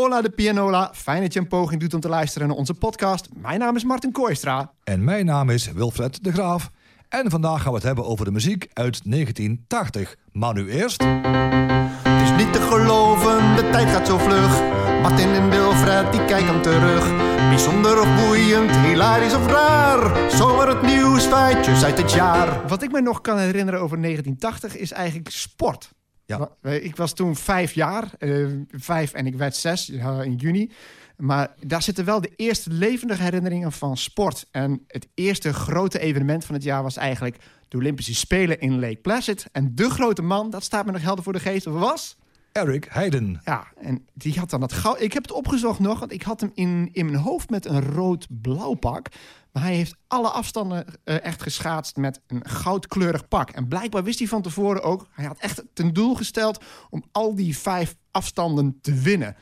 Hola 0.00 0.22
de 0.22 0.30
Pianola, 0.30 0.90
fijn 0.94 1.22
dat 1.22 1.32
je 1.32 1.40
een 1.40 1.48
poging 1.48 1.80
doet 1.80 1.94
om 1.94 2.00
te 2.00 2.08
luisteren 2.08 2.48
naar 2.48 2.56
onze 2.56 2.74
podcast. 2.74 3.28
Mijn 3.34 3.58
naam 3.58 3.76
is 3.76 3.84
Martin 3.84 4.12
Kooistra. 4.12 4.72
En 4.84 5.04
mijn 5.04 5.26
naam 5.26 5.50
is 5.50 5.72
Wilfred 5.72 6.24
de 6.24 6.32
Graaf. 6.32 6.70
En 7.08 7.30
vandaag 7.30 7.62
gaan 7.62 7.70
we 7.70 7.76
het 7.76 7.86
hebben 7.86 8.04
over 8.04 8.24
de 8.24 8.30
muziek 8.30 8.68
uit 8.72 9.00
1980. 9.10 10.16
Maar 10.32 10.54
nu 10.54 10.70
eerst... 10.70 11.02
Het 11.02 12.22
is 12.22 12.44
niet 12.44 12.52
te 12.52 12.60
geloven, 12.60 13.56
de 13.56 13.68
tijd 13.72 13.88
gaat 13.88 14.06
zo 14.06 14.18
vlug. 14.18 14.60
Martin 15.02 15.28
en 15.28 15.50
Wilfred, 15.50 16.12
die 16.12 16.24
kijken 16.24 16.62
terug. 16.62 17.16
Bijzonder 17.48 18.00
of 18.00 18.26
boeiend, 18.26 18.76
hilarisch 18.76 19.34
of 19.34 19.46
raar. 19.46 20.30
Zomaar 20.30 20.68
het 20.68 20.82
nieuws, 20.82 21.24
feitjes 21.24 21.84
uit 21.84 21.98
het 21.98 22.12
jaar. 22.12 22.68
Wat 22.68 22.82
ik 22.82 22.92
me 22.92 23.00
nog 23.00 23.20
kan 23.20 23.38
herinneren 23.38 23.80
over 23.80 24.02
1980 24.02 24.76
is 24.76 24.92
eigenlijk 24.92 25.30
sport. 25.30 25.92
Ja. 26.26 26.50
Ik 26.62 26.96
was 26.96 27.14
toen 27.14 27.36
vijf 27.36 27.72
jaar, 27.72 28.10
eh, 28.18 28.46
vijf 28.70 29.12
en 29.12 29.26
ik 29.26 29.34
werd 29.34 29.56
zes 29.56 29.90
in 29.90 30.34
juni. 30.36 30.70
Maar 31.16 31.54
daar 31.66 31.82
zitten 31.82 32.04
wel 32.04 32.20
de 32.20 32.32
eerste 32.36 32.70
levendige 32.70 33.22
herinneringen 33.22 33.72
van 33.72 33.96
sport. 33.96 34.46
En 34.50 34.84
het 34.86 35.08
eerste 35.14 35.52
grote 35.52 35.98
evenement 35.98 36.44
van 36.44 36.54
het 36.54 36.64
jaar 36.64 36.82
was 36.82 36.96
eigenlijk 36.96 37.36
de 37.68 37.76
Olympische 37.76 38.14
Spelen 38.14 38.60
in 38.60 38.80
Lake 38.80 38.96
Placid. 38.96 39.46
En 39.52 39.74
de 39.74 39.90
grote 39.90 40.22
man, 40.22 40.50
dat 40.50 40.62
staat 40.62 40.86
me 40.86 40.92
nog 40.92 41.02
helder 41.02 41.24
voor 41.24 41.32
de 41.32 41.40
geest, 41.40 41.64
was... 41.64 42.16
Eric 42.52 42.86
Heiden. 42.90 43.40
Ja, 43.44 43.66
en 43.76 44.06
die 44.12 44.38
had 44.38 44.50
dan 44.50 44.62
het 44.62 44.72
goud. 44.72 45.00
Ik 45.00 45.12
heb 45.12 45.22
het 45.22 45.32
opgezocht 45.32 45.78
nog, 45.78 45.98
want 45.98 46.12
ik 46.12 46.22
had 46.22 46.40
hem 46.40 46.50
in, 46.54 46.88
in 46.92 47.06
mijn 47.06 47.18
hoofd 47.18 47.50
met 47.50 47.66
een 47.66 47.80
rood-blauw 47.80 48.74
pak. 48.74 49.08
Maar 49.54 49.62
hij 49.62 49.74
heeft 49.74 49.96
alle 50.06 50.28
afstanden 50.28 50.86
uh, 51.04 51.24
echt 51.24 51.42
geschaatst 51.42 51.96
met 51.96 52.20
een 52.26 52.48
goudkleurig 52.48 53.28
pak. 53.28 53.50
En 53.50 53.68
blijkbaar 53.68 54.04
wist 54.04 54.18
hij 54.18 54.28
van 54.28 54.42
tevoren 54.42 54.82
ook, 54.82 55.06
hij 55.10 55.24
had 55.24 55.38
echt 55.38 55.62
ten 55.72 55.92
doel 55.92 56.14
gesteld 56.14 56.64
om 56.90 57.04
al 57.12 57.34
die 57.34 57.58
vijf 57.58 57.96
afstanden 58.10 58.78
te 58.80 58.94
winnen. 58.94 59.36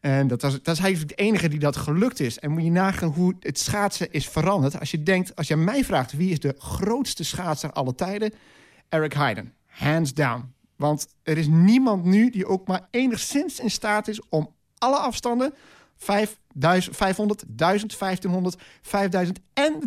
En 0.00 0.26
dat, 0.26 0.42
was, 0.42 0.62
dat 0.62 0.76
is 0.76 0.82
eigenlijk 0.82 1.16
de 1.16 1.24
enige 1.24 1.48
die 1.48 1.58
dat 1.58 1.76
gelukt 1.76 2.20
is. 2.20 2.38
En 2.38 2.50
moet 2.50 2.62
je 2.62 2.70
nagaan 2.70 3.08
hoe 3.08 3.34
het 3.40 3.58
schaatsen 3.58 4.12
is 4.12 4.28
veranderd. 4.28 4.80
Als 4.80 4.90
je 4.90 5.02
denkt, 5.02 5.36
als 5.36 5.48
je 5.48 5.56
mij 5.56 5.84
vraagt 5.84 6.12
wie 6.12 6.30
is 6.30 6.40
de 6.40 6.54
grootste 6.58 7.24
schaatser 7.24 7.72
aller 7.72 7.94
tijden, 7.94 8.32
Eric 8.88 9.12
Heiden. 9.12 9.52
Hands 9.66 10.14
down. 10.14 10.54
Want 10.76 11.06
er 11.22 11.38
is 11.38 11.46
niemand 11.46 12.04
nu 12.04 12.30
die 12.30 12.46
ook 12.46 12.66
maar 12.66 12.88
enigszins 12.90 13.60
in 13.60 13.70
staat 13.70 14.08
is 14.08 14.28
om 14.28 14.54
alle 14.78 14.96
afstanden 14.96 15.54
500, 16.04 17.44
1000, 17.48 17.98
1500, 17.98 18.56
5000 18.82 19.40
en 19.52 19.78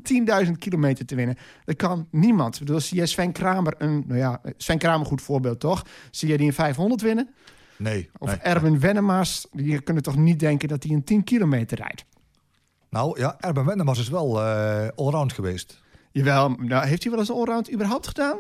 10.000 0.46 0.52
kilometer 0.58 1.06
te 1.06 1.16
winnen. 1.16 1.38
Dat 1.66 1.76
kan 1.76 2.08
niemand. 2.12 2.54
Ik 2.54 2.60
bedoel, 2.60 2.80
zie 2.80 2.98
je 2.98 3.06
Sven 3.06 3.32
Kramer, 3.32 3.76
een, 3.78 4.04
nou 4.08 4.20
ja, 4.20 4.42
Sven 4.58 4.78
Kramer, 4.78 5.06
goed 5.06 5.22
voorbeeld 5.22 5.60
toch? 5.60 5.86
Zie 6.12 6.30
je 6.30 6.38
die 6.38 6.48
een 6.48 6.54
500 6.54 7.02
winnen? 7.02 7.30
Nee. 7.78 8.10
Of 8.18 8.30
nee. 8.30 8.38
Erwin 8.38 8.80
Wennemars, 8.80 9.46
die 9.52 9.82
kunnen 9.82 10.04
toch 10.04 10.18
niet 10.18 10.40
denken 10.40 10.68
dat 10.68 10.84
hij 10.84 10.94
een 10.94 11.04
10 11.04 11.24
kilometer 11.24 11.78
rijdt? 11.78 12.06
Nou 12.90 13.20
ja, 13.20 13.36
Erwin 13.40 13.66
Wennemars 13.66 14.00
is 14.00 14.10
wel 14.10 14.42
uh, 14.42 14.88
allround 14.96 15.34
geweest. 15.34 15.82
Jawel, 16.12 16.50
nou, 16.50 16.88
heeft 16.88 17.02
hij 17.04 17.12
wel 17.12 17.20
eens 17.20 17.30
een 17.30 17.36
allround 17.36 17.74
überhaupt 17.74 18.08
gedaan? 18.08 18.40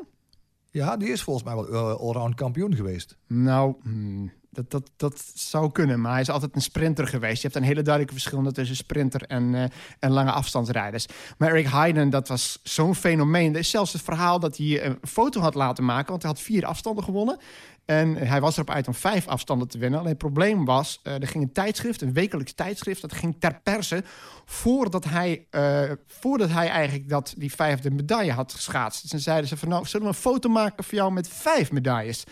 Ja, 0.72 0.98
die 0.98 1.10
is 1.10 1.22
volgens 1.22 1.46
mij 1.46 1.56
wel 1.56 1.74
uh, 1.74 1.96
allround 1.96 2.36
kampioen 2.36 2.76
geweest. 2.76 3.18
Nou, 3.28 3.76
hmm, 3.82 4.32
dat, 4.50 4.72
dat, 4.72 4.92
dat 4.98 5.32
zou 5.34 5.72
kunnen, 5.72 6.02
maar 6.02 6.12
hij 6.12 6.22
is 6.22 6.30
altijd 6.30 6.56
een 6.56 6.62
sprinter 6.62 7.08
geweest. 7.08 7.42
Je 7.42 7.48
hebt 7.48 7.56
een 7.56 7.68
hele 7.68 7.82
duidelijke 7.82 8.20
verschil 8.20 8.52
tussen 8.52 8.76
sprinter 8.76 9.22
en, 9.22 9.54
uh, 9.54 9.64
en 10.00 10.12
lange 10.12 10.32
afstandsrijders. 10.32 11.06
Maar 11.38 11.50
Eric 11.50 11.68
Heiden, 11.68 12.10
dat 12.10 12.28
was 12.28 12.60
zo'n 12.64 12.96
fenomeen. 12.96 13.54
Er 13.54 13.60
is 13.60 13.70
zelfs 13.70 13.94
het 13.94 14.02
verhaal 14.02 14.40
dat 14.40 14.58
hij 14.58 14.86
een 14.86 14.98
foto 15.02 15.42
had 15.42 15.56
laten 15.56 15.86
maken, 15.86 16.10
want 16.10 16.22
hij 16.22 16.32
had 16.32 16.42
vier 16.42 16.66
afstanden 16.66 17.04
gewonnen. 17.04 17.40
En 17.88 18.16
hij 18.16 18.42
was 18.42 18.54
erop 18.54 18.70
uit 18.70 18.88
om 18.88 18.94
vijf 18.94 19.28
afstanden 19.28 19.68
te 19.68 19.78
winnen. 19.78 20.00
Alleen 20.00 20.12
het 20.12 20.22
probleem 20.22 20.66
was, 20.66 21.00
uh, 21.04 21.14
er 21.14 21.28
ging 21.28 21.44
een 21.44 21.52
tijdschrift, 21.52 22.02
een 22.02 22.14
wekelijks 22.14 22.54
tijdschrift... 22.54 23.02
dat 23.02 23.14
ging 23.14 23.36
ter 23.40 23.60
perse 23.64 24.04
voordat 24.46 25.06
hij, 25.06 25.48
uh, 25.52 25.92
voordat 26.08 26.50
hij 26.50 26.70
eigenlijk 26.70 27.10
dat, 27.10 27.34
die 27.38 27.52
vijfde 27.52 27.92
medaille 27.92 28.32
had 28.32 28.54
geschaatst. 28.54 29.12
Dus 29.12 29.24
zeiden 29.24 29.48
ze 29.48 29.58
van, 29.58 29.70
nou, 29.70 29.86
zullen 29.86 30.08
we 30.08 30.14
een 30.14 30.20
foto 30.20 30.50
maken 30.50 30.84
voor 30.84 30.94
jou 30.94 31.12
met 31.12 31.28
vijf 31.28 31.72
medailles? 31.72 32.24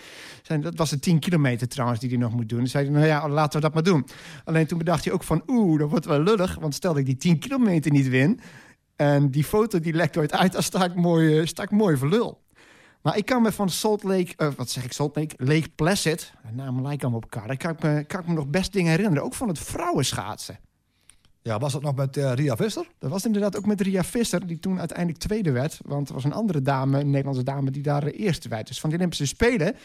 Dat 0.62 0.76
was 0.76 0.90
de 0.90 1.00
tien 1.00 1.20
kilometer 1.20 1.68
trouwens 1.68 2.00
die 2.00 2.10
hij 2.10 2.18
nog 2.18 2.32
moet 2.32 2.50
doen. 2.50 2.60
Dan 2.60 2.68
zei 2.68 2.84
hij, 2.84 2.94
nou 2.94 3.06
ja, 3.06 3.30
laten 3.30 3.60
we 3.60 3.66
dat 3.66 3.74
maar 3.74 3.84
doen. 3.84 4.08
Alleen 4.44 4.68
toen 4.68 4.78
bedacht 4.78 5.04
hij 5.04 5.14
ook 5.14 5.24
van, 5.24 5.44
oeh, 5.48 5.80
dat 5.80 5.90
wordt 5.90 6.06
wel 6.06 6.22
lullig... 6.22 6.56
want 6.60 6.76
stel 6.76 6.92
dat 6.92 7.00
ik 7.00 7.06
die 7.06 7.18
tien 7.18 7.40
kilometer 7.40 7.92
niet 7.92 8.08
win... 8.08 8.40
en 8.96 9.32
die 9.32 9.44
foto 9.44 9.80
die 9.80 9.94
lekt 9.94 10.18
ooit 10.18 10.34
uit, 10.34 10.52
dan 10.52 10.64
sta 10.64 10.84
ik 10.84 10.96
mooi, 10.96 11.48
sta 11.48 11.64
ik 11.64 11.72
mooi 11.72 11.98
voor 11.98 12.10
lul. 12.10 12.44
Maar 13.06 13.18
ik 13.18 13.26
kan 13.26 13.42
me 13.42 13.52
van 13.52 13.70
Salt 13.70 14.04
Lake, 14.04 14.34
uh, 14.38 14.48
wat 14.56 14.70
zeg 14.70 14.84
ik, 14.84 14.94
Salt 14.94 15.16
Lake, 15.16 15.36
Lake 15.38 15.70
Placid, 15.76 16.32
de 16.42 16.56
namen 16.56 16.84
lijken 16.84 17.02
allemaal 17.02 17.22
op 17.24 17.34
elkaar. 17.34 17.48
Daar 17.48 17.58
kan 17.58 17.72
ik, 17.72 17.82
me, 17.82 18.04
kan 18.04 18.20
ik 18.20 18.28
me 18.28 18.34
nog 18.34 18.48
best 18.48 18.74
dingen 18.74 18.92
herinneren. 18.92 19.24
Ook 19.24 19.34
van 19.34 19.48
het 19.48 19.60
vrouwenschaatsen. 19.60 20.60
Ja, 21.42 21.60
was 21.60 21.74
dat 21.74 21.82
nog 21.82 21.96
met 21.96 22.18
uh, 22.18 22.34
Ria 22.34 22.56
Visser? 22.56 22.88
Dat 23.00 23.10
was 23.10 23.26
inderdaad 23.26 23.58
ook 23.58 23.66
met 23.66 23.82
Ria 23.82 24.04
Visser, 24.04 24.48
die 24.48 24.60
toen 24.60 24.80
uiteindelijk 24.80 25.20
tweede 25.20 25.52
werd. 25.52 25.80
Want 25.86 26.08
er 26.08 26.14
was 26.14 26.24
een 26.24 26.34
andere 26.34 26.62
dame, 26.62 27.00
een 27.00 27.10
Nederlandse 27.10 27.44
dame, 27.44 27.72
die 27.72 27.82
daar 27.82 28.04
eerste 28.04 28.50
werd. 28.50 28.68
Dus 28.68 28.80
van 28.80 28.90
de 28.90 28.96
Olympische 28.96 29.26
Spelen 29.26 29.76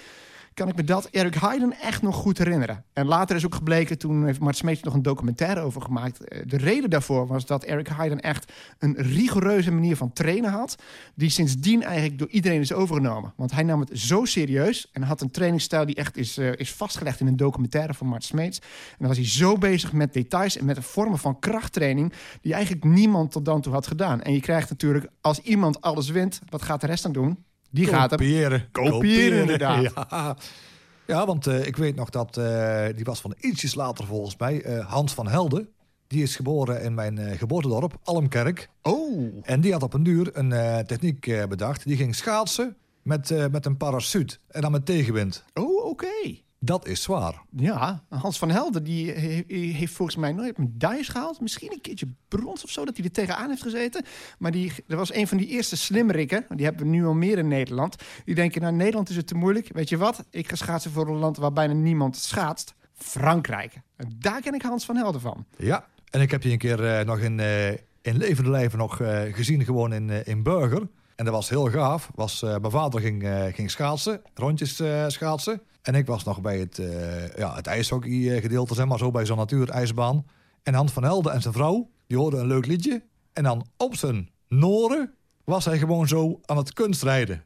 kan 0.54 0.68
ik 0.68 0.76
me 0.76 0.84
dat 0.84 1.04
Eric 1.04 1.34
Heiden 1.34 1.72
echt 1.80 2.02
nog 2.02 2.16
goed 2.16 2.38
herinneren. 2.38 2.84
En 2.92 3.06
later 3.06 3.36
is 3.36 3.44
ook 3.44 3.54
gebleken, 3.54 3.98
toen 3.98 4.24
heeft 4.24 4.40
Mart 4.40 4.56
Smeets 4.56 4.82
nog 4.82 4.94
een 4.94 5.02
documentaire 5.02 5.60
over 5.60 5.82
gemaakt. 5.82 6.18
De 6.44 6.56
reden 6.56 6.90
daarvoor 6.90 7.26
was 7.26 7.46
dat 7.46 7.64
Eric 7.64 7.88
Heiden 7.88 8.20
echt 8.20 8.52
een 8.78 8.94
rigoureuze 8.96 9.70
manier 9.70 9.96
van 9.96 10.12
trainen 10.12 10.50
had. 10.50 10.76
Die 11.14 11.30
sindsdien 11.30 11.82
eigenlijk 11.82 12.18
door 12.18 12.28
iedereen 12.28 12.60
is 12.60 12.72
overgenomen. 12.72 13.32
Want 13.36 13.52
hij 13.52 13.62
nam 13.62 13.80
het 13.80 13.90
zo 13.92 14.24
serieus 14.24 14.90
en 14.92 15.02
had 15.02 15.20
een 15.20 15.30
trainingsstijl 15.30 15.86
die 15.86 15.94
echt 15.94 16.16
is, 16.16 16.38
uh, 16.38 16.52
is 16.56 16.72
vastgelegd 16.72 17.20
in 17.20 17.26
een 17.26 17.36
documentaire 17.36 17.94
van 17.94 18.06
Mart 18.06 18.24
Smeets. 18.24 18.58
En 18.58 18.96
dan 18.98 19.08
was 19.08 19.16
hij 19.16 19.26
zo 19.26 19.56
bezig 19.56 19.92
met 19.92 20.12
details 20.12 20.56
en 20.56 20.64
met 20.64 20.76
de 20.76 20.82
vormen 20.82 21.18
van 21.18 21.38
krachttraining. 21.38 22.12
die 22.40 22.52
eigenlijk 22.52 22.84
niemand 22.84 23.32
tot 23.32 23.44
dan 23.44 23.60
toe 23.60 23.72
had 23.72 23.86
gedaan. 23.86 24.22
En 24.22 24.32
je 24.32 24.40
krijgt 24.40 24.70
natuurlijk, 24.70 25.06
als 25.20 25.40
iemand 25.40 25.80
alles 25.80 26.10
wint, 26.10 26.40
wat 26.48 26.62
gaat 26.62 26.80
de 26.80 26.86
rest 26.86 27.02
dan 27.02 27.12
doen? 27.12 27.44
Die 27.70 27.86
gaat 27.86 28.10
hem 28.10 28.18
kopiëren. 28.18 28.68
Kopiëren, 28.72 29.40
inderdaad. 29.40 29.82
Ja, 29.82 30.36
ja 31.14 31.26
want 31.26 31.46
uh, 31.46 31.66
ik 31.66 31.76
weet 31.76 31.96
nog 31.96 32.10
dat, 32.10 32.36
uh, 32.36 32.84
die 32.96 33.04
was 33.04 33.20
van 33.20 33.34
ietsjes 33.40 33.74
later 33.74 34.06
volgens 34.06 34.36
mij, 34.36 34.64
uh, 34.66 34.86
Hans 34.86 35.14
van 35.14 35.28
Helden. 35.28 35.68
Die 36.06 36.22
is 36.22 36.36
geboren 36.36 36.82
in 36.82 36.94
mijn 36.94 37.38
geboortedorp, 37.38 37.98
Almkerk. 38.02 38.68
Oh. 38.82 39.40
En 39.42 39.60
die 39.60 39.72
had 39.72 39.82
op 39.82 39.94
een 39.94 40.02
duur 40.02 40.30
een 40.32 40.86
techniek 40.86 41.48
bedacht. 41.48 41.84
Die 41.84 41.96
ging 41.96 42.14
schaatsen 42.14 42.76
met, 43.02 43.50
met 43.50 43.66
een 43.66 43.76
parachute 43.76 44.36
en 44.48 44.60
dan 44.60 44.72
met 44.72 44.86
tegenwind. 44.86 45.44
Oh, 45.54 45.76
oké. 45.76 45.86
Okay. 45.86 46.44
Dat 46.62 46.86
is 46.86 47.02
zwaar. 47.02 47.42
Ja, 47.56 48.02
Hans 48.08 48.38
van 48.38 48.50
Helden 48.50 48.84
die 48.84 49.10
heeft 49.52 49.92
volgens 49.92 50.16
mij 50.16 50.32
nooit 50.32 50.58
medailles 50.58 51.08
gehaald. 51.08 51.40
Misschien 51.40 51.72
een 51.72 51.80
keertje 51.80 52.06
brons 52.28 52.64
of 52.64 52.70
zo, 52.70 52.84
dat 52.84 52.96
hij 52.96 53.04
er 53.04 53.12
tegenaan 53.12 53.48
heeft 53.48 53.62
gezeten. 53.62 54.04
Maar 54.38 54.50
die, 54.50 54.72
dat 54.86 54.98
was 54.98 55.14
een 55.14 55.28
van 55.28 55.36
die 55.36 55.46
eerste 55.46 55.76
slimmerikken. 55.76 56.46
Die 56.48 56.64
hebben 56.64 56.84
we 56.84 56.90
nu 56.90 57.06
al 57.06 57.14
meer 57.14 57.38
in 57.38 57.48
Nederland. 57.48 57.96
Die 58.24 58.34
denken, 58.34 58.60
nou 58.60 58.74
Nederland 58.74 59.08
is 59.08 59.16
het 59.16 59.26
te 59.26 59.34
moeilijk. 59.34 59.68
Weet 59.72 59.88
je 59.88 59.96
wat? 59.96 60.24
Ik 60.30 60.48
ga 60.48 60.56
schaatsen 60.56 60.90
voor 60.90 61.08
een 61.08 61.16
land 61.16 61.36
waar 61.36 61.52
bijna 61.52 61.72
niemand 61.72 62.16
schaatst. 62.16 62.74
Frankrijk. 62.94 63.80
En 63.96 64.16
daar 64.18 64.40
ken 64.40 64.54
ik 64.54 64.62
Hans 64.62 64.84
van 64.84 64.96
Helden 64.96 65.20
van. 65.20 65.44
Ja, 65.56 65.86
en 66.10 66.20
ik 66.20 66.30
heb 66.30 66.42
je 66.42 66.50
een 66.50 66.58
keer 66.58 66.84
uh, 66.84 67.00
nog 67.06 67.18
in, 67.18 67.38
uh, 67.38 67.70
in 67.70 68.16
levende 68.16 68.50
lijven 68.50 68.78
nog 68.78 69.00
uh, 69.00 69.20
gezien, 69.34 69.64
gewoon 69.64 69.92
in, 69.92 70.26
in 70.26 70.42
Burger. 70.42 70.88
En 71.16 71.24
dat 71.24 71.34
was 71.34 71.48
heel 71.48 71.70
gaaf. 71.70 72.10
Was, 72.14 72.42
mijn 72.42 72.70
vader 72.70 73.00
ging, 73.00 73.28
ging 73.54 73.70
schaatsen, 73.70 74.22
rondjes 74.34 74.82
schaatsen. 75.06 75.62
En 75.82 75.94
ik 75.94 76.06
was 76.06 76.24
nog 76.24 76.40
bij 76.40 76.58
het, 76.58 76.78
uh, 76.78 77.36
ja, 77.36 77.54
het 77.54 77.66
ijshockey 77.66 78.40
gedeelte, 78.40 78.74
zeg 78.74 78.86
maar 78.86 78.98
zo, 78.98 79.10
bij 79.10 79.26
zo'n 79.26 79.36
natuurijsbaan. 79.36 80.26
En 80.62 80.74
Hans 80.74 80.92
van 80.92 81.02
Helden 81.02 81.32
en 81.32 81.42
zijn 81.42 81.54
vrouw, 81.54 81.90
die 82.06 82.18
hoorden 82.18 82.40
een 82.40 82.46
leuk 82.46 82.66
liedje. 82.66 83.02
En 83.32 83.42
dan 83.42 83.66
op 83.76 83.96
zijn 83.96 84.30
noren 84.48 85.14
was 85.44 85.64
hij 85.64 85.78
gewoon 85.78 86.08
zo 86.08 86.40
aan 86.44 86.56
het 86.56 86.72
kunstrijden. 86.72 87.44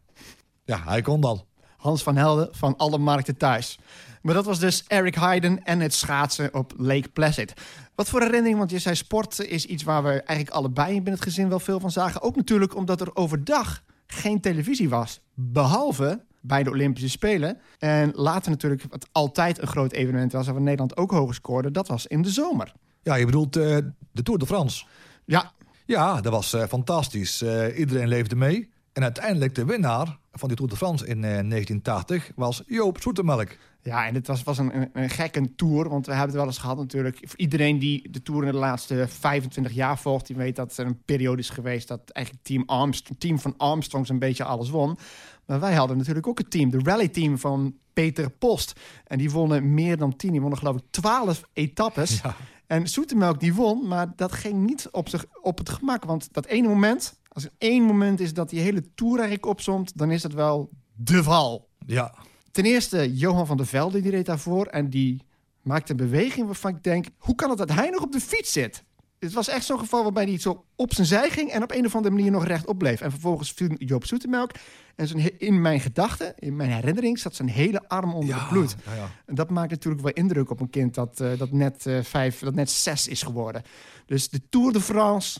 Ja, 0.64 0.82
hij 0.84 1.02
kon 1.02 1.20
dat. 1.20 1.44
Hans 1.76 2.02
van 2.02 2.16
Helden 2.16 2.48
van 2.52 2.76
alle 2.76 2.98
markten 2.98 3.36
thuis. 3.36 3.78
Maar 4.22 4.34
dat 4.34 4.44
was 4.44 4.58
dus 4.58 4.84
Eric 4.86 5.14
Heiden 5.14 5.64
en 5.64 5.80
het 5.80 5.94
schaatsen 5.94 6.54
op 6.54 6.72
Lake 6.76 7.08
Placid. 7.08 7.54
Wat 7.94 8.08
voor 8.08 8.20
herinnering, 8.20 8.58
want 8.58 8.70
je 8.70 8.78
zei 8.78 8.94
sport 8.94 9.38
is 9.38 9.66
iets 9.66 9.82
waar 9.82 10.02
we 10.02 10.10
eigenlijk 10.10 10.50
allebei 10.50 10.92
binnen 10.92 11.12
het 11.12 11.22
gezin 11.22 11.48
wel 11.48 11.60
veel 11.60 11.80
van 11.80 11.90
zagen. 11.90 12.22
Ook 12.22 12.36
natuurlijk 12.36 12.76
omdat 12.76 13.00
er 13.00 13.16
overdag 13.16 13.82
geen 14.06 14.40
televisie 14.40 14.88
was. 14.88 15.20
Behalve 15.34 16.24
bij 16.46 16.62
de 16.62 16.70
Olympische 16.70 17.08
Spelen. 17.08 17.58
En 17.78 18.12
later 18.14 18.50
natuurlijk, 18.50 18.82
wat 18.88 19.08
altijd 19.12 19.60
een 19.60 19.66
groot 19.66 19.92
evenement 19.92 20.32
was... 20.32 20.46
waar 20.46 20.60
Nederland 20.60 20.96
ook 20.96 21.10
hoog 21.10 21.34
scoorde, 21.34 21.70
dat 21.70 21.88
was 21.88 22.06
in 22.06 22.22
de 22.22 22.30
zomer. 22.30 22.72
Ja, 23.02 23.14
je 23.14 23.24
bedoelt 23.24 23.56
uh, 23.56 23.76
de 24.12 24.22
Tour 24.22 24.38
de 24.38 24.46
France? 24.46 24.84
Ja. 25.24 25.52
Ja, 25.86 26.20
dat 26.20 26.32
was 26.32 26.54
uh, 26.54 26.64
fantastisch. 26.64 27.42
Uh, 27.42 27.78
iedereen 27.78 28.08
leefde 28.08 28.36
mee. 28.36 28.72
En 28.92 29.02
uiteindelijk 29.02 29.54
de 29.54 29.64
winnaar 29.64 30.18
van 30.32 30.48
die 30.48 30.56
Tour 30.56 30.70
de 30.70 30.76
France 30.76 31.06
in 31.06 31.20
1980 31.20 32.30
was 32.34 32.62
Joop 32.66 33.00
Zoetemelk. 33.00 33.56
Ja, 33.84 34.06
en 34.06 34.14
het 34.14 34.26
was, 34.26 34.42
was 34.42 34.58
een, 34.58 34.76
een, 34.76 34.90
een 34.92 35.10
gekke 35.10 35.54
tour. 35.54 35.88
Want 35.88 36.06
we 36.06 36.12
hebben 36.12 36.30
het 36.30 36.38
wel 36.38 36.46
eens 36.46 36.58
gehad 36.58 36.76
natuurlijk. 36.76 37.18
Voor 37.20 37.38
iedereen 37.38 37.78
die 37.78 38.10
de 38.10 38.22
tour 38.22 38.44
in 38.44 38.52
de 38.52 38.58
laatste 38.58 39.08
25 39.08 39.72
jaar 39.72 39.98
volgt... 39.98 40.26
die 40.26 40.36
weet 40.36 40.56
dat 40.56 40.76
er 40.76 40.86
een 40.86 41.02
periode 41.04 41.40
is 41.40 41.50
geweest... 41.50 41.88
dat 41.88 42.10
eigenlijk 42.10 42.46
team, 42.46 42.62
Armstrong, 42.66 43.20
team 43.20 43.38
van 43.38 43.54
Armstrongs 43.56 44.08
een 44.08 44.18
beetje 44.18 44.44
alles 44.44 44.70
won. 44.70 44.98
Maar 45.46 45.60
wij 45.60 45.74
hadden 45.74 45.96
natuurlijk 45.96 46.26
ook 46.26 46.38
het 46.38 46.50
team. 46.50 46.70
De 46.70 46.80
rally-team 46.82 47.38
van 47.38 47.74
Peter 47.92 48.30
Post. 48.30 48.80
En 49.04 49.18
die 49.18 49.30
wonnen 49.30 49.74
meer 49.74 49.96
dan 49.96 50.16
10. 50.16 50.30
Die 50.30 50.40
wonnen 50.40 50.58
geloof 50.58 50.76
ik 50.76 50.82
12 50.90 51.42
etappes. 51.52 52.20
Ja. 52.22 52.36
En 52.66 52.88
Zoetemelk 52.88 53.40
die 53.40 53.54
won, 53.54 53.88
maar 53.88 54.12
dat 54.16 54.32
ging 54.32 54.66
niet 54.66 54.88
op, 54.90 55.08
zich, 55.08 55.24
op 55.42 55.58
het 55.58 55.68
gemak. 55.68 56.04
Want 56.04 56.28
dat 56.32 56.46
ene 56.46 56.68
moment, 56.68 57.20
als 57.28 57.44
er 57.44 57.50
één 57.58 57.82
moment 57.82 58.20
is 58.20 58.34
dat 58.34 58.50
die 58.50 58.60
hele 58.60 58.94
tour 58.94 59.14
eigenlijk 59.14 59.46
opzomt... 59.46 59.98
dan 59.98 60.10
is 60.10 60.22
het 60.22 60.34
wel 60.34 60.70
de 60.94 61.22
val. 61.22 61.68
Ja, 61.86 62.14
Ten 62.54 62.64
eerste, 62.64 63.14
Johan 63.14 63.46
van 63.46 63.56
der 63.56 63.66
Velde, 63.66 64.00
die 64.00 64.10
reed 64.10 64.26
daarvoor. 64.26 64.66
En 64.66 64.90
die 64.90 65.22
maakte 65.62 65.90
een 65.90 65.96
beweging 65.96 66.46
waarvan 66.46 66.76
ik 66.76 66.82
denk... 66.82 67.06
hoe 67.18 67.34
kan 67.34 67.48
het 67.48 67.58
dat 67.58 67.72
hij 67.72 67.90
nog 67.90 68.02
op 68.02 68.12
de 68.12 68.20
fiets 68.20 68.52
zit? 68.52 68.83
Het 69.24 69.32
was 69.32 69.48
echt 69.48 69.64
zo'n 69.64 69.78
geval 69.78 70.02
waarbij 70.02 70.24
hij 70.24 70.38
zo 70.38 70.64
op 70.76 70.94
zijn 70.94 71.06
zij 71.06 71.30
ging... 71.30 71.50
en 71.50 71.62
op 71.62 71.72
een 71.72 71.84
of 71.84 71.94
andere 71.94 72.14
manier 72.14 72.30
nog 72.30 72.46
rechtop 72.46 72.78
bleef. 72.78 73.00
En 73.00 73.10
vervolgens 73.10 73.52
viel 73.52 73.68
Joop 73.78 74.06
Zoetemelk. 74.06 74.50
En 74.96 75.08
zijn, 75.08 75.38
in 75.38 75.60
mijn 75.60 75.80
gedachten, 75.80 76.34
in 76.38 76.56
mijn 76.56 76.70
herinnering... 76.70 77.18
zat 77.18 77.34
zijn 77.34 77.48
hele 77.48 77.88
arm 77.88 78.14
onder 78.14 78.34
het 78.34 78.48
bloed. 78.48 78.76
Ja, 78.86 78.94
ja. 78.94 79.10
En 79.26 79.34
dat 79.34 79.50
maakt 79.50 79.70
natuurlijk 79.70 80.02
wel 80.02 80.12
indruk 80.12 80.50
op 80.50 80.60
een 80.60 80.70
kind... 80.70 80.94
dat, 80.94 81.20
eh, 81.20 81.38
dat, 81.38 81.52
net, 81.52 81.86
eh, 81.86 82.02
vijf, 82.02 82.38
dat 82.38 82.54
net 82.54 82.70
zes 82.70 83.08
is 83.08 83.22
geworden. 83.22 83.62
Dus 84.06 84.28
de 84.28 84.40
Tour 84.48 84.72
de 84.72 84.80
France... 84.80 85.38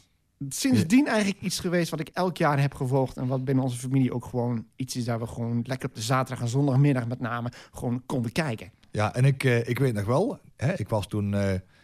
Sindsdien 0.48 1.06
eigenlijk 1.06 1.40
iets 1.40 1.60
geweest 1.60 1.90
wat 1.90 2.00
ik 2.00 2.08
elk 2.08 2.36
jaar 2.36 2.60
heb 2.60 2.74
gevolgd. 2.74 3.16
En 3.16 3.26
wat 3.26 3.44
binnen 3.44 3.64
onze 3.64 3.78
familie 3.78 4.14
ook 4.14 4.24
gewoon 4.24 4.66
iets 4.76 4.96
is 4.96 5.04
daar 5.04 5.18
we 5.18 5.26
gewoon 5.26 5.62
lekker 5.66 5.88
op 5.88 5.94
de 5.94 6.02
zaterdag 6.02 6.44
en 6.44 6.50
zondagmiddag 6.50 7.06
met 7.06 7.20
name 7.20 7.52
gewoon 7.72 8.02
konden 8.06 8.32
kijken. 8.32 8.70
Ja, 8.90 9.14
en 9.14 9.24
ik, 9.24 9.44
eh, 9.44 9.68
ik 9.68 9.78
weet 9.78 9.94
nog 9.94 10.04
wel, 10.04 10.38
hè, 10.56 10.72
ik 10.72 10.88
was 10.88 11.06
toen 11.06 11.36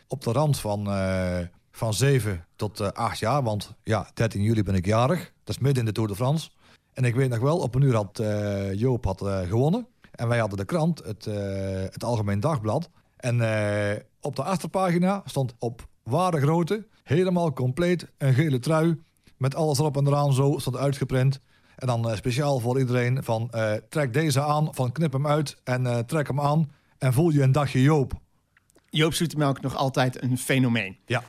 op 0.08 0.24
de 0.24 0.32
rand 0.32 0.58
van, 0.58 0.86
van 1.80 1.94
7 1.94 2.46
tot 2.56 2.80
eh 2.80 2.88
8 2.88 3.18
jaar. 3.18 3.42
Want 3.42 3.74
ja, 3.82 4.10
13 4.14 4.42
juli 4.42 4.62
ben 4.62 4.74
ik 4.74 4.86
jarig. 4.86 5.32
Dat 5.44 5.54
is 5.56 5.62
midden 5.62 5.80
in 5.80 5.84
de 5.84 5.92
Tour 5.92 6.08
de 6.08 6.14
France. 6.14 6.50
En 6.92 7.04
ik 7.04 7.14
weet 7.14 7.28
nog 7.28 7.38
wel, 7.38 7.58
op 7.58 7.74
een 7.74 7.82
uur 7.82 7.94
had 7.94 8.18
eh, 8.18 8.74
Joop 8.74 9.04
had, 9.04 9.22
eh, 9.22 9.40
gewonnen. 9.40 9.86
En 10.10 10.28
wij 10.28 10.38
hadden 10.38 10.58
de 10.58 10.64
krant, 10.64 11.02
het, 11.04 11.24
het 11.92 12.04
Algemeen 12.04 12.40
Dagblad. 12.40 12.90
En 13.16 13.34
op 14.20 14.36
de 14.36 14.42
achterpagina 14.42 15.22
stond 15.24 15.54
op 15.58 15.86
ware 16.02 16.40
grootte, 16.40 16.86
helemaal 17.02 17.52
compleet, 17.52 18.06
een 18.18 18.34
gele 18.34 18.58
trui. 18.58 19.02
Met 19.36 19.54
alles 19.54 19.78
erop 19.78 19.96
en 19.96 20.06
eraan 20.06 20.32
zo, 20.32 20.58
stond 20.58 20.76
uitgeprint. 20.76 21.40
En 21.76 21.86
dan 21.86 22.16
speciaal 22.16 22.58
voor 22.58 22.78
iedereen 22.78 23.24
van 23.24 23.50
trek 23.88 24.12
deze 24.12 24.42
aan, 24.42 24.74
van 24.74 24.92
knip 24.92 25.12
hem 25.12 25.26
uit 25.26 25.56
en 25.64 26.06
trek 26.06 26.26
hem 26.26 26.40
aan. 26.40 26.70
En 26.98 27.12
voel 27.12 27.30
je 27.30 27.42
een 27.42 27.52
dagje 27.52 27.82
Joop. 27.82 28.12
Joop 28.92 29.14
Zoetemelk 29.14 29.60
nog 29.60 29.76
altijd 29.76 30.22
een 30.22 30.38
fenomeen. 30.38 30.96
Ja. 31.06 31.22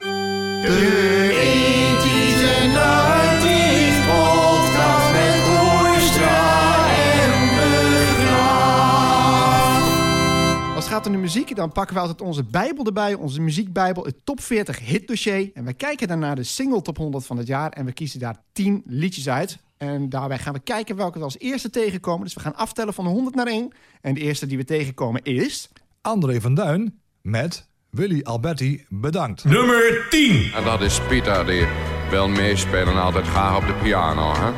Als 10.76 10.84
het 10.84 10.94
gaat 10.94 11.06
om 11.06 11.12
de 11.12 11.18
muziek, 11.18 11.56
dan 11.56 11.72
pakken 11.72 11.96
we 11.96 12.02
altijd 12.02 12.22
onze 12.22 12.44
Bijbel 12.44 12.86
erbij, 12.86 13.14
onze 13.14 13.42
muziekbijbel, 13.42 14.04
het 14.06 14.26
top 14.26 14.42
40 14.42 14.80
hitdossier. 14.80 15.52
En 15.54 15.66
we 15.66 15.74
kijken 15.74 16.08
dan 16.08 16.20
naar 16.20 16.36
de 16.36 16.44
single 16.44 16.82
top 16.82 16.98
100 16.98 17.26
van 17.26 17.38
het 17.38 17.48
jaar 17.48 17.72
en 17.72 17.86
we 17.86 17.92
kiezen 17.92 18.20
daar 18.20 18.44
10 18.52 18.82
liedjes 18.86 19.30
uit. 19.30 19.58
En 19.78 20.10
daarbij 20.10 20.40
gaan 20.40 20.54
we 20.54 20.60
kijken 20.60 20.96
welke 20.96 21.18
we 21.18 21.24
als 21.24 21.40
eerste 21.40 21.70
tegenkomen. 21.70 22.24
Dus 22.24 22.34
we 22.34 22.40
gaan 22.40 22.56
aftellen 22.56 22.94
van 22.94 23.06
100 23.06 23.36
naar 23.36 23.48
1. 23.48 23.74
En 24.02 24.14
de 24.14 24.20
eerste 24.20 24.46
die 24.46 24.58
we 24.58 24.66
tegenkomen 24.66 25.22
is... 25.24 25.70
André 26.02 26.42
van 26.42 26.56
Duin 26.56 27.01
met 27.22 27.68
Willy 27.90 28.22
Alberti 28.24 28.86
bedankt. 28.90 29.44
Nummer 29.44 30.06
10. 30.10 30.52
En 30.56 30.64
dat 30.64 30.82
is 30.82 31.00
Pieter, 31.08 31.46
die 31.46 31.66
wil 32.10 32.28
meespelen 32.28 33.02
altijd 33.02 33.28
graag 33.28 33.58
op 33.58 33.68
de 33.68 33.74
piano. 33.74 34.34
Hè? 34.36 34.52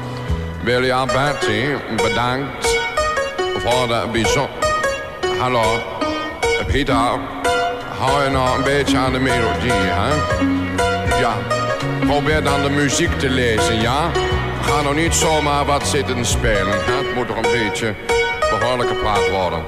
Willy 0.64 0.92
Alberti, 0.92 1.76
bedankt 1.96 2.68
voor 3.54 3.88
de 3.88 4.08
bijzonder... 4.12 4.72
Hallo, 5.40 5.82
Pieter, 6.68 7.20
hou 7.98 8.24
je 8.24 8.30
nou 8.30 8.58
een 8.58 8.64
beetje 8.64 8.98
aan 8.98 9.12
de 9.12 9.20
melodie, 9.20 9.72
hè? 9.72 10.14
Ja, 11.20 11.38
probeer 12.00 12.44
dan 12.44 12.62
de 12.64 12.70
muziek 12.70 13.12
te 13.20 13.30
lezen, 13.30 13.82
ja? 13.82 14.12
Ga 14.62 14.82
nou 14.82 14.96
niet 14.96 15.14
zomaar 15.14 15.66
wat 15.66 15.88
zitten 15.88 16.26
spelen, 16.26 16.86
hè? 16.86 16.94
Het 16.94 17.16
moet 17.16 17.28
toch 17.28 17.36
een 17.36 17.52
beetje 17.52 17.96
behoorlijk 18.50 18.90
gepraat 18.90 19.30
worden. 19.30 19.64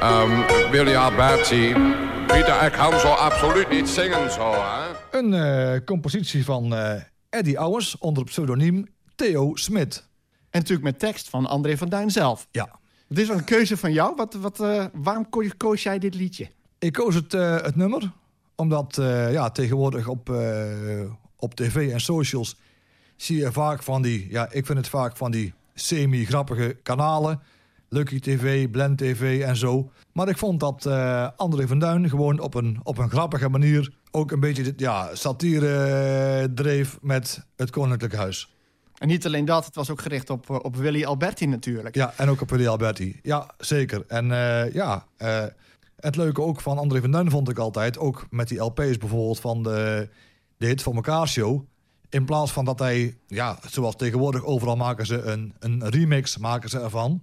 Ehm 0.00 0.70
Willy 0.70 0.94
Alberti, 0.94 1.72
Pieter, 2.26 2.62
ik 2.64 2.72
kan 2.72 3.00
zo 3.00 3.08
absoluut 3.08 3.68
niet 3.70 3.88
zingen 3.88 4.30
zo, 4.30 4.52
hè? 4.52 5.18
Een 5.18 5.34
eh, 5.34 5.84
compositie 5.84 6.44
van 6.44 6.74
eh 6.74 7.02
Eddie 7.30 7.64
Owens 7.64 7.98
onder 7.98 8.22
het 8.22 8.30
pseudoniem 8.32 8.86
Theo 9.14 9.54
Smit. 9.54 10.08
En 10.50 10.58
natuurlijk 10.60 10.82
met 10.86 10.98
tekst 10.98 11.28
van 11.28 11.46
André 11.46 11.76
van 11.76 11.88
Duin 11.88 12.10
zelf. 12.10 12.46
Ja, 12.50 12.78
Dit 13.08 13.18
is 13.18 13.28
wel 13.28 13.36
een 13.36 13.44
keuze 13.44 13.76
van 13.76 13.92
jou. 13.92 14.12
Wat, 14.16 14.34
wat, 14.34 14.60
eh, 14.60 14.84
waarom 14.92 15.28
ko- 15.28 15.42
koos 15.56 15.82
jij 15.82 15.98
dit 15.98 16.14
liedje? 16.14 16.48
ik 16.78 16.92
koos 16.92 17.14
het, 17.14 17.34
eh, 17.34 17.54
het 17.62 17.76
nummer 17.76 18.12
omdat 18.56 18.98
eh, 18.98 19.32
ja, 19.32 19.50
tegenwoordig 19.50 20.08
op, 20.08 20.30
eh, 20.30 21.10
op 21.36 21.54
tv 21.54 21.92
en 21.92 22.00
socials 22.00 22.56
zie 23.16 23.36
je 23.38 23.52
vaak 23.52 23.82
van 23.82 24.02
die, 24.02 24.26
ja, 24.30 24.48
ik 24.50 24.66
vind 24.66 24.78
het 24.78 24.88
vaak 24.88 25.16
van 25.16 25.30
die 25.30 25.54
semi-grappige 25.74 26.76
kanalen. 26.82 27.40
Lucky 27.88 28.20
TV, 28.20 28.70
Blend 28.70 28.98
TV 28.98 29.42
en 29.42 29.56
zo. 29.56 29.90
Maar 30.12 30.28
ik 30.28 30.38
vond 30.38 30.60
dat 30.60 30.86
eh 30.86 31.28
André 31.36 31.66
van 31.66 31.78
Duin 31.78 32.08
gewoon 32.08 32.40
op 32.40 32.54
een, 32.54 32.80
op 32.82 32.98
een 32.98 33.10
grappige 33.10 33.48
manier 33.48 33.94
ook 34.10 34.30
een 34.30 34.40
beetje 34.40 34.62
dit, 34.62 34.80
ja, 34.80 35.14
satire 35.14 35.84
eh, 35.84 36.44
dreef 36.54 36.98
met 37.00 37.46
het 37.56 37.70
Koninklijk 37.70 38.14
Huis. 38.14 38.54
En 38.98 39.08
niet 39.08 39.26
alleen 39.26 39.44
dat, 39.44 39.64
het 39.64 39.74
was 39.74 39.90
ook 39.90 40.00
gericht 40.00 40.30
op, 40.30 40.50
eh, 40.50 40.56
op 40.62 40.76
Willy 40.76 41.04
Alberti 41.04 41.46
natuurlijk. 41.46 41.94
Ja, 41.94 42.12
en 42.16 42.28
ook 42.28 42.40
op 42.40 42.50
Willy 42.50 42.66
Alberti. 42.66 43.18
Ja, 43.22 43.50
zeker. 43.58 44.04
En 44.06 44.26
ja, 44.72 45.06
het 45.96 46.16
leuke 46.16 46.42
ook 46.42 46.60
van 46.60 46.78
André 46.78 47.00
van 47.00 47.10
Duin 47.10 47.30
vond 47.30 47.48
ik 47.48 47.58
altijd... 47.58 47.98
ook 47.98 48.26
met 48.30 48.48
die 48.48 48.62
LP's 48.62 48.98
bijvoorbeeld 48.98 49.40
van 49.40 49.62
de, 49.62 50.08
de 50.56 50.66
Hit 50.66 50.82
van 50.82 50.94
elkaar 50.94 51.28
show... 51.28 51.64
in 52.08 52.24
plaats 52.24 52.52
van 52.52 52.64
dat 52.64 52.78
hij, 52.78 53.16
ja, 53.26 53.58
zoals 53.68 53.96
tegenwoordig 53.96 54.44
overal 54.44 54.76
maken 54.76 55.06
ze 55.06 55.22
een, 55.22 55.54
een 55.58 55.88
remix 55.88 56.38
maken 56.38 56.68
ze 56.68 56.80
ervan... 56.80 57.22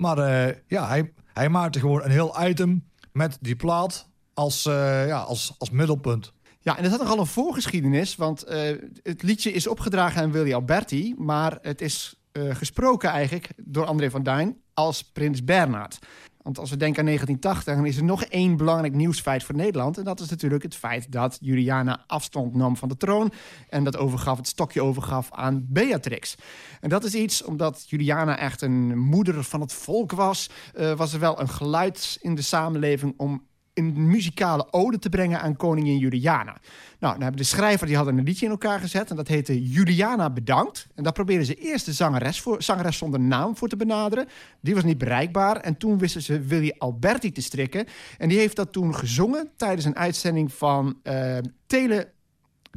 Maar 0.00 0.18
eh, 0.18 0.56
ja, 0.66 0.88
hij, 0.88 1.12
hij 1.32 1.48
maakte 1.48 1.78
gewoon 1.78 2.02
een 2.02 2.10
heel 2.10 2.46
item 2.48 2.88
met 3.12 3.38
die 3.40 3.56
plaat 3.56 4.08
als, 4.34 4.66
eh, 4.66 5.06
ja, 5.06 5.18
als, 5.18 5.54
als 5.58 5.70
middelpunt. 5.70 6.32
Ja, 6.60 6.76
en 6.76 6.82
het 6.82 6.90
had 6.92 7.00
nogal 7.00 7.18
een 7.18 7.26
voorgeschiedenis, 7.26 8.16
want 8.16 8.42
eh, 8.42 8.76
het 9.02 9.22
liedje 9.22 9.52
is 9.52 9.66
opgedragen 9.66 10.22
aan 10.22 10.32
Willy 10.32 10.54
Alberti, 10.54 11.14
maar 11.18 11.58
het 11.62 11.80
is 11.80 12.14
gesproken 12.32 13.08
eigenlijk 13.08 13.50
door 13.56 13.84
André 13.84 14.10
van 14.10 14.22
Duin 14.22 14.56
als 14.74 15.02
Prins 15.02 15.44
Bernhard. 15.44 15.98
Want 16.42 16.58
als 16.58 16.70
we 16.70 16.76
denken 16.76 16.98
aan 16.98 17.06
1980, 17.06 17.74
dan 17.74 17.86
is 17.86 17.96
er 17.96 18.04
nog 18.04 18.24
één 18.24 18.56
belangrijk 18.56 18.94
nieuwsfeit 18.94 19.44
voor 19.44 19.54
Nederland. 19.54 19.98
En 19.98 20.04
dat 20.04 20.20
is 20.20 20.28
natuurlijk 20.28 20.62
het 20.62 20.74
feit 20.74 21.12
dat 21.12 21.38
Juliana 21.40 22.04
afstand 22.06 22.54
nam 22.54 22.76
van 22.76 22.88
de 22.88 22.96
troon. 22.96 23.32
En 23.68 23.84
dat 23.84 23.96
overgaf, 23.96 24.36
het 24.36 24.48
stokje 24.48 24.82
overgaf 24.82 25.28
aan 25.32 25.66
Beatrix. 25.68 26.34
En 26.80 26.88
dat 26.88 27.04
is 27.04 27.14
iets, 27.14 27.42
omdat 27.42 27.84
Juliana 27.88 28.38
echt 28.38 28.62
een 28.62 28.98
moeder 28.98 29.44
van 29.44 29.60
het 29.60 29.72
volk 29.72 30.12
was, 30.12 30.50
eh, 30.74 30.92
was 30.92 31.12
er 31.12 31.20
wel 31.20 31.40
een 31.40 31.48
geluid 31.48 32.18
in 32.20 32.34
de 32.34 32.42
samenleving 32.42 33.14
om 33.16 33.48
een 33.84 34.06
muzikale 34.06 34.72
ode 34.72 34.98
te 34.98 35.08
brengen 35.08 35.40
aan 35.40 35.56
koningin 35.56 35.98
Juliana. 35.98 36.56
Nou, 36.98 37.12
dan 37.12 37.22
hebben 37.22 37.40
de 37.40 37.46
schrijver 37.46 37.86
die 37.86 37.96
hadden 37.96 38.18
een 38.18 38.24
liedje 38.24 38.44
in 38.44 38.50
elkaar 38.50 38.80
gezet 38.80 39.10
en 39.10 39.16
dat 39.16 39.28
heette 39.28 39.68
Juliana 39.68 40.30
bedankt. 40.30 40.86
En 40.94 41.02
daar 41.02 41.12
probeerden 41.12 41.46
ze 41.46 41.54
eerst 41.54 41.86
de 41.86 41.92
zangeres, 41.92 42.40
voor, 42.40 42.62
zangeres 42.62 42.96
zonder 42.96 43.20
naam 43.20 43.56
voor 43.56 43.68
te 43.68 43.76
benaderen. 43.76 44.28
Die 44.60 44.74
was 44.74 44.84
niet 44.84 44.98
bereikbaar 44.98 45.56
en 45.56 45.76
toen 45.76 45.98
wisten 45.98 46.22
ze 46.22 46.40
Willy 46.40 46.74
Alberti 46.78 47.32
te 47.32 47.42
strikken. 47.42 47.86
En 48.18 48.28
die 48.28 48.38
heeft 48.38 48.56
dat 48.56 48.72
toen 48.72 48.94
gezongen 48.94 49.50
tijdens 49.56 49.84
een 49.84 49.96
uitzending 49.96 50.52
van 50.52 50.98
eh, 51.02 51.38
Tele 51.66 52.12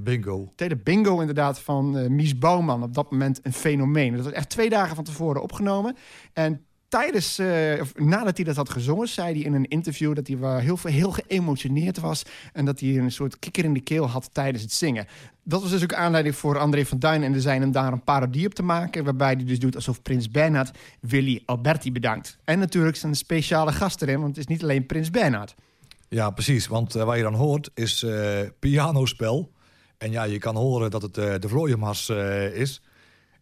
Bingo. 0.01 0.51
Tele 0.55 0.75
Bingo 0.75 1.19
inderdaad 1.19 1.59
van 1.59 1.97
eh, 1.97 2.09
Mies 2.09 2.37
Bouwman. 2.37 2.83
Op 2.83 2.93
dat 2.93 3.11
moment 3.11 3.39
een 3.43 3.53
fenomeen. 3.53 4.15
Dat 4.15 4.23
was 4.23 4.33
echt 4.33 4.49
twee 4.49 4.69
dagen 4.69 4.95
van 4.95 5.03
tevoren 5.03 5.41
opgenomen. 5.41 5.95
En 6.33 6.65
tijdens, 6.99 7.39
eh, 7.39 7.81
of 7.81 7.93
nadat 7.95 8.35
hij 8.37 8.45
dat 8.45 8.55
had 8.55 8.69
gezongen, 8.69 9.07
zei 9.07 9.33
hij 9.33 9.43
in 9.43 9.53
een 9.53 9.67
interview 9.67 10.15
dat 10.15 10.27
hij 10.27 10.37
wel 10.37 10.57
heel, 10.57 10.77
heel 10.83 11.11
geëmotioneerd 11.11 11.99
was. 11.99 12.23
En 12.53 12.65
dat 12.65 12.79
hij 12.79 12.97
een 12.97 13.11
soort 13.11 13.39
kikker 13.39 13.63
in 13.63 13.73
de 13.73 13.81
keel 13.81 14.09
had 14.09 14.29
tijdens 14.33 14.63
het 14.63 14.71
zingen. 14.71 15.07
Dat 15.43 15.61
was 15.61 15.69
dus 15.69 15.83
ook 15.83 15.93
aanleiding 15.93 16.35
voor 16.35 16.57
André 16.57 16.85
van 16.85 16.99
Duin 16.99 17.23
en 17.23 17.31
de 17.31 17.41
zijn 17.41 17.63
om 17.63 17.71
daar 17.71 17.91
een 17.91 18.03
parodie 18.03 18.45
op 18.45 18.53
te 18.53 18.63
maken. 18.63 19.03
Waarbij 19.03 19.33
hij 19.33 19.45
dus 19.45 19.59
doet 19.59 19.75
alsof 19.75 20.01
Prins 20.01 20.31
Bernhard 20.31 20.77
Willy 20.99 21.41
Alberti 21.45 21.91
bedankt. 21.91 22.37
En 22.43 22.59
natuurlijk 22.59 22.97
zijn 22.97 23.15
speciale 23.15 23.71
gast 23.71 24.01
erin, 24.01 24.19
want 24.19 24.27
het 24.27 24.37
is 24.37 24.47
niet 24.47 24.63
alleen 24.63 24.85
Prins 24.85 25.09
Bernhard. 25.09 25.55
Ja, 26.09 26.29
precies. 26.29 26.67
Want 26.67 26.95
eh, 26.95 27.03
wat 27.03 27.15
je 27.15 27.23
dan 27.23 27.35
hoort 27.35 27.69
is 27.73 28.03
eh, 28.03 28.39
pianospel. 28.59 29.51
En 29.97 30.11
ja, 30.11 30.23
je 30.23 30.37
kan 30.37 30.55
horen 30.55 30.91
dat 30.91 31.01
het 31.01 31.13
de 31.13 31.47
Vlooienmars 31.47 32.09
is. 32.53 32.81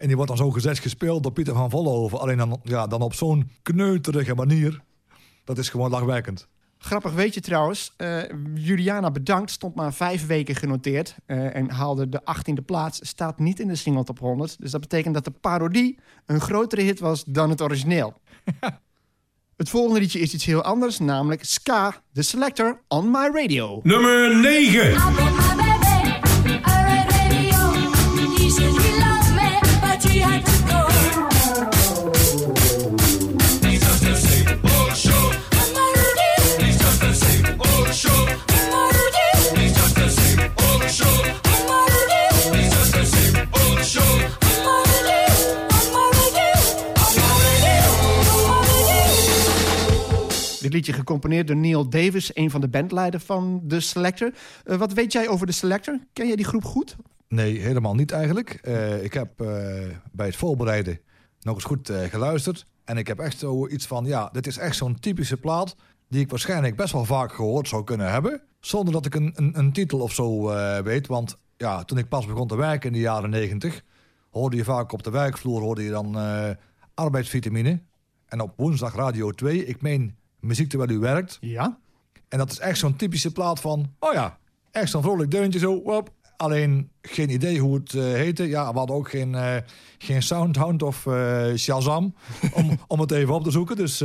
En 0.01 0.07
die 0.07 0.15
wordt 0.15 0.31
dan 0.31 0.39
zo 0.39 0.51
gezegd 0.51 0.79
gespeeld 0.79 1.23
door 1.23 1.31
Pieter 1.31 1.53
van 1.53 1.69
Vollenhoven. 1.69 2.19
Alleen 2.19 2.37
dan, 2.37 2.59
ja, 2.63 2.87
dan 2.87 3.01
op 3.01 3.13
zo'n 3.13 3.51
kneuterige 3.61 4.35
manier. 4.35 4.81
dat 5.43 5.57
is 5.57 5.69
gewoon 5.69 5.89
lachwekkend. 5.89 6.47
Grappig 6.77 7.13
weet 7.13 7.33
je 7.33 7.41
trouwens, 7.41 7.93
uh, 7.97 8.21
Juliana 8.53 9.11
Bedankt 9.11 9.51
stond 9.51 9.75
maar 9.75 9.93
vijf 9.93 10.27
weken 10.27 10.55
genoteerd 10.55 11.15
uh, 11.27 11.55
en 11.55 11.69
haalde 11.69 12.09
de 12.09 12.21
18e 12.21 12.65
plaats. 12.65 12.99
Staat 13.07 13.39
niet 13.39 13.59
in 13.59 13.67
de 13.67 13.75
single 13.75 14.03
top 14.03 14.19
100. 14.19 14.55
Dus 14.59 14.71
dat 14.71 14.81
betekent 14.81 15.13
dat 15.13 15.25
de 15.25 15.31
parodie 15.31 15.99
een 16.25 16.41
grotere 16.41 16.81
hit 16.81 16.99
was 16.99 17.23
dan 17.23 17.49
het 17.49 17.61
origineel. 17.61 18.13
het 19.57 19.69
volgende 19.69 19.99
liedje 19.99 20.19
is 20.19 20.33
iets 20.33 20.45
heel 20.45 20.63
anders, 20.63 20.99
namelijk 20.99 21.43
Ska, 21.45 22.01
The 22.13 22.21
Selector, 22.21 22.81
On 22.87 23.11
My 23.11 23.29
Radio. 23.33 23.79
Nummer 23.83 24.39
9. 24.39 25.80
Liedje 50.71 50.93
gecomponeerd 50.93 51.47
door 51.47 51.55
Neil 51.55 51.89
Davis, 51.89 52.35
een 52.35 52.49
van 52.49 52.61
de 52.61 52.67
bandleiders 52.67 53.23
van 53.23 53.63
The 53.67 53.79
Selector. 53.79 54.33
Uh, 54.65 54.75
wat 54.75 54.93
weet 54.93 55.11
jij 55.11 55.27
over 55.27 55.47
The 55.47 55.53
Selector? 55.53 55.99
Ken 56.13 56.27
jij 56.27 56.35
die 56.35 56.45
groep 56.45 56.63
goed? 56.63 56.95
Nee, 57.27 57.59
helemaal 57.59 57.95
niet 57.95 58.11
eigenlijk. 58.11 58.59
Uh, 58.63 59.03
ik 59.03 59.13
heb 59.13 59.41
uh, 59.41 59.47
bij 60.11 60.25
het 60.25 60.35
voorbereiden 60.35 60.99
nog 61.41 61.55
eens 61.55 61.63
goed 61.63 61.91
geluisterd. 62.09 62.65
En 62.83 62.97
ik 62.97 63.07
heb 63.07 63.19
echt 63.19 63.39
zoiets 63.39 63.85
van, 63.85 64.05
ja, 64.05 64.29
dit 64.31 64.47
is 64.47 64.57
echt 64.57 64.75
zo'n 64.75 64.99
typische 64.99 65.37
plaat... 65.37 65.75
die 66.09 66.21
ik 66.21 66.29
waarschijnlijk 66.29 66.75
best 66.75 66.93
wel 66.93 67.05
vaak 67.05 67.33
gehoord 67.33 67.67
zou 67.67 67.83
kunnen 67.83 68.11
hebben... 68.11 68.41
zonder 68.59 68.93
dat 68.93 69.05
ik 69.05 69.15
een, 69.15 69.33
een, 69.35 69.57
een 69.57 69.71
titel 69.71 69.99
of 69.99 70.13
zo 70.13 70.43
weet. 70.83 71.07
Want 71.07 71.37
ja, 71.57 71.83
toen 71.83 71.97
ik 71.97 72.09
pas 72.09 72.25
begon 72.25 72.47
te 72.47 72.55
werken 72.55 72.87
in 72.87 72.93
de 72.93 72.99
jaren 72.99 73.29
negentig... 73.29 73.81
hoorde 74.29 74.55
je 74.55 74.63
vaak 74.63 74.91
op 74.91 75.03
de 75.03 75.11
werkvloer 75.11 75.61
hoorde 75.61 75.83
je 75.83 75.89
dan 75.89 76.17
arbeidsvitamine... 76.93 77.81
En 78.31 78.41
op 78.41 78.53
woensdag 78.55 78.95
Radio 78.95 79.31
2, 79.31 79.65
ik 79.65 79.81
meen 79.81 80.15
muziek 80.41 80.69
terwijl 80.69 80.89
u 80.89 80.99
werkt. 80.99 81.37
Ja. 81.41 81.79
En 82.27 82.37
dat 82.37 82.51
is 82.51 82.59
echt 82.59 82.79
zo'n 82.79 82.95
typische 82.95 83.31
plaat 83.31 83.59
van, 83.59 83.93
oh 83.99 84.13
ja, 84.13 84.37
echt 84.71 84.89
zo'n 84.89 85.01
vrolijk 85.01 85.31
deuntje 85.31 85.59
zo. 85.59 86.03
Alleen 86.37 86.91
geen 87.01 87.29
idee 87.29 87.59
hoe 87.59 87.75
het 87.75 87.93
uh, 87.93 88.03
heette. 88.03 88.47
Ja, 88.47 88.71
we 88.71 88.77
hadden 88.77 88.95
ook 88.95 89.09
geen, 89.09 89.33
uh, 89.33 89.55
geen 89.97 90.23
Soundhound 90.23 90.83
of 90.83 91.05
uh, 91.05 91.55
Shazam 91.55 92.15
om, 92.53 92.79
om 92.87 92.99
het 92.99 93.11
even 93.11 93.33
op 93.33 93.43
te 93.43 93.51
zoeken. 93.51 93.75
Dus 93.75 93.99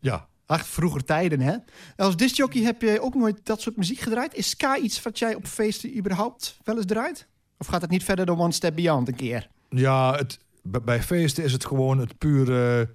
ja. 0.00 0.28
Ach, 0.46 0.66
vroeger 0.66 1.04
tijden, 1.04 1.40
hè? 1.40 1.56
Als 1.96 2.16
discjockey 2.16 2.62
heb 2.62 2.82
je 2.82 3.00
ook 3.00 3.14
nooit 3.14 3.40
dat 3.42 3.60
soort 3.60 3.76
muziek 3.76 3.98
gedraaid. 3.98 4.34
Is 4.34 4.48
ska 4.48 4.76
iets 4.76 5.02
wat 5.02 5.18
jij 5.18 5.34
op 5.34 5.46
feesten 5.46 5.96
überhaupt 5.96 6.58
wel 6.64 6.76
eens 6.76 6.86
draait? 6.86 7.26
Of 7.58 7.66
gaat 7.66 7.80
het 7.80 7.90
niet 7.90 8.04
verder 8.04 8.26
dan 8.26 8.40
One 8.40 8.52
Step 8.52 8.74
Beyond 8.74 9.08
een 9.08 9.14
keer? 9.14 9.48
Ja, 9.68 10.14
het, 10.14 10.38
bij 10.62 11.02
feesten 11.02 11.44
is 11.44 11.52
het 11.52 11.66
gewoon 11.66 11.98
het 11.98 12.18
pure 12.18 12.90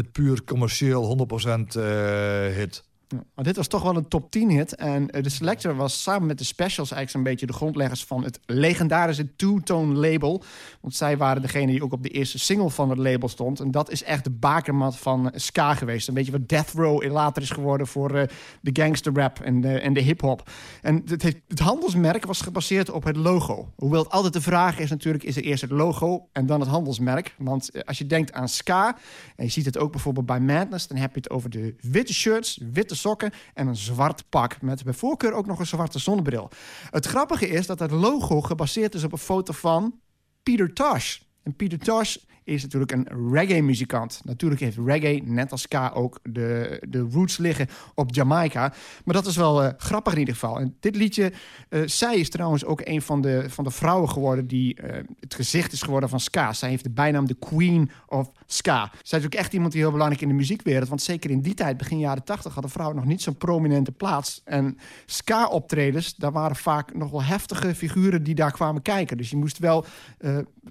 het 0.00 0.12
puur 0.12 0.44
commercieel 0.44 1.28
100% 1.74 1.76
uh, 1.76 2.46
eh, 2.46 2.56
hit. 2.56 2.89
Ja, 3.10 3.42
dit 3.42 3.56
was 3.56 3.66
toch 3.66 3.82
wel 3.82 3.96
een 3.96 4.08
top 4.08 4.30
10 4.30 4.50
hit. 4.50 4.74
En 4.74 5.10
eh, 5.10 5.22
de 5.22 5.28
Selector 5.28 5.76
was 5.76 6.02
samen 6.02 6.26
met 6.26 6.38
de 6.38 6.44
Specials 6.44 6.90
eigenlijk 6.90 7.10
zo'n 7.10 7.22
beetje 7.22 7.46
de 7.46 7.52
grondleggers 7.52 8.04
van 8.04 8.24
het 8.24 8.40
legendarische 8.46 9.36
Two-Tone 9.36 9.94
label. 9.94 10.42
Want 10.80 10.94
zij 10.94 11.16
waren 11.16 11.42
degene 11.42 11.72
die 11.72 11.82
ook 11.82 11.92
op 11.92 12.02
de 12.02 12.08
eerste 12.08 12.38
single 12.38 12.70
van 12.70 12.90
het 12.90 12.98
label 12.98 13.28
stond. 13.28 13.60
En 13.60 13.70
dat 13.70 13.90
is 13.90 14.02
echt 14.02 14.24
de 14.24 14.30
bakermat 14.30 14.96
van 14.96 15.30
eh, 15.30 15.40
ska 15.40 15.74
geweest. 15.74 16.08
Een 16.08 16.14
beetje 16.14 16.32
wat 16.32 16.48
Death 16.48 16.70
Row 16.70 17.12
later 17.12 17.42
is 17.42 17.50
geworden 17.50 17.86
voor 17.86 18.14
uh, 18.14 18.22
de 18.60 18.70
gangster 18.72 19.14
rap 19.14 19.40
en 19.40 19.60
de, 19.60 19.80
en 19.80 19.92
de 19.92 20.00
hip-hop. 20.00 20.50
En 20.82 21.02
het, 21.06 21.22
het, 21.22 21.58
handelsmerk 21.58 22.26
was 22.26 22.40
gebaseerd 22.40 22.90
op 22.90 23.04
het 23.04 23.16
logo. 23.16 23.72
Hoewel 23.76 24.02
het 24.02 24.12
altijd 24.12 24.32
de 24.32 24.40
vraag 24.40 24.78
is 24.78 24.90
natuurlijk, 24.90 25.24
is 25.24 25.36
er 25.36 25.42
eerst 25.42 25.62
het 25.62 25.70
logo 25.70 26.28
en 26.32 26.46
dan 26.46 26.60
het 26.60 26.68
handelsmerk? 26.68 27.34
Want 27.38 27.86
als 27.86 27.98
je 27.98 28.06
denkt 28.06 28.32
aan 28.32 28.48
ska, 28.48 28.96
en 29.36 29.44
je 29.44 29.50
ziet 29.50 29.64
het 29.64 29.78
ook 29.78 29.92
bijvoorbeeld 29.92 30.26
bij 30.26 30.40
Madness, 30.40 30.86
dan 30.86 30.96
heb 30.96 31.10
je 31.14 31.20
het 31.20 31.30
over 31.30 31.50
de 31.50 31.74
witte 31.80 32.14
shirts, 32.14 32.60
witte 32.72 32.94
sokken 33.00 33.32
en 33.54 33.66
een 33.66 33.76
zwart 33.76 34.24
pak. 34.28 34.62
Met 34.62 34.84
bij 34.84 34.92
voorkeur 34.92 35.32
ook 35.32 35.46
nog 35.46 35.58
een 35.58 35.66
zwarte 35.66 35.98
zonnebril. 35.98 36.50
Het 36.90 37.06
grappige 37.06 37.48
is 37.48 37.66
dat 37.66 37.78
het 37.78 37.90
logo 37.90 38.40
gebaseerd 38.40 38.94
is 38.94 39.04
op 39.04 39.12
een 39.12 39.18
foto 39.18 39.52
van 39.52 40.00
Peter 40.42 40.72
Tosh. 40.72 41.18
En 41.42 41.56
Peter 41.56 41.78
Tosh 41.78 42.16
is 42.50 42.62
natuurlijk 42.62 42.92
een 42.92 43.32
reggae-muzikant. 43.32 44.20
Natuurlijk 44.24 44.60
heeft 44.60 44.78
reggae, 44.84 45.22
net 45.24 45.50
als 45.52 45.62
ska, 45.62 45.90
ook 45.94 46.18
de, 46.22 46.82
de 46.88 46.98
roots 46.98 47.38
liggen 47.38 47.66
op 47.94 48.14
Jamaica. 48.14 48.72
Maar 49.04 49.14
dat 49.14 49.26
is 49.26 49.36
wel 49.36 49.64
uh, 49.64 49.70
grappig 49.76 50.12
in 50.12 50.18
ieder 50.18 50.34
geval. 50.34 50.58
En 50.58 50.76
dit 50.80 50.96
liedje, 50.96 51.32
uh, 51.70 51.82
zij 51.86 52.16
is 52.16 52.30
trouwens 52.30 52.64
ook 52.64 52.80
een 52.84 53.02
van 53.02 53.20
de, 53.20 53.44
van 53.48 53.64
de 53.64 53.70
vrouwen 53.70 54.08
geworden... 54.08 54.46
die 54.46 54.82
uh, 54.82 54.90
het 55.20 55.34
gezicht 55.34 55.72
is 55.72 55.82
geworden 55.82 56.08
van 56.08 56.20
ska. 56.20 56.52
Zij 56.52 56.68
heeft 56.68 56.84
de 56.84 56.90
bijnaam 56.90 57.26
de 57.26 57.34
Queen 57.34 57.90
of 58.06 58.30
Ska. 58.46 58.90
Zij 59.02 59.18
is 59.18 59.24
ook 59.24 59.34
echt 59.34 59.52
iemand 59.52 59.72
die 59.72 59.80
heel 59.80 59.90
belangrijk 59.90 60.22
in 60.22 60.28
de 60.28 60.34
muziekwereld... 60.34 60.88
want 60.88 61.02
zeker 61.02 61.30
in 61.30 61.40
die 61.40 61.54
tijd, 61.54 61.76
begin 61.76 61.98
jaren 61.98 62.24
tachtig... 62.24 62.52
hadden 62.52 62.70
vrouwen 62.70 62.96
nog 62.96 63.06
niet 63.06 63.22
zo'n 63.22 63.36
prominente 63.36 63.92
plaats. 63.92 64.40
En 64.44 64.78
ska-optredens, 65.06 66.16
daar 66.16 66.32
waren 66.32 66.56
vaak 66.56 66.94
nog 66.94 67.10
wel 67.10 67.22
heftige 67.22 67.74
figuren... 67.74 68.22
die 68.22 68.34
daar 68.34 68.52
kwamen 68.52 68.82
kijken. 68.82 69.16
Dus 69.16 69.30
je 69.30 69.36
moest 69.36 69.58
wel, 69.58 69.84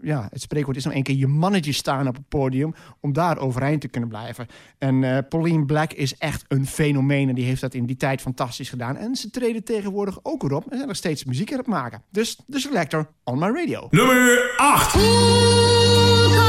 ja, 0.02 0.28
het 0.32 0.42
spreekwoord 0.42 0.78
is 0.78 0.84
nog 0.84 0.94
één 0.94 1.04
keer... 1.04 1.16
je 1.16 1.28
mannetje 1.28 1.69
staan 1.74 2.08
op 2.08 2.16
het 2.16 2.28
podium 2.28 2.74
om 3.00 3.14
daar 3.14 3.38
overeind 3.38 3.82
te 3.82 3.88
kunnen 3.88 4.10
blijven. 4.10 4.48
En 4.78 5.02
uh, 5.02 5.18
Pauline 5.30 5.66
Black 5.66 5.94
is 5.94 6.18
echt 6.18 6.46
een 6.48 6.68
fenomeen 6.68 7.30
en 7.30 7.36
die 7.36 7.46
heeft 7.46 7.62
dat 7.62 7.74
in 7.74 7.86
die 7.86 7.98
tijd 7.98 8.22
fantastisch 8.22 8.70
gedaan. 8.70 8.98
En 8.98 9.16
ze 9.16 9.30
treden 9.30 9.64
tegenwoordig 9.64 10.20
ook 10.24 10.44
erop 10.44 10.64
en 10.64 10.76
zijn 10.76 10.88
nog 10.88 10.98
steeds 10.98 11.24
muziek 11.24 11.52
aan 11.52 11.58
het 11.58 11.68
maken. 11.68 12.04
Dus 12.12 12.40
de 12.48 12.60
Selector 12.60 13.08
on 13.24 13.40
my 13.40 13.48
radio. 13.48 13.88
Nummer 13.90 14.54
8. 14.58 16.49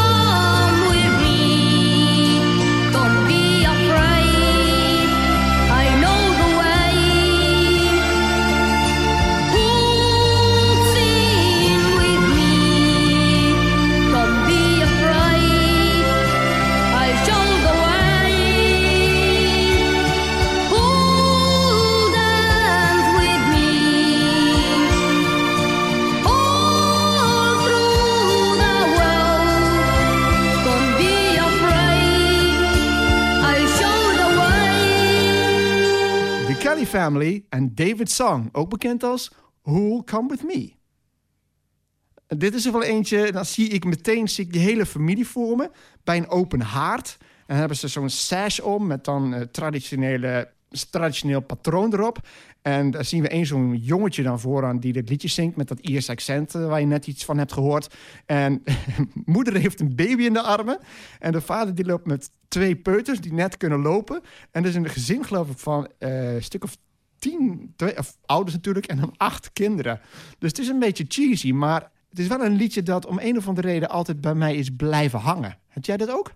Family 37.10 37.44
en 37.48 37.74
David 37.74 38.10
Song, 38.10 38.48
ook 38.52 38.68
bekend 38.68 39.02
als 39.02 39.32
Who'll 39.62 40.04
Come 40.04 40.28
With 40.28 40.42
Me. 40.42 40.72
Dit 42.26 42.54
is 42.54 42.66
er 42.66 42.72
wel 42.72 42.82
eentje, 42.82 43.32
dan 43.32 43.44
zie 43.44 43.68
ik 43.68 43.84
meteen 43.84 44.28
zie 44.28 44.44
ik 44.44 44.52
die 44.52 44.60
hele 44.60 44.86
familie 44.86 45.26
voor 45.26 45.56
me 45.56 45.70
bij 46.04 46.16
een 46.16 46.28
open 46.28 46.60
haard. 46.60 47.16
En 47.46 47.56
hebben 47.56 47.76
ze 47.76 47.88
zo'n 47.88 48.10
sash 48.10 48.58
om 48.58 48.86
met 48.86 49.04
dan 49.04 49.34
uh, 49.34 49.40
traditionele 49.40 50.52
traditioneel 50.90 51.40
patroon 51.40 51.92
erop. 51.92 52.18
En 52.62 52.90
daar 52.90 53.04
zien 53.04 53.22
we 53.22 53.28
één 53.28 53.46
zo'n 53.46 53.76
jongetje 53.76 54.22
dan 54.22 54.40
vooraan 54.40 54.78
die 54.78 54.92
dit 54.92 55.08
liedje 55.08 55.28
zingt 55.28 55.56
met 55.56 55.68
dat 55.68 55.78
Ierse 55.78 56.10
accent 56.10 56.54
eh, 56.54 56.66
waar 56.66 56.80
je 56.80 56.86
net 56.86 57.06
iets 57.06 57.24
van 57.24 57.38
hebt 57.38 57.52
gehoord. 57.52 57.94
En 58.26 58.62
moeder 59.24 59.54
heeft 59.54 59.80
een 59.80 59.94
baby 59.94 60.22
in 60.22 60.32
de 60.32 60.42
armen. 60.42 60.78
En 61.18 61.32
de 61.32 61.40
vader 61.40 61.74
die 61.74 61.84
loopt 61.84 62.06
met 62.06 62.30
twee 62.48 62.76
peuters 62.76 63.20
die 63.20 63.32
net 63.32 63.56
kunnen 63.56 63.80
lopen. 63.80 64.20
En 64.50 64.62
er 64.62 64.68
is 64.68 64.74
een 64.74 64.88
gezin 64.88 65.24
geloof 65.24 65.50
ik 65.50 65.58
van 65.58 65.88
uh, 65.98 66.34
een 66.34 66.42
stuk 66.42 66.64
of 66.64 66.76
tien, 67.20 67.72
twee, 67.76 67.98
of 67.98 68.16
ouders 68.26 68.54
natuurlijk, 68.54 68.86
en 68.86 68.96
dan 68.96 69.14
acht 69.16 69.52
kinderen. 69.52 70.00
Dus 70.38 70.50
het 70.50 70.58
is 70.58 70.68
een 70.68 70.78
beetje 70.78 71.04
cheesy, 71.08 71.52
maar 71.52 71.90
het 72.08 72.18
is 72.18 72.26
wel 72.26 72.44
een 72.44 72.56
liedje 72.56 72.82
dat 72.82 73.06
om 73.06 73.18
een 73.18 73.36
of 73.36 73.48
andere 73.48 73.68
reden 73.68 73.88
altijd 73.88 74.20
bij 74.20 74.34
mij 74.34 74.56
is 74.56 74.70
blijven 74.76 75.18
hangen. 75.18 75.58
Heb 75.66 75.84
jij 75.84 75.96
dat 75.96 76.10
ook? 76.10 76.32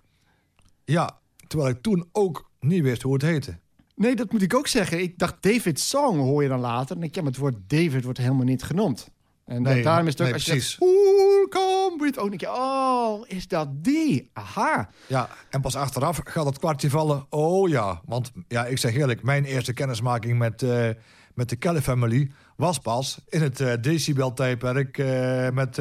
Ja, 0.84 1.18
terwijl 1.46 1.70
ik 1.70 1.82
toen 1.82 2.08
ook 2.12 2.50
niet 2.60 2.82
wist 2.82 3.02
hoe 3.02 3.12
het 3.12 3.22
heette. 3.22 3.58
Nee, 3.94 4.16
dat 4.16 4.32
moet 4.32 4.42
ik 4.42 4.54
ook 4.54 4.66
zeggen. 4.66 5.00
Ik 5.00 5.18
dacht 5.18 5.42
David 5.42 5.80
Song 5.80 6.18
hoor 6.18 6.42
je 6.42 6.48
dan 6.48 6.60
later. 6.60 6.96
En 6.96 7.02
ik 7.02 7.14
heb 7.14 7.24
het 7.24 7.36
woord 7.36 7.56
David 7.66 8.04
wordt 8.04 8.18
helemaal 8.18 8.44
niet 8.44 8.62
genoemd. 8.62 9.10
En 9.46 9.62
nee, 9.62 9.82
daarom 9.82 10.06
is 10.06 10.12
het 10.12 10.20
ook 10.20 10.26
nee, 10.26 10.34
als 10.34 10.44
precies. 10.44 10.76
je 10.78 11.96
with... 11.98 12.18
Ook 12.18 12.28
denk 12.28 12.40
je, 12.40 12.50
oh, 12.50 13.28
is 13.28 13.48
dat 13.48 13.84
die? 13.84 14.30
Aha. 14.32 14.88
Ja, 15.06 15.28
en 15.50 15.60
pas 15.60 15.76
achteraf 15.76 16.20
gaat 16.24 16.44
het 16.44 16.58
kwartje 16.58 16.90
vallen. 16.90 17.26
Oh 17.28 17.68
ja, 17.68 18.00
want 18.04 18.32
ja, 18.48 18.66
ik 18.66 18.78
zeg 18.78 18.94
eerlijk, 18.94 19.22
mijn 19.22 19.44
eerste 19.44 19.72
kennismaking 19.72 20.38
met, 20.38 20.62
uh, 20.62 20.88
met 21.34 21.48
de 21.48 21.56
Kelly 21.56 21.82
Family 21.82 22.30
was 22.56 22.78
pas 22.78 23.18
in 23.28 23.42
het 23.42 23.60
uh, 23.60 23.72
decibel-tijdperk 23.80 24.98
uh, 24.98 25.50
met 25.50 25.78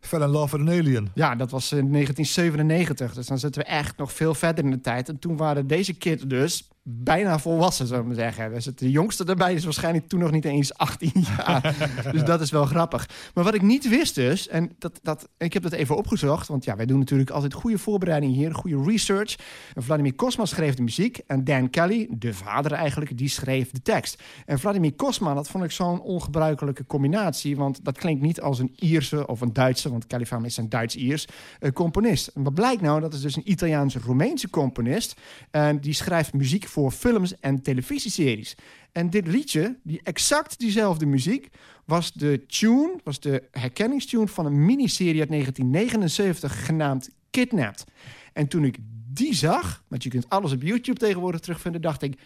Fell 0.00 0.22
in 0.22 0.28
Love 0.28 0.56
with 0.56 0.68
an 0.68 0.72
Alien. 0.72 1.10
Ja, 1.14 1.34
dat 1.34 1.50
was 1.50 1.72
in 1.72 1.92
1997. 1.92 3.14
Dus 3.14 3.26
dan 3.26 3.38
zitten 3.38 3.62
we 3.62 3.68
echt 3.68 3.96
nog 3.96 4.12
veel 4.12 4.34
verder 4.34 4.64
in 4.64 4.70
de 4.70 4.80
tijd. 4.80 5.08
En 5.08 5.18
toen 5.18 5.36
waren 5.36 5.66
deze 5.66 5.94
kids 5.94 6.22
dus 6.22 6.68
bijna 6.86 7.38
volwassen, 7.38 7.86
zou 7.86 8.00
ik 8.00 8.06
maar 8.06 8.16
zeggen. 8.16 8.52
Dus 8.52 8.64
het 8.64 8.78
de 8.78 8.90
jongste 8.90 9.24
daarbij 9.24 9.54
is 9.54 9.64
waarschijnlijk 9.64 10.08
toen 10.08 10.20
nog 10.20 10.30
niet 10.30 10.44
eens 10.44 10.74
18 10.74 11.12
jaar. 11.36 11.74
dus 12.12 12.24
dat 12.24 12.40
is 12.40 12.50
wel 12.50 12.64
grappig. 12.64 13.08
Maar 13.34 13.44
wat 13.44 13.54
ik 13.54 13.62
niet 13.62 13.88
wist 13.88 14.14
dus, 14.14 14.48
en 14.48 14.72
dat, 14.78 15.00
dat, 15.02 15.28
ik 15.38 15.52
heb 15.52 15.62
dat 15.62 15.72
even 15.72 15.96
opgezocht... 15.96 16.48
want 16.48 16.64
ja, 16.64 16.76
wij 16.76 16.86
doen 16.86 16.98
natuurlijk 16.98 17.30
altijd 17.30 17.52
goede 17.52 17.78
voorbereiding 17.78 18.34
hier, 18.34 18.54
goede 18.54 18.82
research. 18.90 19.36
En 19.74 19.82
Vladimir 19.82 20.14
Kosma 20.14 20.44
schreef 20.44 20.74
de 20.74 20.82
muziek 20.82 21.18
en 21.26 21.44
Dan 21.44 21.70
Kelly, 21.70 22.08
de 22.10 22.34
vader 22.34 22.72
eigenlijk, 22.72 23.18
die 23.18 23.28
schreef 23.28 23.70
de 23.70 23.82
tekst. 23.82 24.22
En 24.46 24.58
Vladimir 24.58 24.94
Kosma, 24.94 25.34
dat 25.34 25.48
vond 25.48 25.64
ik 25.64 25.70
zo'n 25.70 26.00
ongebruikelijke 26.00 26.86
combinatie... 26.86 27.56
want 27.56 27.84
dat 27.84 27.98
klinkt 27.98 28.22
niet 28.22 28.40
als 28.40 28.58
een 28.58 28.72
Ierse 28.76 29.26
of 29.26 29.40
een 29.40 29.52
Duitse... 29.52 29.90
want 29.90 30.06
Kelly 30.06 30.26
Family 30.26 30.48
is 30.48 30.56
een 30.56 30.68
Duits-Iers 30.68 31.26
uh, 31.60 31.70
componist. 31.70 32.26
En 32.26 32.42
wat 32.42 32.54
blijkt 32.54 32.82
nou? 32.82 33.00
Dat 33.00 33.14
is 33.14 33.20
dus 33.20 33.36
een 33.36 33.50
Italiaanse-Roemeense 33.50 34.50
componist... 34.50 35.20
en 35.50 35.80
die 35.80 35.92
schrijft 35.92 36.32
muziek 36.32 36.72
voor 36.74 36.90
films 36.90 37.40
en 37.40 37.62
televisieseries. 37.62 38.54
En 38.92 39.10
dit 39.10 39.26
liedje, 39.26 39.78
die 39.82 40.00
exact 40.02 40.58
diezelfde 40.58 41.06
muziek, 41.06 41.48
was 41.84 42.12
de 42.12 42.46
tune, 42.46 42.96
was 43.04 43.20
de 43.20 43.48
herkenningstune 43.50 44.28
van 44.28 44.46
een 44.46 44.64
miniserie 44.64 45.20
uit 45.20 45.28
1979 45.28 46.66
genaamd 46.66 47.10
Kidnapped. 47.30 47.84
En 48.32 48.48
toen 48.48 48.64
ik 48.64 48.76
die 49.12 49.34
zag, 49.34 49.84
want 49.88 50.02
je 50.02 50.08
kunt 50.08 50.28
alles 50.28 50.52
op 50.52 50.62
YouTube 50.62 50.98
tegenwoordig 50.98 51.40
terugvinden, 51.40 51.80
dacht 51.80 52.02
ik, 52.02 52.20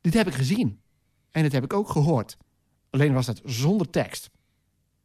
dit 0.00 0.14
heb 0.14 0.26
ik 0.26 0.34
gezien. 0.34 0.80
En 1.30 1.42
dit 1.42 1.52
heb 1.52 1.64
ik 1.64 1.72
ook 1.72 1.88
gehoord. 1.88 2.36
Alleen 2.90 3.12
was 3.12 3.26
dat 3.26 3.40
zonder 3.44 3.90
tekst. 3.90 4.30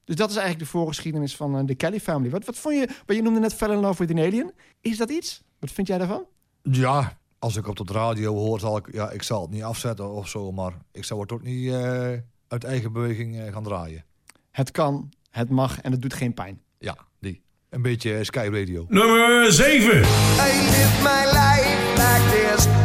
Dus 0.04 0.16
dat 0.16 0.30
is 0.30 0.36
eigenlijk 0.36 0.66
de 0.66 0.78
voorgeschiedenis 0.78 1.36
van 1.36 1.60
uh, 1.60 1.66
de 1.66 1.76
Kelly 1.76 2.00
Family. 2.00 2.30
Wat, 2.30 2.46
wat 2.46 2.58
vond 2.58 2.76
je, 2.76 2.90
wat 3.06 3.16
je 3.16 3.22
noemde 3.22 3.40
net 3.40 3.54
Fell 3.54 3.72
in 3.72 3.80
Love 3.80 4.06
with 4.06 4.18
an 4.18 4.24
Alien. 4.24 4.52
Is 4.82 4.98
dat 4.98 5.10
iets? 5.10 5.42
Wat 5.60 5.72
vind 5.72 5.88
jij 5.88 5.98
daarvan? 5.98 6.26
Ja, 6.62 7.18
als 7.46 7.56
ik 7.56 7.68
op 7.68 7.88
de 7.88 7.94
radio 7.94 8.34
hoor, 8.34 8.60
zal 8.60 8.78
ik, 8.78 8.88
ja, 8.92 9.10
ik 9.12 9.24
zal 9.24 9.42
het 9.42 9.52
niet 9.52 9.64
afzetten 9.64 10.12
of 10.12 10.28
zo, 10.28 10.52
maar 10.52 10.74
ik 10.92 11.04
zou 11.04 11.22
het 11.22 11.32
ook 11.32 11.44
niet 11.44 11.66
uh, 11.66 12.12
uit 12.48 12.64
eigen 12.64 12.92
beweging 12.92 13.36
uh, 13.36 13.54
gaan 13.54 13.64
draaien. 13.64 14.06
Het 14.52 14.72
kan, 14.72 15.10
het 15.30 15.50
mag 15.50 15.82
en 15.82 15.92
het 15.92 16.02
doet 16.02 16.14
geen 16.14 16.34
pijn. 16.34 16.62
Ja, 16.78 16.98
die. 17.20 17.42
Een 17.70 17.82
beetje 17.82 18.24
Sky 18.24 18.50
Radio. 18.52 18.86
Nummer 18.90 19.52
7. 19.52 19.78
I 19.78 20.02
live 20.02 21.02
my 21.04 21.26
life 21.26 21.94
like 21.96 22.30
there's 22.32 22.85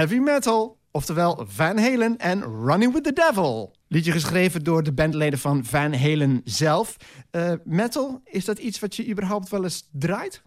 heavy 0.00 0.18
metal. 0.18 0.78
Oftewel 0.90 1.44
Van 1.48 1.78
Halen 1.78 2.18
en 2.18 2.42
Running 2.64 2.92
with 2.92 3.04
the 3.04 3.12
Devil. 3.12 3.74
Liedje 3.88 4.12
geschreven 4.12 4.64
door 4.64 4.82
de 4.82 4.92
bandleden 4.92 5.38
van 5.38 5.64
Van 5.64 5.94
Halen 5.94 6.40
zelf. 6.44 6.96
Eh, 7.30 7.52
metal, 7.64 8.20
is 8.24 8.44
dat 8.44 8.58
iets 8.58 8.78
wat 8.80 8.96
je 8.96 9.08
überhaupt 9.08 9.48
wel 9.48 9.62
eens 9.64 9.88
draait? 9.92 10.42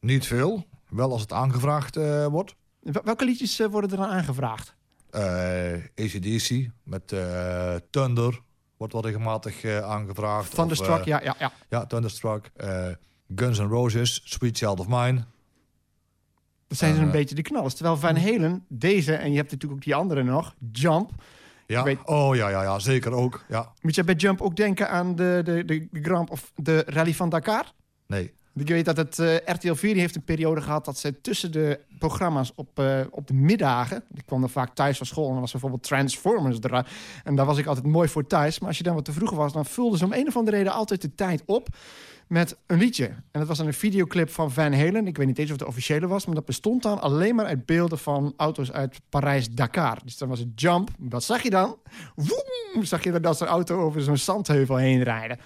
Niet 0.00 0.26
veel, 0.26 0.64
wel 0.88 1.12
als 1.12 1.20
het 1.20 1.32
aangevraagd 1.32 1.96
eh, 1.96 2.26
wordt. 2.26 2.54
Wel- 2.80 3.02
Welke 3.04 3.24
liedjes 3.24 3.58
eh, 3.60 3.66
worden 3.66 3.90
er 3.90 3.96
dan 3.96 4.06
aangevraagd? 4.06 4.74
ACDC 5.94 6.68
met 6.84 7.08
Thunder 7.90 8.40
wordt 8.76 8.92
wel 8.92 9.02
regelmatig 9.02 9.64
aangevraagd. 9.64 10.54
Thunderstruck, 10.54 10.98
Of, 11.00 11.04
ja, 11.04 11.20
ja, 11.22 11.34
ja. 11.38 11.52
Ja, 11.68 11.86
Thunderstruck. 11.86 12.50
Guns 13.34 13.58
N' 13.58 13.62
Roses, 13.68 14.20
Sweet 14.24 14.56
Child 14.58 14.80
of 14.80 14.86
Mine. 14.88 15.24
Dat 16.68 16.78
zijn 16.78 16.94
ze 16.94 17.00
Eh, 17.00 17.06
een 17.06 17.12
beetje 17.12 17.34
de 17.34 17.42
knallers. 17.42 17.74
Terwijl 17.74 17.96
Van 17.96 18.16
Halen, 18.16 18.64
deze, 18.68 19.14
en 19.14 19.30
je 19.30 19.36
hebt 19.36 19.50
natuurlijk 19.50 19.80
ook 19.80 19.84
die 19.84 19.94
andere 19.94 20.22
nog, 20.22 20.54
Jump. 20.72 21.10
Ja. 21.66 21.82
weet- 21.82 21.98
Oh 22.04 22.36
ja, 22.36 22.48
ja, 22.48 22.62
ja, 22.62 22.78
zeker 22.78 23.12
ook. 23.12 23.44
Ja. 23.48 23.72
Moet 23.80 23.94
je 23.94 24.04
bij 24.04 24.14
Jump 24.14 24.40
ook 24.40 24.56
denken 24.56 24.90
aan 24.90 25.14
de, 25.16 25.40
de, 25.44 25.64
de 25.64 25.88
Grand 25.92 26.30
of 26.30 26.52
de 26.54 26.82
Rally 26.86 27.14
van 27.14 27.28
Dakar? 27.28 27.72
Nee. 28.06 28.32
Ik 28.58 28.68
weet 28.68 28.84
dat 28.84 28.96
het 28.96 29.18
eh, 29.18 29.34
RTL 29.44 29.74
4 29.74 29.92
die 29.92 30.00
heeft 30.00 30.16
een 30.16 30.24
periode 30.24 30.60
gehad 30.60 30.84
dat 30.84 30.98
ze 30.98 31.20
tussen 31.20 31.52
de 31.52 31.80
programma's 31.98 32.52
op, 32.54 32.78
eh, 32.78 33.00
op 33.10 33.26
de 33.26 33.34
middagen. 33.34 34.04
Ik 34.14 34.22
kwam 34.26 34.40
dan 34.40 34.50
vaak 34.50 34.74
thuis 34.74 34.96
van 34.96 35.06
school 35.06 35.26
en 35.26 35.32
dan 35.32 35.40
was 35.40 35.50
bijvoorbeeld 35.50 35.82
Transformers 35.82 36.58
er. 36.60 36.86
En 37.24 37.34
daar 37.34 37.46
was 37.46 37.58
ik 37.58 37.66
altijd 37.66 37.86
mooi 37.86 38.08
voor 38.08 38.26
thuis. 38.26 38.58
Maar 38.58 38.68
als 38.68 38.78
je 38.78 38.84
dan 38.84 38.94
wat 38.94 39.04
te 39.04 39.12
vroeg 39.12 39.30
was, 39.30 39.52
dan 39.52 39.64
vulden 39.64 39.98
ze 39.98 40.04
om 40.04 40.12
een 40.12 40.26
of 40.26 40.36
andere 40.36 40.56
reden 40.56 40.72
altijd 40.72 41.02
de 41.02 41.14
tijd 41.14 41.42
op 41.46 41.68
met 42.26 42.56
een 42.66 42.78
liedje. 42.78 43.06
En 43.06 43.40
dat 43.40 43.46
was 43.46 43.58
dan 43.58 43.66
een 43.66 43.74
videoclip 43.74 44.30
van 44.30 44.52
Van 44.52 44.72
Halen. 44.72 45.06
Ik 45.06 45.16
weet 45.16 45.26
niet 45.26 45.38
eens 45.38 45.46
of 45.50 45.56
het 45.56 45.64
de 45.64 45.66
officiële 45.66 46.06
was, 46.06 46.26
maar 46.26 46.34
dat 46.34 46.44
bestond 46.44 46.82
dan 46.82 47.00
alleen 47.00 47.34
maar 47.34 47.46
uit 47.46 47.66
beelden 47.66 47.98
van 47.98 48.34
auto's 48.36 48.72
uit 48.72 49.00
Parijs-Dakar. 49.08 49.98
Dus 50.04 50.18
dan 50.18 50.28
was 50.28 50.38
het 50.38 50.60
Jump. 50.60 50.90
Wat 50.98 51.24
zag 51.24 51.42
je 51.42 51.50
dan? 51.50 51.76
Woem! 52.14 52.84
Zag 52.84 53.04
je 53.04 53.12
dan 53.12 53.22
dat 53.22 53.38
zo'n 53.38 53.46
auto 53.46 53.80
over 53.80 54.02
zo'n 54.02 54.16
zandheuvel 54.16 54.76
heen 54.76 55.02
rijden. 55.02 55.38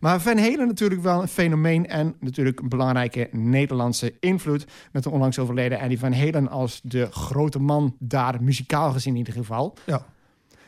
Maar 0.00 0.20
Van 0.20 0.38
Halen 0.38 0.66
natuurlijk 0.66 1.02
wel 1.02 1.22
een 1.22 1.28
fenomeen 1.28 1.86
en 1.86 2.14
natuurlijk 2.20 2.60
een 2.60 2.68
belangrijke 2.68 3.28
Nederlandse 3.32 4.14
invloed 4.20 4.66
met 4.92 5.02
de 5.02 5.10
onlangs 5.10 5.38
overleden 5.38 5.80
Eddie 5.80 5.98
Van 5.98 6.12
Halen 6.12 6.48
als 6.48 6.80
de 6.82 7.08
grote 7.10 7.58
man 7.58 7.96
daar, 7.98 8.42
muzikaal 8.42 8.92
gezien 8.92 9.12
in 9.12 9.18
ieder 9.18 9.32
geval. 9.32 9.76
Ja. 9.86 10.06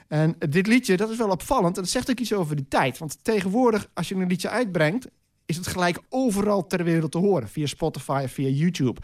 En 0.09 0.37
dit 0.49 0.67
liedje, 0.67 0.97
dat 0.97 1.11
is 1.11 1.17
wel 1.17 1.31
opvallend. 1.31 1.77
En 1.77 1.83
dat 1.83 1.91
zegt 1.91 2.11
ook 2.11 2.19
iets 2.19 2.33
over 2.33 2.57
de 2.57 2.69
tijd. 2.69 2.99
Want 2.99 3.25
tegenwoordig, 3.25 3.91
als 3.95 4.09
je 4.09 4.15
een 4.15 4.27
liedje 4.27 4.49
uitbrengt... 4.49 5.09
is 5.47 5.57
het 5.57 5.67
gelijk 5.67 5.99
overal 6.09 6.67
ter 6.67 6.85
wereld 6.85 7.13
te 7.13 7.19
horen. 7.19 7.49
Via 7.49 7.67
Spotify, 7.67 8.25
via 8.29 8.49
YouTube. 8.49 9.01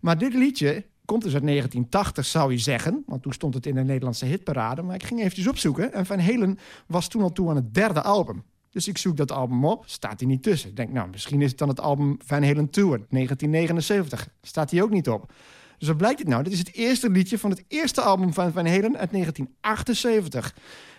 Maar 0.00 0.18
dit 0.18 0.34
liedje 0.34 0.84
komt 1.04 1.22
dus 1.22 1.34
uit 1.34 1.42
1980, 1.42 2.24
zou 2.24 2.52
je 2.52 2.58
zeggen. 2.58 3.02
Want 3.06 3.22
toen 3.22 3.32
stond 3.32 3.54
het 3.54 3.66
in 3.66 3.74
de 3.74 3.84
Nederlandse 3.84 4.26
hitparade. 4.26 4.82
Maar 4.82 4.94
ik 4.94 5.04
ging 5.04 5.20
eventjes 5.20 5.48
opzoeken. 5.48 5.92
En 5.92 6.06
Van 6.06 6.20
Halen 6.20 6.58
was 6.86 7.08
toen 7.08 7.22
al 7.22 7.32
toe 7.32 7.48
aan 7.48 7.56
het 7.56 7.74
derde 7.74 8.02
album. 8.02 8.42
Dus 8.74 8.88
ik 8.88 8.98
zoek 8.98 9.16
dat 9.16 9.32
album 9.32 9.64
op, 9.64 9.84
staat 9.86 10.20
hij 10.20 10.28
niet 10.28 10.42
tussen. 10.42 10.68
Ik 10.68 10.76
denk, 10.76 10.92
nou, 10.92 11.08
misschien 11.10 11.42
is 11.42 11.48
het 11.48 11.58
dan 11.58 11.68
het 11.68 11.80
album 11.80 12.16
Van 12.24 12.42
Halen 12.42 12.70
Tour, 12.70 13.06
1979. 13.08 14.28
Staat 14.42 14.70
hij 14.70 14.82
ook 14.82 14.90
niet 14.90 15.08
op. 15.08 15.32
Dus 15.78 15.88
wat 15.88 15.96
blijkt 15.96 16.18
het 16.18 16.28
nou? 16.28 16.42
Dit 16.42 16.52
is 16.52 16.58
het 16.58 16.72
eerste 16.72 17.10
liedje 17.10 17.38
van 17.38 17.50
het 17.50 17.64
eerste 17.68 18.00
album 18.00 18.32
van 18.32 18.52
Van 18.52 18.66
Halen 18.66 18.96
uit 18.96 19.10
1978. 19.10 20.54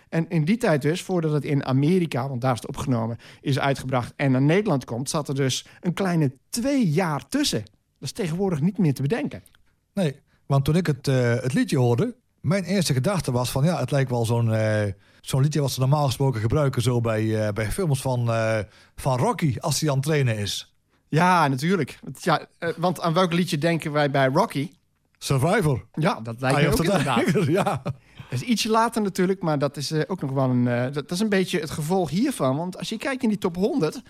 En 0.08 0.28
in 0.28 0.44
die 0.44 0.56
tijd 0.56 0.82
dus, 0.82 1.02
voordat 1.02 1.32
het 1.32 1.44
in 1.44 1.64
Amerika, 1.64 2.28
want 2.28 2.40
daar 2.40 2.52
is 2.52 2.60
het 2.60 2.68
opgenomen, 2.68 3.16
is 3.40 3.58
uitgebracht 3.58 4.12
en 4.16 4.30
naar 4.30 4.42
Nederland 4.42 4.84
komt, 4.84 5.10
zat 5.10 5.28
er 5.28 5.34
dus 5.34 5.66
een 5.80 5.92
kleine 5.92 6.32
twee 6.48 6.90
jaar 6.90 7.28
tussen. 7.28 7.62
Dat 7.98 8.08
is 8.08 8.12
tegenwoordig 8.12 8.60
niet 8.60 8.78
meer 8.78 8.94
te 8.94 9.02
bedenken. 9.02 9.42
Nee, 9.94 10.20
want 10.46 10.64
toen 10.64 10.76
ik 10.76 10.86
het, 10.86 11.08
eh, 11.08 11.34
het 11.34 11.52
liedje 11.52 11.78
hoorde, 11.78 12.16
mijn 12.46 12.64
eerste 12.64 12.92
gedachte 12.92 13.32
was 13.32 13.50
van 13.50 13.64
ja, 13.64 13.78
het 13.78 13.90
lijkt 13.90 14.10
wel 14.10 14.24
zo'n 14.24 14.54
eh, 14.54 14.92
zo'n 15.20 15.42
liedje 15.42 15.60
wat 15.60 15.70
ze 15.70 15.80
normaal 15.80 16.06
gesproken 16.06 16.40
gebruiken 16.40 16.82
zo 16.82 17.00
bij, 17.00 17.46
eh, 17.46 17.52
bij 17.52 17.72
films 17.72 18.00
van, 18.00 18.30
eh, 18.30 18.58
van 18.96 19.18
Rocky 19.18 19.56
als 19.58 19.80
hij 19.80 19.90
aan 19.90 19.96
het 19.96 20.04
trainen 20.04 20.38
is. 20.38 20.74
Ja, 21.08 21.48
natuurlijk. 21.48 21.98
Ja, 22.20 22.46
want 22.76 23.00
aan 23.00 23.12
welk 23.12 23.32
liedje 23.32 23.58
denken 23.58 23.92
wij 23.92 24.10
bij 24.10 24.28
Rocky? 24.28 24.70
Survivor. 25.18 25.86
Ja, 25.92 26.20
dat 26.20 26.40
lijkt 26.40 26.60
me 26.60 26.68
ook 26.68 26.84
inderdaad. 26.84 27.24
Tiger, 27.24 27.50
ja. 27.60 27.82
Dat 27.82 27.94
is 28.28 28.42
ietsje 28.42 28.68
later 28.68 29.02
natuurlijk, 29.02 29.42
maar 29.42 29.58
dat 29.58 29.76
is 29.76 30.08
ook 30.08 30.20
nog 30.20 30.30
wel 30.30 30.50
een... 30.50 30.92
dat 30.92 31.10
is 31.10 31.20
een 31.20 31.28
beetje 31.28 31.60
het 31.60 31.70
gevolg 31.70 32.10
hiervan. 32.10 32.56
Want 32.56 32.78
als 32.78 32.88
je 32.88 32.96
kijkt 32.96 33.22
in 33.22 33.28
die 33.28 33.38
top 33.38 33.56
100... 33.56 34.02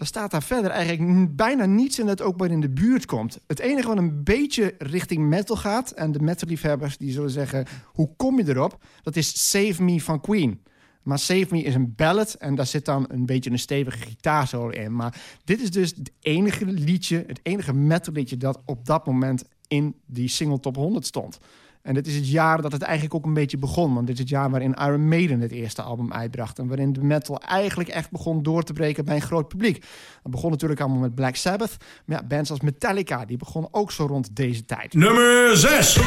dan 0.00 0.08
staat 0.08 0.30
daar 0.30 0.42
verder 0.42 0.70
eigenlijk 0.70 1.36
bijna 1.36 1.64
niets 1.64 1.98
in 1.98 2.06
dat 2.06 2.22
ook 2.22 2.36
maar 2.36 2.50
in 2.50 2.60
de 2.60 2.68
buurt 2.68 3.06
komt. 3.06 3.38
Het 3.46 3.58
enige 3.58 3.88
wat 3.88 3.96
een 3.96 4.22
beetje 4.24 4.74
richting 4.78 5.28
metal 5.28 5.56
gaat... 5.56 5.90
en 5.90 6.12
de 6.12 6.20
metalliefhebbers 6.20 6.96
die 6.96 7.12
zullen 7.12 7.30
zeggen... 7.30 7.66
hoe 7.84 8.10
kom 8.16 8.38
je 8.38 8.48
erop? 8.48 8.84
Dat 9.02 9.16
is 9.16 9.50
Save 9.50 9.82
Me 9.82 10.00
van 10.00 10.20
Queen. 10.20 10.62
Maar 11.02 11.18
Save 11.18 11.46
Me 11.50 11.62
is 11.62 11.74
een 11.74 11.94
ballad 11.94 12.34
en 12.34 12.54
daar 12.54 12.66
zit 12.66 12.84
dan 12.84 13.04
een 13.08 13.26
beetje 13.26 13.50
een 13.50 13.58
stevige 13.58 13.98
gitaarsolo 13.98 14.68
in. 14.68 14.96
Maar 14.96 15.20
dit 15.44 15.60
is 15.60 15.70
dus 15.70 15.94
het 15.96 16.10
enige 16.20 16.66
liedje, 16.66 17.24
het 17.26 17.40
enige 17.42 17.74
metal 17.74 18.12
liedje... 18.12 18.36
dat 18.36 18.62
op 18.64 18.86
dat 18.86 19.06
moment 19.06 19.44
in 19.68 19.94
die 20.06 20.28
single 20.28 20.60
top 20.60 20.76
100 20.76 21.06
stond. 21.06 21.38
En 21.82 21.94
dit 21.94 22.06
is 22.06 22.14
het 22.14 22.30
jaar 22.30 22.62
dat 22.62 22.72
het 22.72 22.82
eigenlijk 22.82 23.14
ook 23.14 23.24
een 23.24 23.34
beetje 23.34 23.58
begon. 23.58 23.94
Want 23.94 24.06
dit 24.06 24.14
is 24.14 24.20
het 24.20 24.28
jaar 24.28 24.50
waarin 24.50 24.74
Iron 24.74 25.08
Maiden 25.08 25.40
het 25.40 25.52
eerste 25.52 25.82
album 25.82 26.12
uitbracht. 26.12 26.58
En 26.58 26.66
waarin 26.66 26.92
de 26.92 27.02
metal 27.02 27.40
eigenlijk 27.40 27.88
echt 27.88 28.10
begon 28.10 28.42
door 28.42 28.62
te 28.62 28.72
breken 28.72 29.04
bij 29.04 29.14
een 29.14 29.22
groot 29.22 29.48
publiek. 29.48 29.84
Dat 30.22 30.32
begon 30.32 30.50
natuurlijk 30.50 30.80
allemaal 30.80 30.98
met 30.98 31.14
Black 31.14 31.36
Sabbath. 31.36 31.76
Maar 32.04 32.20
ja, 32.20 32.26
bands 32.26 32.50
als 32.50 32.60
Metallica, 32.60 33.24
die 33.24 33.36
begonnen 33.36 33.74
ook 33.74 33.92
zo 33.92 34.06
rond 34.06 34.36
deze 34.36 34.64
tijd. 34.64 34.94
Nummer 34.94 35.56
6. 35.56 35.98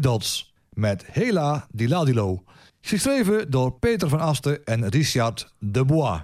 Dots 0.00 0.54
met 0.72 1.04
Hela 1.06 1.66
Diladilo. 1.70 2.42
Geschreven 2.80 3.50
door 3.50 3.72
Peter 3.72 4.08
van 4.08 4.20
Asten 4.20 4.64
en 4.64 4.88
Richard 4.88 5.54
de 5.58 5.84
Bois. 5.84 6.20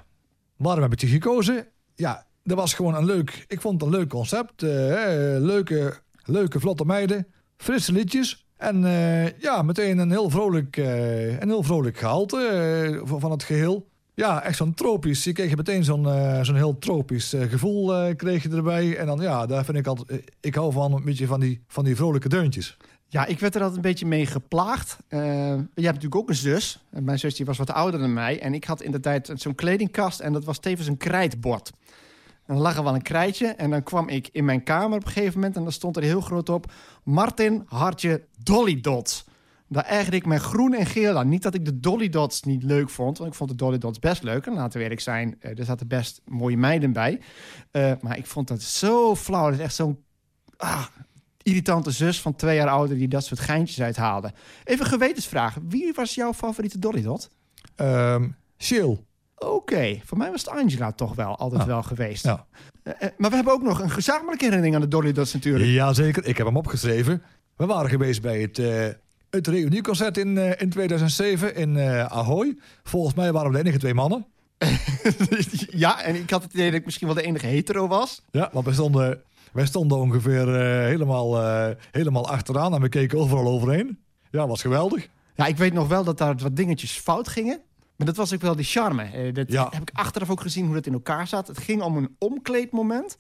Waarom 0.57 0.83
heb 0.83 0.93
ik 0.93 0.99
die 0.99 1.09
gekozen? 1.09 1.67
Ja, 1.95 2.27
dat 2.43 2.57
was 2.57 2.75
gewoon 2.75 2.95
een 2.95 3.05
leuk... 3.05 3.45
Ik 3.49 3.61
vond 3.61 3.81
het 3.81 3.91
een 3.91 3.99
leuk 3.99 4.09
concept. 4.09 4.63
eh, 4.63 4.69
leuke, 5.39 5.95
leuke, 6.25 6.61
vlotte 6.61 6.85
meiden. 6.85 7.27
Frisse 7.57 7.93
liedjes. 7.93 8.47
En 8.57 8.85
eh, 8.85 9.39
ja, 9.39 9.63
meteen 9.63 9.99
een 9.99 10.11
heel 10.11 10.31
vrolijk, 10.31 10.77
een 10.77 11.49
heel 11.49 11.63
vrolijk 11.63 11.99
gehalte 11.99 12.37
eh, 12.39 13.01
van 13.05 13.31
het 13.31 13.43
geheel. 13.43 13.89
Ja, 14.15 14.43
echt 14.43 14.57
zo'n 14.57 14.75
tropisch. 14.75 15.25
Je 15.25 15.33
kreeg 15.33 15.57
meteen 15.57 15.85
zo'n 15.85 16.05
zo'n 16.43 16.57
heel 16.57 16.79
tropisch 16.79 17.35
gevoel 17.49 18.15
kreeg 18.17 18.43
je 18.43 18.49
erbij. 18.49 18.97
En 18.97 19.07
dan 19.07 19.21
ja, 19.21 19.47
daar 19.47 19.65
vind 19.65 19.77
ik 19.77 19.87
altijd... 19.87 20.33
ik 20.41 20.55
hou 20.55 20.73
van 20.73 20.93
een 20.93 21.05
beetje 21.05 21.27
van 21.27 21.41
die, 21.41 21.63
van 21.67 21.85
die 21.85 21.97
vrolijke 21.97 22.29
deuntjes. 22.29 22.77
Ja, 23.11 23.27
ik 23.27 23.41
werd 23.41 23.55
er 23.55 23.61
altijd 23.61 23.77
een 23.77 23.91
beetje 23.91 24.07
mee 24.07 24.27
geplaagd. 24.27 24.97
Eh, 25.09 25.21
je 25.55 25.65
hebt 25.65 25.75
natuurlijk 25.75 26.15
ook 26.15 26.29
een 26.29 26.35
zus. 26.35 26.85
Mijn 26.91 27.19
zus 27.19 27.41
was 27.41 27.59
wat 27.59 27.71
ouder 27.71 28.01
dan 28.01 28.13
mij. 28.13 28.41
En 28.41 28.55
ik 28.55 28.65
had 28.65 28.83
in 28.83 28.93
de 28.93 29.01
tijd 29.01 29.31
zo'n 29.35 29.55
kledingkast 29.55 30.21
en 30.21 30.33
dat 30.33 30.45
was 30.45 30.59
tevens 30.59 30.89
een 30.89 30.97
krijtbord. 30.97 31.73
En 32.47 32.55
dan 32.55 32.63
lag 32.63 32.77
er 32.77 32.83
wel 32.83 32.95
een 32.95 33.03
krijtje 33.03 33.47
en 33.47 33.71
dan 33.71 33.83
kwam 33.83 34.09
ik 34.09 34.29
in 34.33 34.45
mijn 34.45 34.63
kamer 34.63 34.99
op 34.99 35.07
een 35.07 35.13
gegeven 35.13 35.35
moment... 35.35 35.57
en 35.57 35.63
dan 35.63 35.73
stond 35.73 35.97
er 35.97 36.03
heel 36.03 36.21
groot 36.21 36.49
op... 36.49 36.73
Martin 37.03 37.63
Hartje 37.67 38.25
Dolly 38.43 38.81
Dots. 38.81 39.25
Daar 39.69 39.87
ergerde 39.87 40.17
ik 40.17 40.27
me 40.27 40.39
groen 40.39 40.75
en 40.75 40.87
geel 40.87 41.17
aan. 41.19 41.29
Niet 41.29 41.43
dat 41.43 41.55
ik 41.55 41.65
de 41.65 41.81
Dolly 41.81 42.09
Dots 42.09 42.43
niet 42.43 42.63
leuk 42.63 42.91
vond, 42.91 43.19
want 43.19 43.31
ik 43.31 43.37
vond 43.37 43.51
de 43.51 43.57
Dolly 43.57 43.79
Dots 43.79 43.99
best 43.99 44.23
leuk. 44.23 44.47
En 44.47 44.55
laten 44.55 44.77
we 44.77 44.83
eerlijk 44.83 45.01
zijn, 45.01 45.37
eh, 45.41 45.59
er 45.59 45.65
zaten 45.65 45.89
best 45.89 46.21
mooie 46.25 46.57
meiden 46.57 46.93
bij. 46.93 47.21
Eh, 47.71 47.93
maar 48.01 48.19
ik 48.19 48.27
vond 48.27 48.49
dat 48.49 48.63
zo 48.63 49.17
flauw. 49.17 49.45
Dat 49.45 49.59
is 49.59 49.65
echt 49.65 49.75
zo'n 49.75 50.05
ah, 50.57 50.87
irritante 51.49 51.91
zus 51.91 52.21
van 52.21 52.35
twee 52.37 52.57
jaar 52.57 52.69
ouder 52.69 52.97
die 52.97 53.09
dat 53.09 53.25
soort 53.25 53.41
geintjes 53.41 53.81
uithaalde. 53.81 54.33
Even 54.65 54.87
gewetensvraag. 54.87 55.57
Wie 55.69 55.93
was 55.97 56.15
jouw 56.15 56.33
favoriete 56.35 56.79
Dolly 56.79 57.03
Dot? 57.03 57.31
Ehm 57.77 58.29
Chill. 58.57 58.99
Oké, 59.39 60.01
voor 60.05 60.19
mij 60.19 60.31
was 60.31 60.45
het 60.45 60.51
Angela 60.51 60.93
toch 60.93 61.15
wel 61.15 61.37
altijd 61.37 61.61
Ah, 61.61 61.67
wel 61.67 61.83
geweest. 61.83 62.25
ja. 62.25 62.47
Eh, 62.83 62.93
eh, 62.99 63.09
maar 63.17 63.31
we 63.31 63.37
hebben 63.37 63.55
ook 63.55 63.63
nog 63.63 63.81
een 63.81 63.91
gezamenlijke 63.91 64.45
herinnering 64.45 64.75
aan 64.75 64.81
de 64.81 64.89
Dolly 64.89 65.13
Dots 65.13 65.33
natuurlijk. 65.33 65.65
Jazeker, 65.71 66.25
ik 66.27 66.37
heb 66.37 66.47
hem 66.47 66.57
opgeschreven. 66.57 67.23
We 67.57 67.67
waren 67.67 67.91
geweest 67.91 68.23
bij 68.23 68.41
het, 68.41 68.59
eh 68.59 68.87
het 69.31 69.47
reunieconcert 69.47 70.17
in, 70.17 70.59
in 70.59 70.71
2007 70.71 71.55
in 71.55 71.79
Ahoy. 72.09 72.59
Volgens 72.83 73.15
mij 73.15 73.33
waren 73.33 73.51
we 73.51 73.57
de 73.57 73.63
enige 73.63 73.79
twee 73.79 73.95
mannen. 73.95 74.27
ja, 75.71 76.03
en 76.03 76.15
ik 76.15 76.31
had 76.31 76.43
het 76.43 76.53
idee 76.53 76.71
dat 76.71 76.79
ik 76.79 76.85
misschien 76.85 77.07
wel 77.07 77.17
de 77.17 77.23
enige 77.23 77.47
hetero 77.47 77.89
was. 77.89 78.23
Ja, 78.31 78.51
want 78.53 78.65
wij 78.65 78.75
stonden, 78.75 79.23
wij 79.53 79.67
stonden 79.67 79.99
ongeveer 79.99 80.55
eh, 80.55 80.87
helemaal, 80.87 81.43
eh, 81.43 81.75
helemaal 81.91 82.29
achteraan 82.29 82.75
en 82.75 82.81
we 82.81 82.89
keken 82.89 83.19
overal 83.19 83.47
overheen. 83.47 83.99
Ja, 84.31 84.47
was 84.47 84.61
geweldig. 84.61 85.09
Ja, 85.35 85.47
ik 85.47 85.57
weet 85.57 85.73
nog 85.73 85.89
wel 85.89 86.05
dat 86.05 86.19
daar 86.19 86.37
wat 86.37 86.57
dingetjes 86.57 86.93
fout 86.99 87.29
gingen. 87.29 87.61
Maar 87.97 88.07
dat 88.07 88.17
was 88.17 88.35
ook 88.35 88.41
wel 88.41 88.57
die 88.57 88.65
charme. 88.65 89.33
Dat 89.33 89.53
Ja. 89.53 89.69
heb 89.71 89.83
ik 89.83 89.91
achteraf 89.93 90.31
ook 90.31 90.41
gezien 90.41 90.65
hoe 90.65 90.75
dat 90.75 90.87
in 90.87 90.93
elkaar 90.93 91.27
zat. 91.27 91.47
Het 91.47 91.59
ging 91.59 91.83
om 91.83 91.97
een 91.97 92.17
omkleedmoment. 92.19 93.17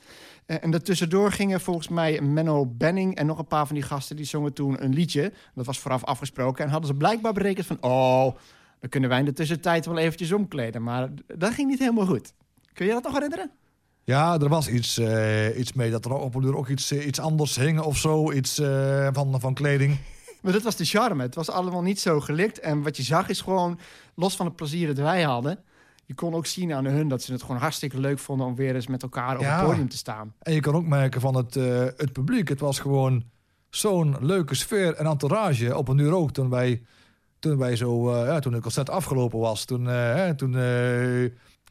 Eh, 0.46 0.56
en 0.60 0.70
daartussendoor 0.70 1.32
gingen 1.32 1.60
volgens 1.60 1.88
mij 1.88 2.20
Menno 2.20 2.66
Benning 2.66 3.14
en 3.16 3.26
nog 3.26 3.38
een 3.38 3.46
paar 3.46 3.66
van 3.66 3.74
die 3.74 3.84
gasten... 3.84 4.16
die 4.16 4.24
zongen 4.24 4.52
toen 4.52 4.84
een 4.84 4.92
liedje. 4.94 5.32
Dat 5.54 5.66
was 5.66 5.78
vooraf 5.78 6.04
afgesproken. 6.04 6.64
En 6.64 6.70
hadden 6.70 6.88
ze 6.90 6.96
blijkbaar 6.96 7.32
berekend 7.32 7.66
van... 7.66 7.76
oh, 7.80 8.34
dan 8.80 8.90
kunnen 8.90 9.10
wij 9.10 9.18
in 9.18 9.24
de 9.24 9.32
tussentijd 9.32 9.86
wel 9.86 9.98
eventjes 9.98 10.32
omkleden. 10.32 10.82
Maar 10.82 11.08
dat 11.36 11.52
ging 11.52 11.68
niet 11.68 11.78
helemaal 11.78 12.06
goed. 12.06 12.32
Kun 12.72 12.86
je 12.86 12.92
dat 12.92 13.02
nog 13.02 13.12
herinneren? 13.12 13.50
Ja, 14.08 14.38
er 14.38 14.48
was 14.48 14.68
iets, 14.68 14.98
eh, 14.98 15.58
iets 15.58 15.72
mee 15.72 15.90
dat 15.90 16.04
er 16.04 16.12
op 16.12 16.34
een 16.34 16.40
duur 16.40 16.56
ook 16.56 16.68
iets, 16.68 16.90
eh, 16.90 17.06
iets 17.06 17.20
anders 17.20 17.56
hing 17.56 17.80
of 17.80 17.96
zo. 17.96 18.32
Iets 18.32 18.58
eh, 18.58 19.08
van, 19.12 19.40
van 19.40 19.54
kleding. 19.54 19.96
Maar 20.42 20.52
dat 20.52 20.62
was 20.62 20.76
de 20.76 20.84
charme. 20.84 21.22
Het 21.22 21.34
was 21.34 21.50
allemaal 21.50 21.82
niet 21.82 22.00
zo 22.00 22.20
gelikt. 22.20 22.60
En 22.60 22.82
wat 22.82 22.96
je 22.96 23.02
zag 23.02 23.28
is 23.28 23.40
gewoon, 23.40 23.78
los 24.14 24.36
van 24.36 24.46
het 24.46 24.56
plezier 24.56 24.86
dat 24.86 24.96
wij 24.96 25.22
hadden... 25.22 25.58
je 26.04 26.14
kon 26.14 26.34
ook 26.34 26.46
zien 26.46 26.72
aan 26.72 26.84
hun 26.84 27.08
dat 27.08 27.22
ze 27.22 27.32
het 27.32 27.42
gewoon 27.42 27.56
hartstikke 27.60 28.00
leuk 28.00 28.18
vonden... 28.18 28.46
om 28.46 28.54
weer 28.54 28.74
eens 28.74 28.86
met 28.86 29.02
elkaar 29.02 29.36
op 29.36 29.42
Ja. 29.42 29.58
het 29.58 29.66
podium 29.66 29.88
te 29.88 29.96
staan. 29.96 30.34
En 30.38 30.52
je 30.52 30.60
kan 30.60 30.74
ook 30.74 30.86
merken 30.86 31.20
van 31.20 31.34
het, 31.34 31.54
het 31.96 32.12
publiek. 32.12 32.48
Het 32.48 32.60
was 32.60 32.78
gewoon 32.78 33.24
zo'n 33.70 34.16
leuke 34.20 34.54
sfeer 34.54 34.94
en 34.94 35.06
entourage. 35.06 35.76
Op 35.76 35.88
een 35.88 35.98
uur 35.98 36.12
ook 36.14 36.30
toen 36.30 36.50
wij, 36.50 36.82
toen 37.38 37.58
wij 37.58 37.76
zo, 37.76 38.16
ja, 38.24 38.38
toen 38.38 38.52
het 38.52 38.62
concert 38.62 38.90
afgelopen 38.90 39.38
was. 39.38 39.64
Toen, 39.64 39.84
hè, 39.84 40.34
toen 40.34 40.52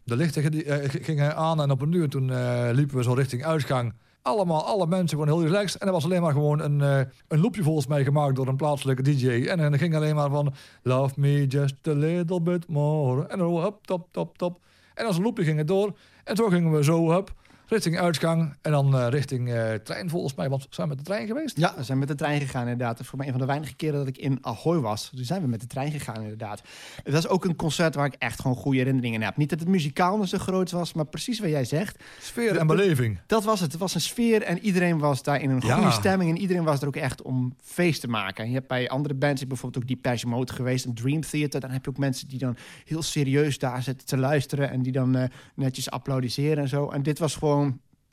de 0.07 0.15
lichten 0.15 0.65
eh, 0.65 0.89
gingen 1.01 1.35
aan 1.35 1.61
en 1.61 1.71
op 1.71 1.81
een 1.81 1.91
uur 1.91 2.09
toen 2.09 2.31
eh, 2.31 2.69
liepen 2.71 2.97
we 2.97 3.03
zo 3.03 3.13
richting 3.13 3.45
uitgang. 3.45 3.93
Allemaal, 4.21 4.65
alle 4.65 4.87
mensen 4.87 5.17
gewoon 5.17 5.39
heel 5.39 5.47
relaxed. 5.47 5.81
En 5.81 5.87
er 5.87 5.93
was 5.93 6.03
alleen 6.03 6.21
maar 6.21 6.31
gewoon 6.31 6.61
een, 6.61 6.81
eh, 6.81 6.99
een 7.27 7.39
loopje 7.39 7.63
volgens 7.63 7.87
mij 7.87 8.03
gemaakt 8.03 8.35
door 8.35 8.47
een 8.47 8.55
plaatselijke 8.55 9.01
DJ. 9.01 9.45
En 9.47 9.57
dan 9.57 9.77
ging 9.77 9.95
alleen 9.95 10.15
maar 10.15 10.29
van 10.29 10.53
Love 10.83 11.13
me 11.19 11.47
just 11.47 11.87
a 11.87 11.93
little 11.93 12.41
bit 12.41 12.67
more. 12.67 13.27
En 13.27 13.37
dan 13.37 13.47
hop, 13.47 13.87
top, 13.87 14.07
top, 14.11 14.37
top. 14.37 14.59
En 14.93 15.05
als 15.05 15.17
een 15.17 15.23
loopje 15.23 15.43
ging 15.43 15.57
het 15.57 15.67
door. 15.67 15.97
En 16.23 16.35
zo 16.35 16.47
gingen 16.47 16.71
we 16.71 16.83
zo 16.83 17.15
op 17.15 17.33
richting 17.67 17.99
uitgang. 17.99 18.53
En 18.61 18.71
dan 18.71 18.97
eh, 18.97 19.07
richting 19.09 19.51
eh, 19.53 19.73
trein 19.73 20.09
volgens 20.09 20.35
mij. 20.35 20.49
Want 20.49 20.67
zijn 20.69 20.87
we 20.89 20.95
met 20.95 21.05
de 21.05 21.11
trein 21.11 21.27
geweest? 21.27 21.57
Ja, 21.57 21.73
we 21.77 21.83
zijn 21.83 21.99
met 21.99 22.07
de 22.07 22.15
trein 22.15 22.41
gegaan 22.41 22.61
inderdaad. 22.61 22.99
Voor 23.05 23.17
mij 23.17 23.25
een 23.27 23.31
van 23.33 23.41
de 23.41 23.47
weinige 23.47 23.75
keren 23.75 23.97
dat 23.99 24.07
ik 24.07 24.17
in 24.17 24.37
Ahoy 24.41 24.79
was. 24.79 25.09
Toen 25.15 25.25
zijn 25.25 25.41
we 25.41 25.47
met 25.47 25.61
de 25.61 25.67
trein 25.67 25.91
gegaan 25.91 26.21
inderdaad. 26.21 26.61
Het 27.03 27.13
was 27.13 27.27
ook 27.27 27.45
een 27.45 27.55
concert 27.55 27.95
waar 27.95 28.05
ik 28.05 28.15
echt 28.17 28.41
gewoon 28.41 28.55
goede 28.57 28.77
herinneringen 28.77 29.21
heb. 29.21 29.37
Niet 29.37 29.49
dat 29.49 29.59
het 29.59 29.67
muzikaal 29.67 30.17
nog 30.17 30.27
zo 30.27 30.37
groot 30.37 30.71
was, 30.71 30.93
maar 30.93 31.05
precies 31.05 31.39
wat 31.39 31.49
jij 31.49 31.65
zegt. 31.65 32.03
Sfeer 32.21 32.57
en 32.57 32.67
beleving. 32.67 33.19
Dat 33.27 33.43
was 33.43 33.59
het. 33.59 33.71
Het 33.71 33.81
was 33.81 33.95
een 33.95 34.01
sfeer 34.01 34.41
en 34.41 34.59
iedereen 34.59 34.97
was 34.99 35.23
daar 35.23 35.41
in 35.41 35.49
een 35.49 35.61
goede 35.61 35.81
Ja. 35.81 35.91
stemming. 35.91 36.29
En 36.29 36.37
iedereen 36.37 36.63
was 36.63 36.81
er 36.81 36.87
ook 36.87 36.95
echt 36.95 37.21
om 37.21 37.55
feest 37.63 38.01
te 38.01 38.07
maken. 38.07 38.43
En 38.43 38.49
je 38.49 38.55
hebt 38.55 38.67
bij 38.67 38.89
andere 38.89 39.13
bands, 39.13 39.41
ik 39.41 39.47
bijvoorbeeld 39.47 39.83
ook 39.83 39.89
Depeche 39.89 40.27
Mode 40.27 40.53
geweest, 40.53 40.85
een 40.85 40.93
Dream 40.95 41.21
Theater. 41.21 41.59
Dan 41.59 41.69
heb 41.71 41.83
je 41.85 41.89
ook 41.89 41.97
mensen 41.97 42.27
die 42.27 42.39
dan 42.39 42.55
heel 42.85 43.01
serieus 43.01 43.59
daar 43.59 43.83
zitten 43.83 44.07
te 44.07 44.17
luisteren. 44.17 44.69
En 44.69 44.81
die 44.81 44.91
dan 44.91 45.15
eh, 45.15 45.29
netjes 45.55 45.89
applaudisseren 45.89 46.57
en 46.57 46.67
zo. 46.67 46.89
En 46.89 47.03
dit 47.03 47.19
was 47.19 47.35
gewoon... 47.35 47.55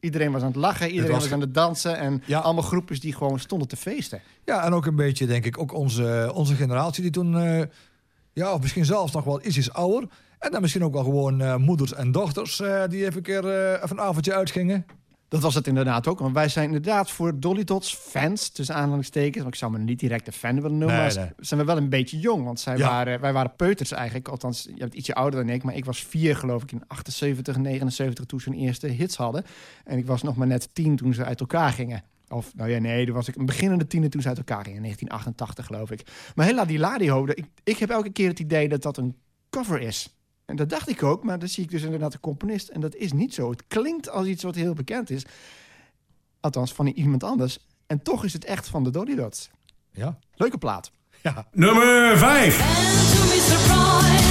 Iedereen 0.00 0.32
was 0.32 0.40
aan 0.40 0.46
het 0.46 0.56
lachen, 0.56 0.90
iedereen 0.90 1.12
was 1.12 1.32
aan 1.32 1.40
het 1.40 1.54
dansen. 1.54 1.98
En 1.98 2.22
Ja. 2.26 2.38
allemaal 2.38 2.62
groepjes 2.62 3.00
die 3.00 3.12
gewoon 3.14 3.38
stonden 3.38 3.68
te 3.68 3.76
feesten. 3.76 4.20
Ja, 4.44 4.64
en 4.64 4.72
ook 4.72 4.86
een 4.86 4.96
beetje, 4.96 5.26
denk 5.26 5.44
ik, 5.44 5.58
ook 5.58 5.72
onze, 5.72 6.30
onze 6.34 6.54
generatie 6.54 7.02
die 7.02 7.10
toen... 7.12 7.38
eh, 7.38 7.62
ja, 8.32 8.52
of 8.52 8.60
misschien 8.60 8.84
zelfs 8.84 9.12
nog 9.12 9.24
wel 9.24 9.44
ietsjes 9.46 9.72
ouder. 9.72 10.08
En 10.38 10.50
dan 10.50 10.60
misschien 10.60 10.84
ook 10.84 10.92
wel 10.92 11.02
gewoon 11.04 11.40
eh, 11.40 11.56
moeders 11.56 11.94
en 11.94 12.12
dochters... 12.12 12.60
eh, 12.60 12.82
die 12.88 13.04
even 13.04 13.16
een 13.16 13.22
keer 13.22 13.44
even 13.82 13.90
een 13.96 14.00
avondje 14.04 14.34
uitgingen. 14.34 14.86
Dat 15.34 15.42
was 15.42 15.54
het 15.54 15.66
inderdaad 15.66 16.06
ook. 16.06 16.18
Want 16.18 16.34
wij 16.34 16.48
zijn 16.48 16.66
inderdaad 16.66 17.10
voor 17.10 17.40
Dolly 17.40 17.64
Dots 17.64 17.94
fans, 17.94 18.48
tussen 18.48 18.74
aanhalingstekens. 18.74 19.42
Want 19.42 19.54
ik 19.54 19.60
zou 19.60 19.72
me 19.72 19.78
niet 19.78 19.98
direct 19.98 20.26
een 20.26 20.32
fan 20.32 20.54
willen 20.54 20.78
noemen. 20.78 20.96
Nee, 20.96 21.14
maar 21.14 21.24
nee. 21.24 21.32
zijn 21.38 21.60
we 21.60 21.66
wel 21.66 21.76
een 21.76 21.88
beetje 21.88 22.18
jong. 22.18 22.44
Want 22.44 22.60
zij 22.60 22.76
Ja. 22.76 22.88
waren, 22.88 23.20
wij 23.20 23.32
waren 23.32 23.56
peuters 23.56 23.92
eigenlijk. 23.92 24.28
Althans, 24.28 24.62
je 24.62 24.78
bent 24.78 24.94
ietsje 24.94 25.14
ouder 25.14 25.44
dan 25.44 25.54
ik. 25.54 25.62
Maar 25.62 25.74
ik 25.74 25.84
was 25.84 26.02
vier 26.04 26.36
geloof 26.36 26.62
ik 26.62 26.72
in 26.72 26.82
78, 26.86 27.56
79 27.56 28.24
toen 28.24 28.40
ze 28.40 28.50
hun 28.50 28.58
eerste 28.58 28.86
hits 28.86 29.16
hadden. 29.16 29.44
En 29.84 29.98
ik 29.98 30.06
was 30.06 30.22
nog 30.22 30.36
maar 30.36 30.46
net 30.46 30.68
tien 30.72 30.96
toen 30.96 31.14
ze 31.14 31.24
uit 31.24 31.40
elkaar 31.40 31.72
gingen. 31.72 32.02
Of, 32.28 32.52
nou 32.54 32.70
ja, 32.70 32.78
nee, 32.78 33.06
toen 33.06 33.14
was 33.14 33.28
ik 33.28 33.36
een 33.36 33.46
beginnende 33.46 33.86
tiener 33.86 34.10
toen 34.10 34.22
ze 34.22 34.28
uit 34.28 34.38
elkaar 34.38 34.64
gingen. 34.64 34.76
In 34.76 34.82
1988 34.82 35.66
geloof 35.66 35.90
ik. 35.90 36.30
Maar 36.34 36.46
Hela 36.46 36.64
die 36.64 36.78
Ladio, 36.78 37.26
ik, 37.26 37.44
ik 37.64 37.78
heb 37.78 37.90
elke 37.90 38.10
keer 38.10 38.28
het 38.28 38.38
idee 38.40 38.68
dat 38.68 38.82
dat 38.82 38.96
een 38.96 39.16
cover 39.50 39.80
is. 39.80 40.16
En 40.44 40.56
dat 40.56 40.68
dacht 40.68 40.88
ik 40.88 41.02
ook, 41.02 41.24
maar 41.24 41.38
dan 41.38 41.48
zie 41.48 41.64
ik 41.64 41.70
dus 41.70 41.82
inderdaad 41.82 42.12
de 42.12 42.20
componist. 42.20 42.68
En 42.68 42.80
dat 42.80 42.94
is 42.94 43.12
niet 43.12 43.34
zo. 43.34 43.50
Het 43.50 43.64
klinkt 43.68 44.10
als 44.10 44.26
iets 44.26 44.42
wat 44.42 44.54
heel 44.54 44.74
bekend 44.74 45.10
is. 45.10 45.24
Althans, 46.40 46.72
van 46.72 46.86
iemand 46.86 47.24
anders. 47.24 47.58
En 47.86 48.02
toch 48.02 48.24
is 48.24 48.32
het 48.32 48.44
echt 48.44 48.68
van 48.68 48.84
de 48.84 48.90
Dolly 48.90 49.14
Dots. 49.14 49.50
Ja. 49.90 50.18
Leuke 50.34 50.58
plaat. 50.58 50.90
Ja. 51.22 51.46
Nummer 51.52 52.18
5. 52.18 54.23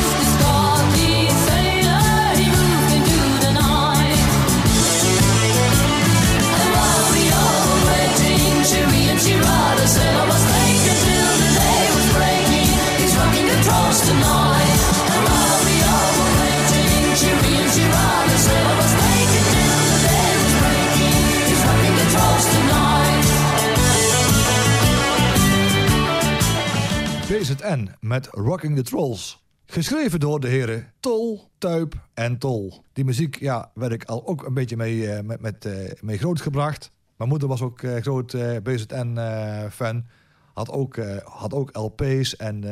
Met 27.99 28.27
Rocking 28.31 28.75
the 28.75 28.81
Trolls. 28.81 29.45
Geschreven 29.65 30.19
door 30.19 30.39
de 30.39 30.47
heren 30.47 30.93
Tol, 30.99 31.49
Tuip 31.57 32.07
en 32.13 32.37
Tol. 32.37 32.83
Die 32.93 33.05
muziek 33.05 33.39
ja, 33.39 33.71
werd 33.73 33.91
ik 33.91 34.03
al 34.03 34.27
ook 34.27 34.45
een 34.45 34.53
beetje 34.53 34.77
mee, 34.77 35.11
eh, 35.11 35.23
met, 35.23 35.41
met, 35.41 35.65
eh, 35.65 35.91
mee 36.01 36.17
grootgebracht. 36.17 36.91
Mijn 37.17 37.29
moeder 37.29 37.47
was 37.47 37.61
ook 37.61 37.81
eh, 37.81 37.95
groot 37.95 38.35
BZN-fan. 38.63 40.05
had, 40.53 40.71
ook, 40.71 40.97
had 41.23 41.53
ook 41.53 41.77
LP's 41.77 42.35
en, 42.35 42.63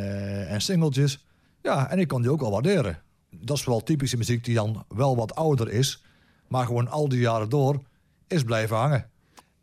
en 0.47 0.61
singeltjes. 0.61 1.25
Ja, 1.61 1.89
en 1.89 1.99
ik 1.99 2.07
kon 2.07 2.21
die 2.21 2.31
ook 2.31 2.41
al 2.41 2.51
waarderen. 2.51 3.01
Dat 3.29 3.57
is 3.57 3.65
wel 3.65 3.83
typische 3.83 4.17
muziek 4.17 4.43
die 4.43 4.55
dan 4.55 4.85
wel 4.87 5.15
wat 5.15 5.35
ouder 5.35 5.71
is. 5.71 6.03
Maar 6.47 6.65
gewoon 6.65 6.89
al 6.89 7.09
die 7.09 7.19
jaren 7.19 7.49
door 7.49 7.81
is 8.27 8.43
blijven 8.43 8.77
hangen. 8.77 9.09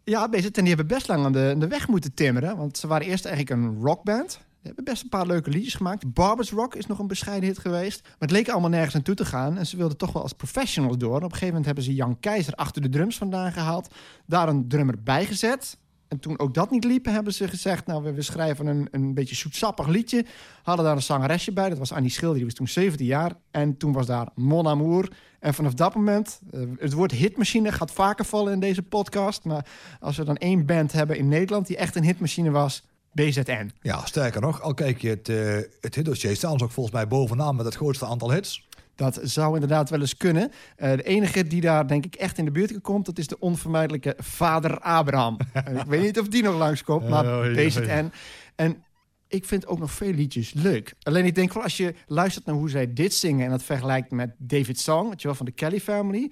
Ja, 0.05 0.29
BZN 0.29 0.51
die 0.51 0.69
hebben 0.69 0.87
best 0.87 1.09
lang 1.09 1.25
aan 1.25 1.33
de, 1.33 1.51
aan 1.53 1.61
de 1.61 1.69
weg 1.69 1.89
moeten 1.89 2.15
timmeren. 2.15 2.57
Want 2.57 2.79
ze 2.79 2.87
waren 2.87 3.07
eerst 3.07 3.25
eigenlijk 3.25 3.61
een 3.61 3.83
rockband. 3.83 4.47
Hebben 4.69 4.85
best 4.85 5.03
een 5.03 5.09
paar 5.09 5.27
leuke 5.27 5.51
liedjes 5.51 5.75
gemaakt. 5.75 6.13
Barbers 6.13 6.51
Rock 6.51 6.75
is 6.75 6.87
nog 6.87 6.99
een 6.99 7.07
bescheiden 7.07 7.49
hit 7.49 7.59
geweest. 7.59 8.03
Maar 8.03 8.15
het 8.19 8.31
leek 8.31 8.49
allemaal 8.49 8.71
nergens 8.71 8.95
naartoe 8.95 9.15
te 9.15 9.25
gaan. 9.25 9.59
En 9.59 9.67
ze 9.67 9.77
wilden 9.77 9.97
toch 9.97 10.13
wel 10.13 10.23
als 10.23 10.33
professionals 10.33 10.97
door. 10.97 11.17
Op 11.17 11.23
een 11.23 11.29
gegeven 11.29 11.47
moment 11.47 11.67
hebben 11.67 11.85
ze 11.85 11.95
Jan 11.95 12.21
Keizer 12.21 12.55
achter 12.55 12.83
de 12.83 12.89
drums 12.89 13.19
vandaan 13.19 13.53
gehaald. 13.53 13.95
Daar 14.27 14.49
een 14.49 14.69
drummer 14.69 15.03
bijgezet. 15.03 15.79
En 16.09 16.19
toen 16.19 16.39
ook 16.39 16.55
dat 16.55 16.71
niet 16.71 16.85
liep, 16.85 17.05
hebben 17.05 17.35
ze 17.35 17.49
gezegd... 17.49 17.87
nou, 17.87 18.03
we, 18.03 18.13
we 18.13 18.23
schrijven 18.23 18.67
een, 18.67 18.89
een 18.91 19.15
beetje 19.15 19.35
zoetsappig 19.35 19.87
liedje. 19.87 20.25
Hadden 20.63 20.85
daar 20.85 20.97
een 20.97 21.03
zangeresje 21.03 21.53
bij. 21.53 21.69
Dat 21.69 21.79
was 21.79 21.93
Annie 21.93 22.11
Schilder, 22.11 22.37
die 22.37 22.45
was 22.45 22.55
toen 22.55 22.69
17 22.69 23.07
jaar. 23.07 23.33
En 23.51 23.77
toen 23.77 23.93
was 23.93 24.07
daar 24.07 24.29
Mon 24.35 24.67
Amour. 24.69 25.13
En 25.41 25.55
vanaf 25.55 25.75
dat 25.75 25.95
moment... 25.95 26.41
eh, 26.51 26.61
het 26.79 26.93
woord 26.93 27.13
hitmachine 27.13 27.73
gaat 27.73 27.91
vaker 27.91 28.25
vallen 28.25 28.53
in 28.53 28.61
deze 28.61 28.83
podcast. 28.83 29.45
Maar 29.45 29.67
als 30.01 30.17
we 30.17 30.25
dan 30.25 30.37
één 30.37 30.67
band 30.67 30.93
hebben 30.93 31.19
in 31.19 31.29
Nederland... 31.29 31.67
die 31.67 31.77
echt 31.77 31.97
een 31.97 32.05
hitmachine 32.05 32.51
was, 32.51 32.83
BZN. 33.13 33.71
Ja, 33.81 34.07
sterker 34.07 34.41
nog, 34.41 34.61
al 34.63 34.75
kijk 34.75 35.01
je 35.01 35.09
het, 35.09 35.29
eh 35.29 35.57
het 35.81 35.95
hitdossier, 35.95 36.37
staan 36.37 36.59
ze 36.59 36.65
ook 36.65 36.71
volgens 36.71 36.95
mij 36.95 37.09
bovenaan 37.09 37.57
met 37.57 37.65
het 37.65 37.75
grootste 37.75 38.07
aantal 38.07 38.31
hits. 38.31 38.67
Dat 38.95 39.21
zou 39.23 39.55
inderdaad 39.55 39.91
wel 39.91 40.01
eens 40.01 40.17
kunnen. 40.17 40.53
Eh, 40.77 40.91
de 40.91 41.03
enige 41.03 41.47
die 41.47 41.61
daar 41.61 41.89
denk 41.89 42.05
ik 42.05 42.15
echt 42.15 42.39
in 42.39 42.45
de 42.45 42.51
buurt 42.51 42.81
komt... 42.81 43.07
dat 43.07 43.19
is 43.19 43.27
de 43.27 43.39
onvermijdelijke 43.39 44.17
vader 44.19 44.79
Abraham. 44.81 45.37
En 45.53 45.77
ik 45.77 45.87
weet 45.87 46.03
niet 46.03 46.19
of 46.19 46.29
die 46.29 46.43
nog 46.43 46.59
langskomt, 46.59 47.09
maar 47.09 47.39
Oh, 47.39 47.45
ja, 47.55 47.67
BZN. 47.67 47.83
ja. 47.83 48.11
En 48.57 48.83
ik 49.29 49.45
vind 49.45 49.67
ook 49.67 49.79
nog 49.79 49.91
veel 49.91 50.13
liedjes 50.13 50.53
leuk. 50.53 50.95
Alleen 51.03 51.25
ik 51.25 51.35
denk 51.35 51.53
wel 51.53 51.63
als 51.63 51.77
je 51.77 51.95
luistert 52.07 52.47
naar 52.47 52.55
hoe 52.55 52.71
zij 52.71 52.93
dit 52.93 53.15
zingen... 53.15 53.45
en 53.45 53.51
dat 53.51 53.63
vergelijkt 53.63 54.11
met 54.11 54.31
David 54.39 54.81
Song, 54.81 55.09
weet 55.09 55.21
je 55.23 55.27
wel, 55.29 55.37
van 55.37 55.47
de 55.47 55.53
Kelly 55.53 55.81
Family... 55.81 56.31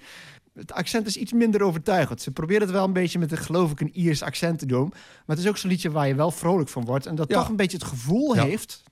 Het 0.56 0.72
accent 0.72 1.06
is 1.06 1.16
iets 1.16 1.32
minder 1.32 1.62
overtuigend. 1.62 2.22
Ze 2.22 2.30
proberen 2.30 2.62
het 2.62 2.70
wel 2.70 2.84
een 2.84 2.92
beetje 2.92 3.18
met 3.18 3.32
een, 3.32 3.38
geloof 3.38 3.70
ik, 3.70 3.80
een 3.80 3.96
Iers 3.98 4.22
accent 4.22 4.58
te 4.58 4.66
doen. 4.66 4.88
Maar 4.90 5.36
het 5.36 5.38
is 5.38 5.48
ook 5.48 5.56
zo'n 5.56 5.70
liedje 5.70 5.90
waar 5.90 6.08
je 6.08 6.14
wel 6.14 6.30
vrolijk 6.30 6.68
van 6.68 6.84
wordt. 6.84 7.06
En 7.06 7.14
dat 7.14 7.28
Ja. 7.28 7.38
toch 7.38 7.48
een 7.48 7.56
beetje 7.56 7.76
het 7.76 7.86
gevoel 7.86 8.34
Ja. 8.34 8.42
heeft 8.44 8.82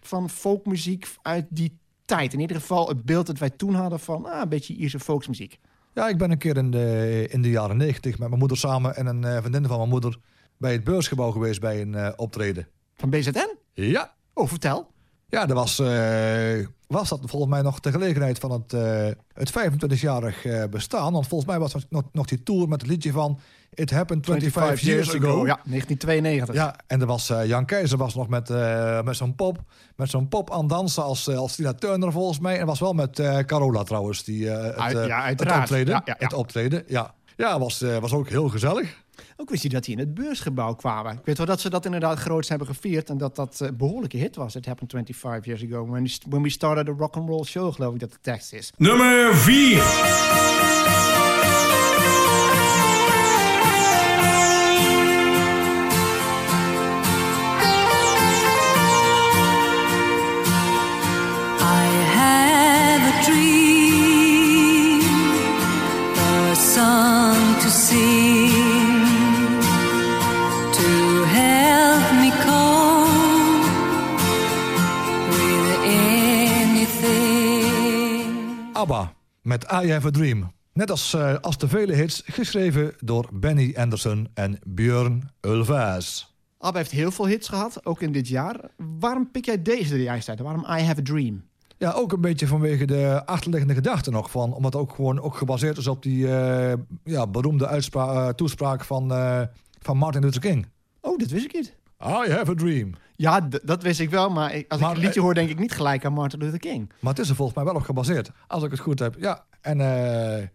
van 0.00 0.30
folkmuziek 0.30 1.08
uit 1.22 1.46
die 1.48 1.78
tijd. 2.04 2.32
In 2.32 2.40
ieder 2.40 2.56
geval 2.56 2.88
het 2.88 3.02
beeld 3.04 3.26
dat 3.26 3.38
wij 3.38 3.50
toen 3.50 3.74
hadden 3.74 4.00
van 4.00 4.26
ah, 4.26 4.40
een 4.40 4.48
beetje 4.48 4.74
Ierse 4.74 5.00
folksmuziek. 5.00 5.58
Ja, 5.94 6.08
ik 6.08 6.18
ben 6.18 6.30
een 6.30 6.38
keer 6.38 6.56
in 6.56 6.70
de, 6.70 7.26
in 7.30 7.42
de 7.42 7.50
jaren 7.50 7.76
negentig 7.76 8.18
met 8.18 8.28
mijn 8.28 8.38
moeder 8.40 8.56
samen 8.58 8.96
en 8.96 9.06
een 9.06 9.24
eh, 9.24 9.38
vriendin 9.38 9.66
van 9.66 9.76
mijn 9.76 9.88
moeder 9.88 10.18
bij 10.56 10.72
het 10.72 10.84
beursgebouw 10.84 11.30
geweest 11.30 11.60
bij 11.60 11.80
een 11.80 11.94
eh, 11.94 12.12
optreden. 12.16 12.68
Van 12.94 13.10
BZN? 13.10 13.56
Ja. 13.72 14.14
Oh, 14.34 14.48
vertel. 14.48 14.90
Ja, 15.28 15.46
dat 15.46 15.56
was, 15.56 15.78
eh, 15.78 16.66
was 16.94 17.08
dat 17.08 17.20
volgens 17.24 17.52
mij 17.52 17.62
nog 17.62 17.80
de 17.80 17.90
gelegenheid 17.90 18.38
van 18.38 18.50
het, 18.50 18.72
eh, 18.72 19.06
het 19.32 19.50
25-jarig 19.50 20.44
eh, 20.44 20.64
bestaan. 20.70 21.12
Want 21.12 21.26
volgens 21.26 21.50
mij 21.50 21.58
was 21.58 21.72
het 21.72 21.86
nog, 21.88 22.02
nog 22.12 22.26
die 22.26 22.42
tour 22.42 22.68
met 22.68 22.80
het 22.80 22.90
liedje 22.90 23.12
van 23.12 23.38
It 23.74 23.90
Happened 23.90 24.24
25, 24.24 24.80
Years 24.80 25.08
Ago. 25.08 25.46
Ja, 25.46 25.60
1992. 25.64 26.54
Ja, 26.54 26.76
en 26.86 27.00
er 27.00 27.06
was 27.06 27.30
eh, 27.30 27.46
Jan 27.46 27.64
Keizer 27.64 27.98
was 27.98 28.14
nog 28.14 28.28
met, 28.28 28.48
met 29.04 29.16
zo'n 29.16 29.34
pop, 29.34 29.58
met 29.96 30.10
zo'n 30.10 30.28
pop 30.28 30.50
aan 30.50 30.66
dansen 30.66 31.02
als, 31.02 31.28
als 31.28 31.54
Tina 31.54 31.72
Turner 31.74 32.12
volgens 32.12 32.38
mij. 32.38 32.58
En 32.58 32.66
was 32.66 32.80
wel 32.80 32.92
met 32.92 33.22
Carola 33.46 33.82
trouwens, 33.82 34.24
die, 34.24 34.48
het, 34.48 34.76
Uit- 34.76 35.06
ja, 35.06 35.24
het 35.24 35.52
optreden. 35.52 36.02
Ja. 36.04 36.14
Het 36.18 36.32
optreden, 36.32 36.84
ja. 36.86 37.14
Ja, 37.36 37.58
was, 37.58 37.84
was 38.00 38.12
ook 38.12 38.28
heel 38.28 38.48
gezellig. 38.48 39.03
Ook 39.36 39.50
wist 39.50 39.62
je 39.62 39.68
dat 39.68 39.84
die 39.84 39.94
in 39.94 40.00
het 40.00 40.14
beursgebouw 40.14 40.74
kwamen. 40.74 41.12
Ik 41.12 41.24
weet 41.24 41.36
wel 41.36 41.46
dat 41.46 41.60
ze 41.60 41.70
dat 41.70 41.84
inderdaad 41.84 42.18
groots 42.18 42.48
hebben 42.48 42.66
gevierd... 42.66 43.10
en 43.10 43.18
dat 43.18 43.36
dat 43.36 43.60
een 43.60 43.76
behoorlijke 43.76 44.16
hit 44.16 44.36
was. 44.36 44.56
It 44.56 44.66
happened 44.66 44.90
25 44.90 45.44
years 45.44 45.62
ago. 45.62 45.90
When, 45.90 46.08
when 46.28 46.42
we 46.42 46.50
started 46.50 46.88
a 46.88 46.92
rock 46.92 47.16
and 47.16 47.28
roll 47.28 47.44
show, 47.44 47.74
geloof 47.74 47.94
ik 47.94 48.00
dat 48.00 48.10
de 48.10 48.18
tekst 48.20 48.52
is. 48.52 48.72
Nummer 48.76 49.34
4. 49.36 51.23
Met 79.44 79.64
I 79.64 79.92
Have 79.92 80.06
a 80.06 80.10
Dream. 80.10 80.52
Net 80.72 80.90
als, 80.90 81.14
eh, 81.14 81.34
als 81.40 81.58
de 81.58 81.68
vele 81.68 81.94
hits 81.94 82.22
geschreven 82.24 82.94
door 82.98 83.28
Benny 83.32 83.74
Anderson 83.76 84.28
en 84.34 84.58
Björn 84.66 85.30
Ulvaeus. 85.40 86.36
ABBA 86.58 86.78
heeft 86.78 86.90
heel 86.90 87.10
veel 87.10 87.26
hits 87.26 87.48
gehad, 87.48 87.86
ook 87.86 88.00
in 88.00 88.12
dit 88.12 88.28
jaar. 88.28 88.56
Waarom 88.98 89.30
pik 89.30 89.44
jij 89.44 89.62
deze 89.62 89.94
er 89.94 90.00
juist 90.00 90.28
uit? 90.28 90.40
Waarom 90.40 90.64
I 90.64 90.82
Have 90.82 91.00
a 91.00 91.02
Dream? 91.02 91.44
Ja, 91.76 91.92
ook 91.92 92.12
een 92.12 92.20
beetje 92.20 92.46
vanwege 92.46 92.84
de 92.84 93.22
achterliggende 93.26 93.74
gedachte 93.74 94.10
nog 94.10 94.30
van. 94.30 94.52
Omdat 94.54 94.72
het 94.72 94.82
ook 94.82 94.94
gewoon 94.94 95.20
ook 95.20 95.36
gebaseerd 95.36 95.76
is 95.76 95.86
op 95.86 96.02
die 96.02 96.36
eh, 96.36 96.72
ja, 97.04 97.26
beroemde 97.26 97.66
eh, 97.66 98.28
toespraak 98.28 98.84
van, 98.84 99.08
van 99.78 99.96
Martin 99.96 100.22
Luther 100.22 100.40
King. 100.40 100.66
Oh, 101.00 101.18
dat 101.18 101.28
wist 101.28 101.44
ik 101.44 101.54
niet. 101.54 101.76
I 102.04 102.30
have 102.30 102.50
a 102.50 102.54
dream. 102.54 102.94
Ja, 103.16 103.48
dat 103.62 103.82
wist 103.82 104.00
ik 104.00 104.10
wel, 104.10 104.30
maar 104.30 104.64
als 104.68 104.80
Maar, 104.80 104.90
ik 104.90 104.96
het 104.96 105.04
liedje 105.04 105.20
eh, 105.20 105.24
hoor, 105.26 105.34
denk 105.34 105.50
ik 105.50 105.58
niet 105.58 105.72
gelijk 105.72 106.04
aan 106.04 106.12
Martin 106.12 106.38
Luther 106.38 106.58
King. 106.58 106.92
Maar 107.00 107.12
het 107.12 107.22
is 107.22 107.28
er 107.28 107.34
volgens 107.34 107.56
mij 107.56 107.66
wel 107.66 107.74
op 107.74 107.82
gebaseerd. 107.82 108.30
Als 108.46 108.62
ik 108.62 108.70
het 108.70 108.80
goed 108.80 108.98
heb. 108.98 109.14
Ja, 109.18 109.44
en 109.60 109.80
eh, 109.80 110.46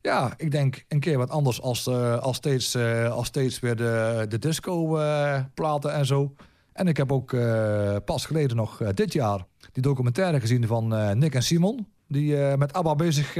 ja, 0.00 0.32
ik 0.36 0.50
denk 0.50 0.84
een 0.88 1.00
keer 1.00 1.18
wat 1.18 1.30
anders 1.30 1.60
als, 1.60 1.86
eh, 1.86 2.18
als, 2.18 2.36
steeds, 2.36 2.76
als 3.10 3.26
steeds 3.26 3.60
weer 3.60 3.76
de, 3.76 4.26
de 4.28 4.38
disco-platen 4.38 5.92
en 5.92 6.06
zo. 6.06 6.34
En 6.72 6.86
ik 6.86 6.96
heb 6.96 7.12
ook 7.12 7.36
pas 8.04 8.26
geleden 8.26 8.56
nog 8.56 8.82
dit 8.94 9.12
jaar 9.12 9.44
die 9.72 9.82
documentaire 9.82 10.40
gezien 10.40 10.66
van 10.66 11.18
Nick 11.18 11.34
en 11.34 11.42
Simon. 11.42 11.86
Die 12.08 12.36
met 12.56 12.72
ABBA 12.72 12.94
bezig 12.94 13.34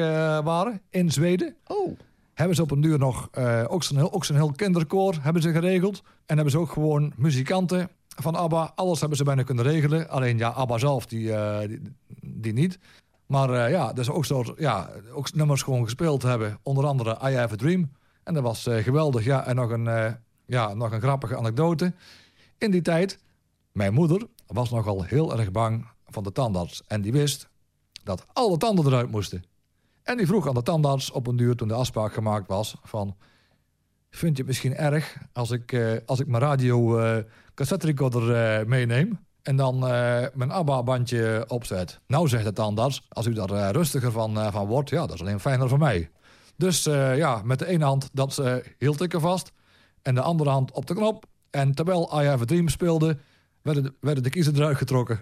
waren 0.45 0.81
in 0.91 1.11
Zweden. 1.11 1.55
Oh, 1.67 1.99
Hebben 2.41 2.59
ze 2.59 2.63
op 2.63 2.71
een 2.71 2.81
duur 2.81 2.99
nog 2.99 3.29
eh, 3.33 3.65
ook 3.69 3.83
zo'n 3.83 3.97
heel, 3.97 4.23
zo'n 4.25 4.37
heel 4.37 4.53
kinderkoor 4.53 5.15
hebben 5.21 5.43
ze 5.43 5.53
geregeld. 5.53 6.03
En 6.27 6.35
hebben 6.35 6.51
ze 6.51 6.59
ook 6.59 6.73
gewoon 6.73 7.13
muzikanten 7.17 7.91
van 8.09 8.35
ABBA. 8.35 8.73
Alles 8.75 9.01
hebben 9.01 9.19
ze 9.19 9.25
bijna 9.25 9.43
kunnen 9.43 9.65
regelen. 9.65 10.09
Alleen 10.09 10.39
ja, 10.39 10.49
ABBA 10.49 10.79
zelf, 10.79 11.07
die, 11.07 11.33
eh, 11.33 11.79
die, 12.21 12.53
niet. 12.53 12.79
Maar 13.27 13.51
eh, 13.51 13.71
ja, 13.71 13.93
dus 13.93 14.11
ook, 14.11 14.25
soort, 14.25 14.53
ja, 14.57 14.91
ook 15.13 15.35
nummers 15.35 15.63
gewoon 15.63 15.85
gespeeld 15.85 16.23
hebben. 16.23 16.59
Onder 16.63 16.87
andere 16.87 17.19
I 17.25 17.35
Have 17.35 17.55
a 17.55 17.57
Dream. 17.57 17.91
En 18.23 18.35
dat 18.35 18.43
was 18.43 18.69
geweldig. 18.71 19.25
Ja, 19.25 19.47
en 19.47 19.57
nog 19.57 19.71
een, 19.71 20.17
ja, 20.47 20.75
nog 20.75 20.93
een 20.93 21.01
grappige 21.01 21.37
anekdote. 21.37 21.93
In 22.59 22.71
die 22.71 22.83
tijd, 22.83 23.19
mijn 23.73 23.95
moeder 23.95 24.27
was 24.47 24.71
nogal 24.71 25.03
heel 25.03 25.39
erg 25.39 25.51
bang 25.51 25.87
van 26.07 26.23
de 26.23 26.33
tandarts. 26.33 26.83
En 26.87 27.01
die 27.01 27.13
wist 27.13 27.49
dat 28.05 28.27
alle 28.33 28.57
tanden 28.57 28.87
eruit 28.87 29.11
moesten. 29.11 29.45
En 30.03 30.17
die 30.17 30.27
vroeg 30.27 30.49
aan 30.49 30.55
de 30.55 30.63
tandarts 30.63 31.11
op 31.11 31.27
een 31.27 31.37
duur 31.37 31.57
toen 31.57 31.69
de 31.69 31.75
afspraak 31.75 32.13
gemaakt 32.13 32.47
was 32.47 32.77
van... 32.83 33.17
Vind 34.11 34.33
je 34.33 34.39
het 34.39 34.47
misschien 34.47 34.77
erg 34.77 35.17
als 35.33 35.51
ik, 35.51 35.73
eh, 35.73 35.97
als 36.07 36.21
ik 36.21 36.27
mijn 36.27 36.43
radio 36.43 36.99
eh 36.99 37.25
cassette 37.55 37.87
recorder 37.87 38.35
eh, 38.35 38.67
meeneem... 38.67 39.19
en 39.43 39.57
dan 39.57 39.79
mijn 40.35 40.51
ABBA-bandje 40.51 41.45
opzet? 41.49 42.01
Nou, 42.07 42.29
zegt 42.29 42.45
de 42.45 42.53
tandarts, 42.53 43.07
als 43.09 43.27
u 43.27 43.33
daar 43.33 43.71
rustiger 43.71 44.13
van, 44.13 44.53
van 44.53 44.67
wordt... 44.67 44.91
ja, 44.91 45.01
dat 45.07 45.15
is 45.15 45.21
alleen 45.21 45.41
fijner 45.41 45.69
voor 45.69 45.79
mij. 45.79 46.11
Dus 46.57 46.85
ja, 46.85 47.43
met 47.45 47.59
de 47.59 47.67
ene 47.67 47.85
hand 47.85 48.09
dat 48.13 48.43
hield 48.79 49.01
ik 49.01 49.15
er 49.15 49.21
vast... 49.21 49.53
en 50.03 50.15
de 50.15 50.21
andere 50.21 50.51
hand 50.51 50.73
op 50.73 50.87
de 50.87 50.95
knop. 50.95 51.25
En 51.51 51.75
terwijl 51.75 52.23
I 52.23 52.27
Have 52.27 52.43
a 52.43 52.47
Dream 52.47 52.69
speelde... 52.69 53.19
werden 53.63 53.83
de, 53.83 53.95
werden 54.01 54.23
de 54.23 54.31
kiezen 54.31 54.55
eruit 54.55 54.77
getrokken. 54.77 55.21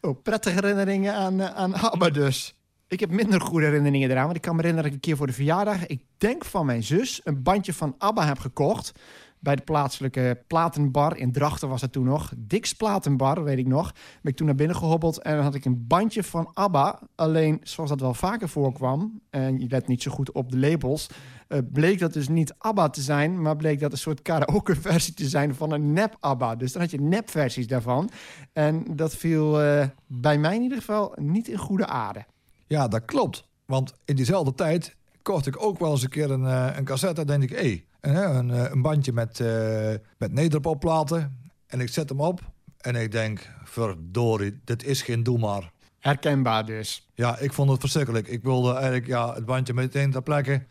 oh 0.00 0.22
prettige 0.22 0.54
herinneringen 0.54 1.14
aan, 1.14 1.42
aan 1.42 1.74
ABBA 1.74 2.10
dus. 2.10 2.54
Ik 2.88 3.00
heb 3.00 3.10
minder 3.10 3.40
goede 3.40 3.66
herinneringen 3.66 4.10
eraan, 4.10 4.24
want 4.24 4.36
ik 4.36 4.42
kan 4.42 4.56
me 4.56 4.60
herinneren 4.60 4.90
dat 4.90 4.98
ik 4.98 5.04
een 5.04 5.10
keer 5.10 5.18
voor 5.18 5.26
de 5.26 5.32
verjaardag... 5.32 5.86
ik 5.86 6.04
denk 6.16 6.44
van 6.44 6.66
mijn 6.66 6.82
zus, 6.82 7.20
een 7.24 7.42
bandje 7.42 7.72
van 7.72 7.94
ABBA 7.98 8.26
heb 8.26 8.38
gekocht... 8.38 8.92
bij 9.38 9.56
de 9.56 9.62
plaatselijke 9.62 10.42
platenbar 10.46 11.16
in 11.16 11.32
Drachten 11.32 11.68
was 11.68 11.80
het 11.80 11.92
toen 11.92 12.04
nog. 12.04 12.32
Dix 12.36 12.72
Platenbar, 12.72 13.44
weet 13.44 13.58
ik 13.58 13.66
nog. 13.66 13.92
Ben 13.92 14.32
ik 14.32 14.36
toen 14.36 14.46
naar 14.46 14.54
binnen 14.54 14.76
gehobbeld 14.76 15.22
en 15.22 15.34
dan 15.34 15.44
had 15.44 15.54
ik 15.54 15.64
een 15.64 15.86
bandje 15.86 16.22
van 16.22 16.50
ABBA. 16.52 16.98
Alleen, 17.14 17.60
zoals 17.62 17.90
dat 17.90 18.00
wel 18.00 18.14
vaker 18.14 18.48
voorkwam... 18.48 19.20
en 19.30 19.58
je 19.58 19.66
let 19.68 19.86
niet 19.86 20.02
zo 20.02 20.10
goed 20.10 20.32
op 20.32 20.50
de 20.50 20.58
labels... 20.58 21.06
eh, 21.48 21.58
bleek 21.72 21.98
dat 21.98 22.12
dus 22.12 22.28
niet 22.28 22.54
ABBA 22.58 22.88
te 22.88 23.00
zijn... 23.00 23.42
maar 23.42 23.56
bleek 23.56 23.80
dat 23.80 23.92
een 23.92 23.98
soort 23.98 24.22
karaoke-versie 24.22 25.14
te 25.14 25.28
zijn 25.28 25.54
van 25.54 25.72
een 25.72 25.92
nep-ABBA. 25.92 26.56
Dus 26.56 26.72
dan 26.72 26.82
had 26.82 26.90
je 26.90 27.00
nep-versies 27.00 27.66
daarvan. 27.66 28.10
En 28.52 28.84
dat 28.96 29.16
viel 29.16 29.62
eh, 29.62 29.86
bij 30.06 30.38
mij 30.38 30.54
in 30.54 30.62
ieder 30.62 30.78
geval 30.78 31.12
niet 31.16 31.48
in 31.48 31.58
goede 31.58 31.86
aarde. 31.86 32.24
Ja, 32.66 32.88
dat 32.88 33.04
klopt. 33.04 33.48
Want 33.66 33.94
in 34.04 34.16
diezelfde 34.16 34.54
tijd 34.54 34.96
kocht 35.22 35.46
ik 35.46 35.62
ook 35.62 35.78
wel 35.78 35.90
eens 35.90 36.02
een 36.02 36.08
keer 36.08 36.30
een, 36.30 36.46
eh, 36.46 36.76
een 36.76 36.84
cassette. 36.84 37.24
Dan 37.24 37.40
denk 37.40 37.50
ik, 37.50 37.58
hé, 37.58 37.84
een, 38.00 38.36
een, 38.36 38.50
eh, 38.50 38.70
een 38.70 38.82
bandje 38.82 39.12
met, 39.12 39.40
eh 39.40 39.94
met 40.18 40.32
nederpopplaten. 40.32 41.38
En 41.66 41.80
ik 41.80 41.88
zet 41.88 42.08
hem 42.08 42.20
op 42.20 42.40
en 42.80 42.94
ik 42.94 43.12
denk, 43.12 43.50
verdorie, 43.64 44.60
dit 44.64 44.84
is 44.84 45.02
geen 45.02 45.22
doe 45.22 45.38
maar. 45.38 45.72
Herkenbaar 45.98 46.66
dus. 46.66 47.08
Ja, 47.14 47.38
ik 47.38 47.52
vond 47.52 47.70
het 47.70 47.80
verschrikkelijk. 47.80 48.28
Ik 48.28 48.42
wilde 48.42 48.72
eigenlijk 48.72 49.06
ja, 49.06 49.34
het 49.34 49.44
bandje 49.44 49.74
meteen 49.74 50.10
ter 50.10 50.22
plekke, 50.22 50.66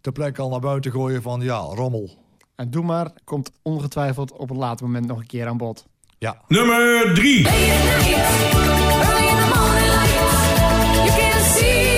ter 0.00 0.12
plekke 0.12 0.42
al 0.42 0.50
naar 0.50 0.60
buiten 0.60 0.90
gooien 0.92 1.22
van, 1.22 1.40
ja, 1.40 1.58
rommel. 1.58 2.26
En 2.54 2.70
Doe 2.70 2.84
Maar 2.84 3.10
komt 3.24 3.50
ongetwijfeld 3.62 4.32
op 4.32 4.50
een 4.50 4.56
later 4.56 4.86
moment 4.86 5.06
nog 5.06 5.18
een 5.18 5.26
keer 5.26 5.46
aan 5.46 5.56
bod. 5.56 5.86
Ja, 6.18 6.42
Nummer 6.48 7.14
3. 7.14 7.46
Sim. 11.48 11.97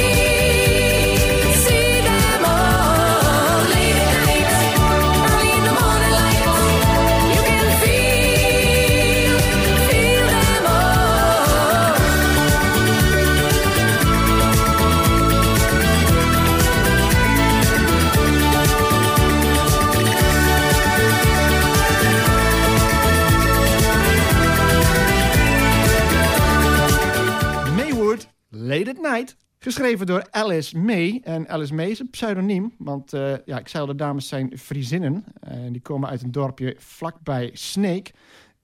Late 28.85 28.99
at 28.99 29.13
Night. 29.13 29.37
Geschreven 29.59 30.07
door 30.07 30.27
Alice 30.31 30.79
May. 30.79 31.21
En 31.25 31.49
Alice 31.49 31.75
May 31.75 31.91
is 31.91 31.99
een 31.99 32.11
pseudoniem. 32.11 32.75
Want 32.79 33.13
eh, 33.13 33.35
ja, 33.45 33.59
ik 33.59 33.69
zei 33.69 33.83
al, 33.83 33.89
de 33.89 33.95
dames 33.95 34.29
zijn 34.29 34.59
Friezinnen. 34.59 35.25
En 35.41 35.73
die 35.73 35.81
komen 35.81 36.09
uit 36.09 36.23
een 36.23 36.33
dorpje 36.33 36.77
vlakbij 36.79 37.51
Sneek. 37.53 38.13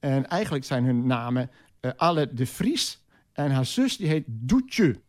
En 0.00 0.28
eigenlijk 0.28 0.64
zijn 0.64 0.84
hun 0.84 1.06
namen 1.06 1.50
eh 1.80 1.90
Alle 1.96 2.32
de 2.32 2.46
Vries. 2.46 3.02
En 3.32 3.50
haar 3.50 3.66
zus 3.66 3.96
die 3.96 4.08
heet 4.08 4.24
Doetje. 4.26 5.00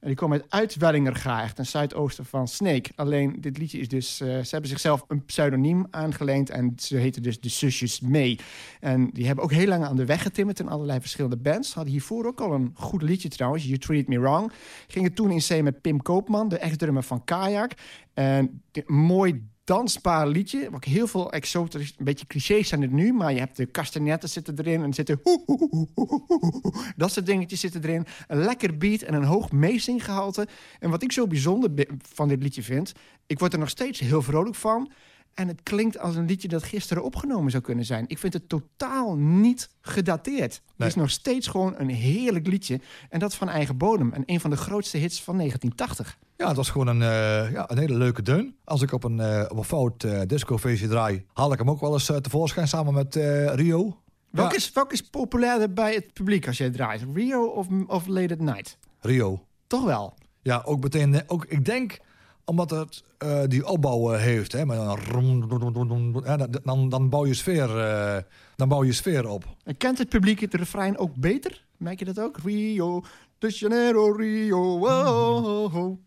Die 0.00 0.14
komen 0.14 0.40
uit 0.40 0.50
Uitwellingergraag, 0.50 1.52
ten 1.52 1.66
zuidoosten 1.66 2.24
van 2.24 2.48
Sneek. 2.48 2.90
Alleen 2.94 3.36
dit 3.40 3.58
liedje 3.58 3.78
is 3.78 3.88
dus... 3.88 4.20
eh, 4.20 4.28
ze 4.28 4.48
hebben 4.50 4.70
zichzelf 4.70 5.04
een 5.08 5.24
pseudoniem 5.24 5.86
aangeleend... 5.90 6.50
en 6.50 6.72
ze 6.76 6.96
heten 6.96 7.22
dus 7.22 7.40
de 7.40 7.48
zusjes 7.48 8.00
May. 8.00 8.38
En 8.80 9.10
die 9.12 9.26
hebben 9.26 9.44
ook 9.44 9.52
heel 9.52 9.66
lang 9.66 9.84
aan 9.84 9.96
de 9.96 10.04
weg 10.04 10.22
getimmerd... 10.22 10.60
in 10.60 10.68
allerlei 10.68 11.00
verschillende 11.00 11.36
bands. 11.36 11.74
Hadden 11.74 11.92
hiervoor 11.92 12.26
ook 12.26 12.40
al 12.40 12.52
een 12.52 12.70
goed 12.74 13.02
liedje 13.02 13.28
trouwens, 13.28 13.64
You 13.64 13.78
Treat 13.78 14.06
Me 14.06 14.20
Wrong. 14.20 14.52
Gingen 14.86 15.14
toen 15.14 15.30
in 15.30 15.42
zee 15.42 15.62
met 15.62 15.80
Pim 15.80 16.02
Koopman, 16.02 16.48
de 16.48 16.58
ex-drummer 16.58 17.02
van 17.02 17.24
Kajak. 17.24 17.72
En 18.14 18.62
mooi 18.86 19.48
dansbaar 19.68 20.28
liedje. 20.28 20.68
Ook 20.74 20.84
heel 20.84 21.06
veel 21.06 21.32
exotisch, 21.32 21.94
een 21.96 22.04
beetje 22.04 22.26
clichés 22.26 22.68
zijn 22.68 22.82
het 22.82 22.90
nu... 22.90 23.12
maar 23.12 23.32
je 23.32 23.38
hebt 23.38 23.56
de 23.56 23.66
kastanetten 23.66 24.28
zitten 24.28 24.58
erin... 24.58 24.82
en 24.82 24.94
zitten 24.94 25.20
hoe, 25.22 25.42
hoe, 25.46 25.88
hoe, 25.94 26.74
dat 26.96 27.12
soort 27.12 27.26
dingetjes 27.26 27.60
zitten 27.60 27.84
erin. 27.84 28.06
Een 28.26 28.38
lekker 28.38 28.78
beat 28.78 29.00
en 29.00 29.14
een 29.14 29.24
hoog 29.24 29.52
meezinggehalte. 29.52 30.48
En 30.78 30.90
wat 30.90 31.02
ik 31.02 31.12
zo 31.12 31.26
bijzonder 31.26 31.74
bi- 31.74 31.86
van 31.98 32.28
dit 32.28 32.42
liedje 32.42 32.62
vind... 32.62 32.92
ik 33.26 33.38
word 33.38 33.52
er 33.52 33.58
nog 33.58 33.68
steeds 33.68 34.00
heel 34.00 34.22
vrolijk 34.22 34.54
van... 34.54 34.90
En 35.34 35.48
het 35.48 35.62
klinkt 35.62 35.98
als 35.98 36.16
een 36.16 36.26
liedje 36.26 36.48
dat 36.48 36.62
gisteren 36.62 37.02
opgenomen 37.02 37.50
zou 37.50 37.62
kunnen 37.62 37.84
zijn. 37.84 38.04
Ik 38.08 38.18
vind 38.18 38.32
het 38.32 38.48
totaal 38.48 39.16
niet 39.16 39.70
gedateerd. 39.80 40.62
Het 40.76 40.86
is 40.86 40.94
nog 40.94 41.10
steeds 41.10 41.46
gewoon 41.46 41.74
een 41.76 41.88
heerlijk 41.88 42.46
liedje. 42.46 42.80
En 43.08 43.18
dat 43.18 43.34
van 43.34 43.48
eigen 43.48 43.76
bodem. 43.76 44.12
En 44.12 44.22
een 44.26 44.40
van 44.40 44.50
de 44.50 44.56
grootste 44.56 44.98
hits 44.98 45.22
van 45.22 45.36
1980. 45.36 46.18
Ja 46.38 46.46
het 46.46 46.56
was 46.56 46.70
gewoon 46.70 46.86
een, 46.86 47.02
eh, 47.02 47.52
ja, 47.52 47.70
een 47.70 47.78
hele 47.78 47.94
leuke 47.94 48.22
deun. 48.22 48.56
Als 48.64 48.82
ik 48.82 48.92
op 48.92 49.04
een, 49.04 49.20
eh, 49.20 49.44
op 49.48 49.56
een 49.56 49.64
fout 49.64 50.04
eh 50.04 50.20
discofeestje 50.26 50.88
draai, 50.88 51.24
haal 51.32 51.52
ik 51.52 51.58
hem 51.58 51.70
ook 51.70 51.80
wel 51.80 51.92
eens 51.92 52.06
tevoorschijn 52.20 52.68
samen 52.68 52.94
met 52.94 53.16
eh, 53.16 53.54
Rio. 53.54 53.96
Welk, 54.30 54.50
Ja, 54.50 54.56
is, 54.56 54.72
welk 54.72 54.92
is 54.92 55.02
populairder 55.02 55.72
bij 55.72 55.94
het 55.94 56.12
publiek 56.12 56.46
als 56.46 56.58
jij 56.58 56.70
draait? 56.70 57.04
Rio 57.14 57.44
of, 57.44 57.66
of 57.86 58.06
Late 58.06 58.32
at 58.32 58.40
Night? 58.40 58.78
Rio. 59.00 59.40
Toch 59.66 59.84
wel. 59.84 60.14
Ja, 60.42 60.62
ook 60.64 60.82
meteen. 60.82 61.22
Ook, 61.26 61.44
ik 61.44 61.64
denk 61.64 61.98
omdat 62.44 62.70
het 62.70 63.02
eh, 63.18 63.40
die 63.46 63.66
opbouw 63.66 64.08
heeft. 64.08 64.52
Hè, 64.52 64.66
met 64.66 64.78
een 64.78 66.12
dan- 66.22 66.60
dan, 66.64 66.88
dan 66.88 67.08
bouw 67.08 67.26
je 67.26 67.34
sfeer, 67.34 67.78
eh, 67.78 68.22
dan 68.56 68.68
bouw 68.68 68.84
je 68.84 68.92
sfeer 68.92 69.28
op. 69.28 69.44
En 69.64 69.76
kent 69.76 69.98
het 69.98 70.08
publiek 70.08 70.40
het 70.40 70.54
refrein 70.54 70.98
ook 70.98 71.14
beter? 71.14 71.64
Merk 71.76 71.98
je 71.98 72.04
dat 72.04 72.20
ook? 72.20 72.38
Rio 72.44 73.02
de 73.38 73.48
Janeiro, 73.48 74.12
Rio. 74.12 74.78
oh, 74.78 75.44
oh, 75.44 75.74
oh. 75.74 75.98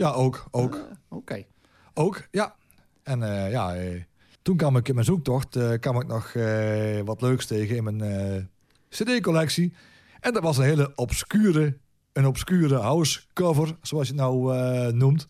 Ja, 0.00 0.10
ook. 0.10 0.44
Ook. 0.50 0.88
Oké. 1.08 1.44
Ook, 1.94 2.28
ja. 2.30 2.54
En 3.02 3.22
eh, 3.22 3.50
ja, 3.50 3.74
eh, 3.74 4.02
toen 4.42 4.56
kwam 4.56 4.76
ik 4.76 4.88
in 4.88 4.94
mijn 4.94 5.06
zoektocht 5.06 5.56
eh, 5.56 5.72
kwam 5.80 6.00
ik 6.00 6.06
nog 6.06 6.26
eh, 6.34 7.00
wat 7.04 7.20
leuks 7.22 7.46
tegen 7.46 7.76
in 7.76 7.84
mijn 7.84 8.00
eh, 8.00 8.42
cd-collectie. 8.88 9.74
En 10.20 10.32
dat 10.32 10.42
was 10.42 10.56
een 10.58 10.64
hele 10.64 10.92
obscure, 10.94 11.76
een 12.12 12.26
obscure 12.26 12.76
house 12.76 13.20
cover, 13.32 13.76
zoals 13.82 14.08
je 14.08 14.12
het 14.12 14.22
nou 14.22 14.56
eh, 14.56 14.92
noemt. 14.92 15.28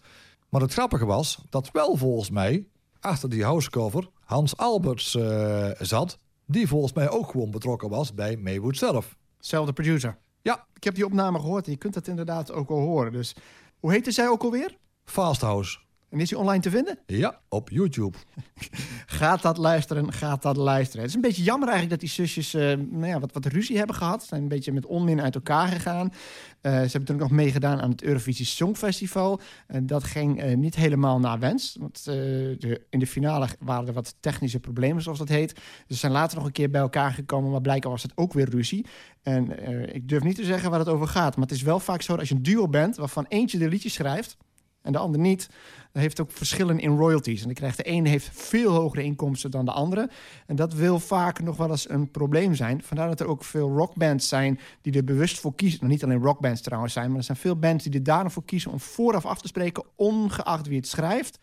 Maar 0.48 0.60
het 0.60 0.72
grappige 0.72 1.06
was 1.06 1.44
dat 1.48 1.70
wel 1.72 1.96
volgens 1.96 2.30
mij 2.30 2.66
achter 3.00 3.28
die 3.28 3.44
house 3.44 3.70
cover 3.70 4.08
Hans 4.24 4.56
Alberts 4.56 5.14
eh, 5.14 5.70
zat. 5.78 6.18
Die 6.46 6.68
volgens 6.68 6.92
mij 6.92 7.10
ook 7.10 7.30
gewoon 7.30 7.50
betrokken 7.50 7.88
was 7.88 8.14
bij 8.14 8.36
Maywood 8.36 8.76
zelf. 8.76 9.16
Zelfde 9.38 9.72
producer. 9.72 10.18
Ja, 10.42 10.66
Ik 10.74 10.84
heb 10.84 10.94
die 10.94 11.04
opname 11.04 11.38
gehoord 11.40 11.64
en 11.66 11.72
je 11.72 11.78
kunt 11.78 11.94
dat 11.94 12.06
inderdaad 12.06 12.52
ook 12.52 12.70
al 12.70 12.78
horen. 12.80 13.12
Dus 13.12 13.34
hoe 13.80 13.92
heette 13.92 14.10
zij 14.10 14.28
ook 14.28 14.42
alweer? 14.42 14.76
Fast 15.04 15.40
House. 15.40 15.78
En 16.10 16.20
is 16.20 16.28
die 16.28 16.38
online 16.38 16.62
te 16.62 16.70
vinden? 16.70 16.98
Ja, 17.06 17.40
op 17.48 17.70
YouTube. 17.70 18.16
Gaat 19.06 19.42
dat 19.42 19.56
luisteren, 19.56 20.12
gaat 20.12 20.42
dat 20.42 20.56
luisteren. 20.56 21.00
Het 21.00 21.08
is 21.08 21.14
een 21.14 21.20
beetje 21.20 21.42
jammer 21.42 21.68
eigenlijk 21.68 22.00
dat 22.00 22.10
die 22.10 22.26
zusjes 22.26 22.54
eh, 22.54 22.62
nou 22.90 23.06
ja, 23.06 23.20
wat, 23.20 23.32
wat 23.32 23.46
ruzie 23.46 23.76
hebben 23.76 23.96
gehad. 23.96 24.20
Ze 24.20 24.26
zijn 24.26 24.42
een 24.42 24.48
beetje 24.48 24.72
met 24.72 24.86
onmin 24.86 25.20
uit 25.20 25.34
elkaar 25.34 25.68
gegaan. 25.68 26.12
Eh, 26.60 26.72
ze 26.72 26.78
hebben 26.78 27.04
toen 27.04 27.14
ook 27.14 27.20
nog 27.20 27.30
meegedaan 27.30 27.80
aan 27.80 27.90
het 27.90 28.02
Eurovisie 28.02 28.46
Songfestival. 28.46 29.40
En 29.66 29.86
dat 29.86 30.04
ging 30.04 30.40
eh, 30.40 30.56
niet 30.56 30.74
helemaal 30.74 31.18
naar 31.18 31.38
wens. 31.38 31.76
Want 31.80 32.04
de, 32.04 32.86
in 32.90 32.98
de 32.98 33.06
finale 33.06 33.48
waren 33.58 33.86
er 33.86 33.92
wat 33.92 34.14
technische 34.20 34.60
problemen, 34.60 35.02
zoals 35.02 35.18
dat 35.18 35.28
heet. 35.28 35.54
Dus 35.54 35.62
ze 35.86 35.94
zijn 35.94 36.12
later 36.12 36.36
nog 36.36 36.46
een 36.46 36.52
keer 36.52 36.70
bij 36.70 36.80
elkaar 36.80 37.12
gekomen, 37.12 37.50
maar 37.50 37.60
blijkbaar 37.60 37.92
was 37.92 38.02
het 38.02 38.12
ook 38.14 38.32
weer 38.32 38.48
ruzie. 38.50 38.86
En 39.22 39.94
ik 39.94 40.08
durf 40.08 40.22
niet 40.22 40.36
te 40.36 40.44
zeggen 40.44 40.70
waar 40.70 40.78
het 40.78 40.88
over 40.88 41.06
gaat. 41.06 41.36
Maar 41.36 41.46
het 41.46 41.56
is 41.56 41.62
wel 41.62 41.80
vaak 41.80 42.02
zo 42.02 42.12
dat 42.12 42.20
als 42.20 42.28
je 42.28 42.34
een 42.34 42.42
duo 42.42 42.68
bent, 42.68 42.96
waarvan 42.96 43.26
eentje 43.28 43.58
de 43.58 43.68
liedjes 43.68 43.92
schrijft 43.92 44.36
en 44.82 44.92
de 44.92 44.98
ander 44.98 45.20
niet, 45.20 45.48
dat 45.92 46.02
heeft 46.02 46.20
ook 46.20 46.30
verschillen 46.30 46.78
in 46.78 46.96
royalties. 46.96 47.40
En 47.40 47.46
dan 47.46 47.54
krijgt 47.54 47.76
de 47.76 47.82
ene 47.82 48.08
heeft 48.08 48.30
veel 48.32 48.72
hogere 48.72 49.02
inkomsten 49.02 49.50
dan 49.50 49.64
de 49.64 49.72
andere. 49.72 50.10
En 50.46 50.56
dat 50.56 50.74
wil 50.74 50.98
vaak 50.98 51.40
nog 51.40 51.56
wel 51.56 51.70
eens 51.70 51.88
een 51.88 52.10
probleem 52.10 52.54
zijn. 52.54 52.82
Vandaar 52.82 53.08
dat 53.08 53.20
er 53.20 53.26
ook 53.26 53.44
veel 53.44 53.68
rockbands 53.68 54.28
zijn 54.28 54.60
die 54.82 54.92
er 54.92 55.04
bewust 55.04 55.38
voor 55.38 55.54
kiezen. 55.54 55.78
Nou, 55.80 55.92
niet 55.92 56.04
alleen 56.04 56.22
rockbands 56.22 56.60
trouwens 56.60 56.92
zijn, 56.92 57.08
maar 57.08 57.18
er 57.18 57.24
zijn 57.24 57.36
veel 57.36 57.56
bands 57.56 57.84
die 57.84 57.92
er 57.92 58.02
daarom 58.02 58.30
voor 58.30 58.44
kiezen 58.44 58.70
om 58.70 58.80
vooraf 58.80 59.26
af 59.26 59.40
te 59.40 59.48
spreken, 59.48 59.84
ongeacht 59.96 60.66
wie 60.66 60.76
het 60.76 60.88
schrijft. 60.88 61.38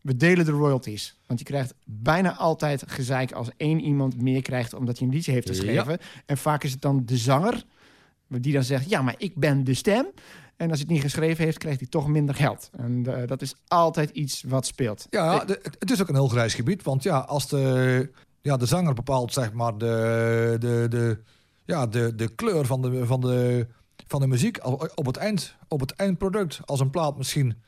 We 0.00 0.16
delen 0.16 0.44
de 0.44 0.50
royalties. 0.50 1.18
Want 1.26 1.38
je 1.38 1.44
krijgt 1.44 1.74
bijna 1.84 2.36
altijd 2.36 2.84
gezeik 2.86 3.32
als 3.32 3.48
één 3.56 3.80
iemand 3.80 4.22
meer 4.22 4.42
krijgt 4.42 4.74
omdat 4.74 4.98
hij 4.98 5.06
een 5.06 5.14
liedje 5.14 5.32
heeft 5.32 5.48
geschreven. 5.48 5.98
En 6.26 6.38
vaak 6.38 6.64
is 6.64 6.72
het 6.72 6.82
dan 6.82 7.02
de 7.04 7.16
zanger 7.16 7.64
die 8.38 8.52
dan 8.52 8.62
zegt: 8.62 8.90
Ja, 8.90 9.02
maar 9.02 9.14
ik 9.18 9.36
ben 9.36 9.64
de 9.64 9.74
stem. 9.74 10.06
En 10.60 10.70
als 10.70 10.78
hij 10.78 10.86
het 10.88 10.88
niet 10.88 11.00
geschreven 11.12 11.44
heeft, 11.44 11.58
krijgt 11.58 11.80
hij 11.80 11.88
toch 11.88 12.06
minder 12.08 12.34
geld. 12.34 12.70
En 12.76 13.06
eh, 13.20 13.26
dat 13.26 13.42
is 13.42 13.54
altijd 13.68 14.10
iets 14.10 14.42
wat 14.48 14.66
speelt. 14.66 15.06
Ja, 15.10 15.44
de- 15.44 15.60
het- 15.78 15.90
is 15.90 16.00
ook 16.00 16.08
een 16.08 16.14
heel 16.14 16.28
grijs 16.28 16.54
gebied. 16.54 16.82
Want 16.82 17.02
ja, 17.02 17.18
als 17.18 17.48
de, 17.48 18.10
ja, 18.40 18.56
de 18.56 18.66
zanger 18.66 18.94
bepaalt 18.94 19.32
zeg 19.32 19.52
maar 19.52 19.78
de, 19.78 20.56
de, 20.58 20.86
de, 20.88 21.18
ja, 21.64 21.86
de, 21.86 22.14
de 22.14 22.34
kleur 22.34 22.66
van 22.66 22.82
de, 22.82 23.06
van, 23.06 23.20
de, 23.20 23.66
van 24.06 24.20
de 24.20 24.26
muziek 24.26 24.58
op 24.94 25.06
het, 25.06 25.16
eind, 25.16 25.56
op 25.68 25.80
het 25.80 25.90
eindproduct. 25.92 26.60
Als 26.64 26.80
een 26.80 26.90
plaat 26.90 27.16
misschien... 27.16 27.62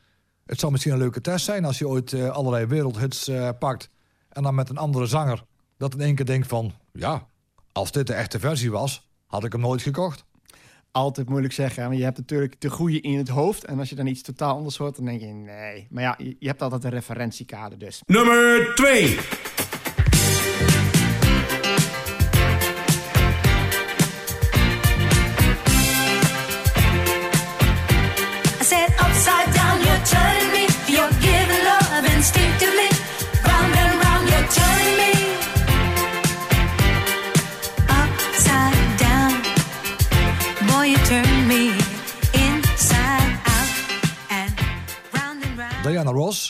Het 0.46 0.61
zou 0.61 0.72
misschien 0.72 0.92
een 0.92 0.98
leuke 0.98 1.20
test 1.20 1.44
zijn 1.44 1.64
als 1.64 1.78
je 1.78 1.88
ooit 1.88 2.12
eh, 2.12 2.28
allerlei 2.31 2.66
wereldhits 2.66 3.28
eh, 3.28 3.48
pakt... 3.59 3.90
en 4.28 4.42
dan 4.42 4.55
met 4.55 4.68
een 4.68 4.76
andere 4.78 5.07
zanger 5.07 5.44
dat 5.76 5.94
in 5.94 6.00
één 6.00 6.14
keer 6.14 6.26
denkt 6.26 6.46
van... 6.48 6.72
ja, 6.92 7.26
als 7.72 7.92
dit 7.92 8.07
de 8.07 8.14
echte 8.14 8.38
versie 8.38 8.70
was, 8.70 9.09
had 9.26 9.44
ik 9.44 9.52
hem 9.52 9.61
nooit 9.61 9.83
gekocht. 9.83 10.24
Altijd 10.92 11.28
moeilijk 11.28 11.52
zeggen. 11.52 11.88
Maar 11.88 11.96
je 11.96 12.05
hebt 12.05 12.18
natuurlijk 12.18 12.61
de 12.61 12.70
goede 12.70 13.00
in 13.00 13.18
het 13.18 13.28
hoofd. 13.28 13.64
En 13.64 13.78
als 13.78 13.88
je 13.88 13.94
dan 13.94 14.07
iets 14.07 14.22
totaal 14.22 14.57
anders 14.57 14.76
hoort, 14.76 14.96
dan 14.96 15.05
denk 15.05 15.20
je: 15.20 15.26
nee. 15.26 15.87
Maar 15.90 16.02
ja, 16.02 16.14
je 16.38 16.48
hebt 16.48 16.62
altijd 16.62 16.85
een 16.85 16.90
referentiekader 16.90 17.78
dus. 17.78 18.02
Nummer 18.07 18.72
2. 18.74 19.19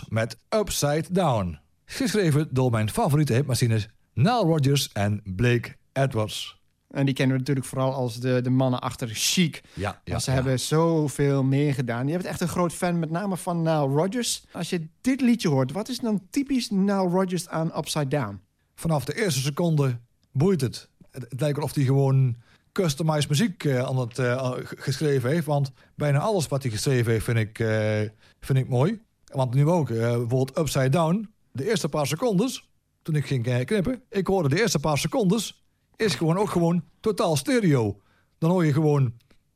Met 0.09 0.37
Upside 0.49 1.05
Down. 1.11 1.59
Geschreven 1.85 2.49
door 2.51 2.71
mijn 2.71 2.91
favoriete 2.91 3.33
hitmachines 3.33 3.89
Nile 4.15 4.45
Rodgers 4.45 4.93
en 4.93 5.21
Blake 5.25 5.77
Edwards. 5.93 6.61
En 6.91 7.05
die 7.05 7.15
kennen 7.15 7.35
we 7.35 7.41
natuurlijk 7.41 7.67
vooral 7.67 7.93
als 7.93 8.21
de, 8.21 8.41
de 8.41 8.51
mannen 8.51 8.81
achter 8.81 9.09
Chic. 9.13 9.63
Ja, 9.75 10.03
Maar 10.05 10.21
ze 10.21 10.31
hebben 10.31 10.61
zoveel 10.61 11.43
meer 11.43 11.75
gedaan. 11.75 12.07
Je 12.07 12.13
bent 12.13 12.25
echt 12.25 12.41
een 12.41 12.49
groot 12.49 12.73
fan, 12.73 12.99
met 12.99 13.11
name 13.11 13.37
van 13.37 13.63
Nile 13.63 13.87
Rodgers. 13.87 14.45
Als 14.53 14.71
je 14.71 14.87
dit 15.01 15.21
liedje 15.21 15.49
hoort, 15.49 15.73
wat 15.73 15.89
is 15.89 15.99
dan 15.99 16.23
typisch 16.31 16.71
Nile 16.71 17.09
Rodgers 17.09 17.49
aan 17.49 17.77
Upside 17.77 18.09
Down? 18.09 18.41
Vanaf 18.75 19.05
de 19.05 19.23
eerste 19.23 19.41
seconde 19.41 19.99
boeit 20.33 20.61
het. 20.61 20.89
Het, 21.11 21.27
het 21.29 21.41
lijkt 21.41 21.59
of 21.59 21.75
hij 21.75 21.85
gewoon 21.85 22.37
customized 22.73 23.29
muziek 23.29 23.65
eh, 23.65 23.83
aan 23.83 23.99
het 23.99 24.19
eh, 24.19 24.53
geschreven 24.63 25.31
heeft. 25.31 25.47
Want 25.47 25.73
bijna 25.95 26.19
alles 26.19 26.49
wat 26.49 26.63
hij 26.63 26.71
geschreven 26.71 27.13
heeft 27.13 27.25
vind 27.25 27.39
ik, 27.39 27.59
eh, 27.59 28.01
vind 28.41 28.59
ik 28.59 28.69
mooi. 28.69 29.01
Want 29.33 29.55
nu 29.55 29.69
ook, 29.69 29.91
eh, 29.91 29.97
bijvoorbeeld 29.97 30.59
Upside 30.59 30.89
Down. 30.89 31.31
De 31.53 31.69
eerste 31.69 31.89
paar 31.89 32.07
secondes, 32.07 32.69
toen 33.03 33.15
ik 33.15 33.27
ging 33.27 33.65
knippen... 33.65 34.03
ik 34.09 34.27
hoorde 34.27 34.49
de 34.49 34.61
eerste 34.61 34.79
paar 34.79 34.99
secondes... 34.99 35.65
is 35.97 36.15
gewoon 36.15 36.39
ook 36.39 36.51
gewoon 36.51 36.85
totaal 37.01 37.37
stereo. 37.37 38.01
Dan 38.39 38.51
hoor 38.51 38.65
je 38.65 38.73
gewoon 38.73 39.13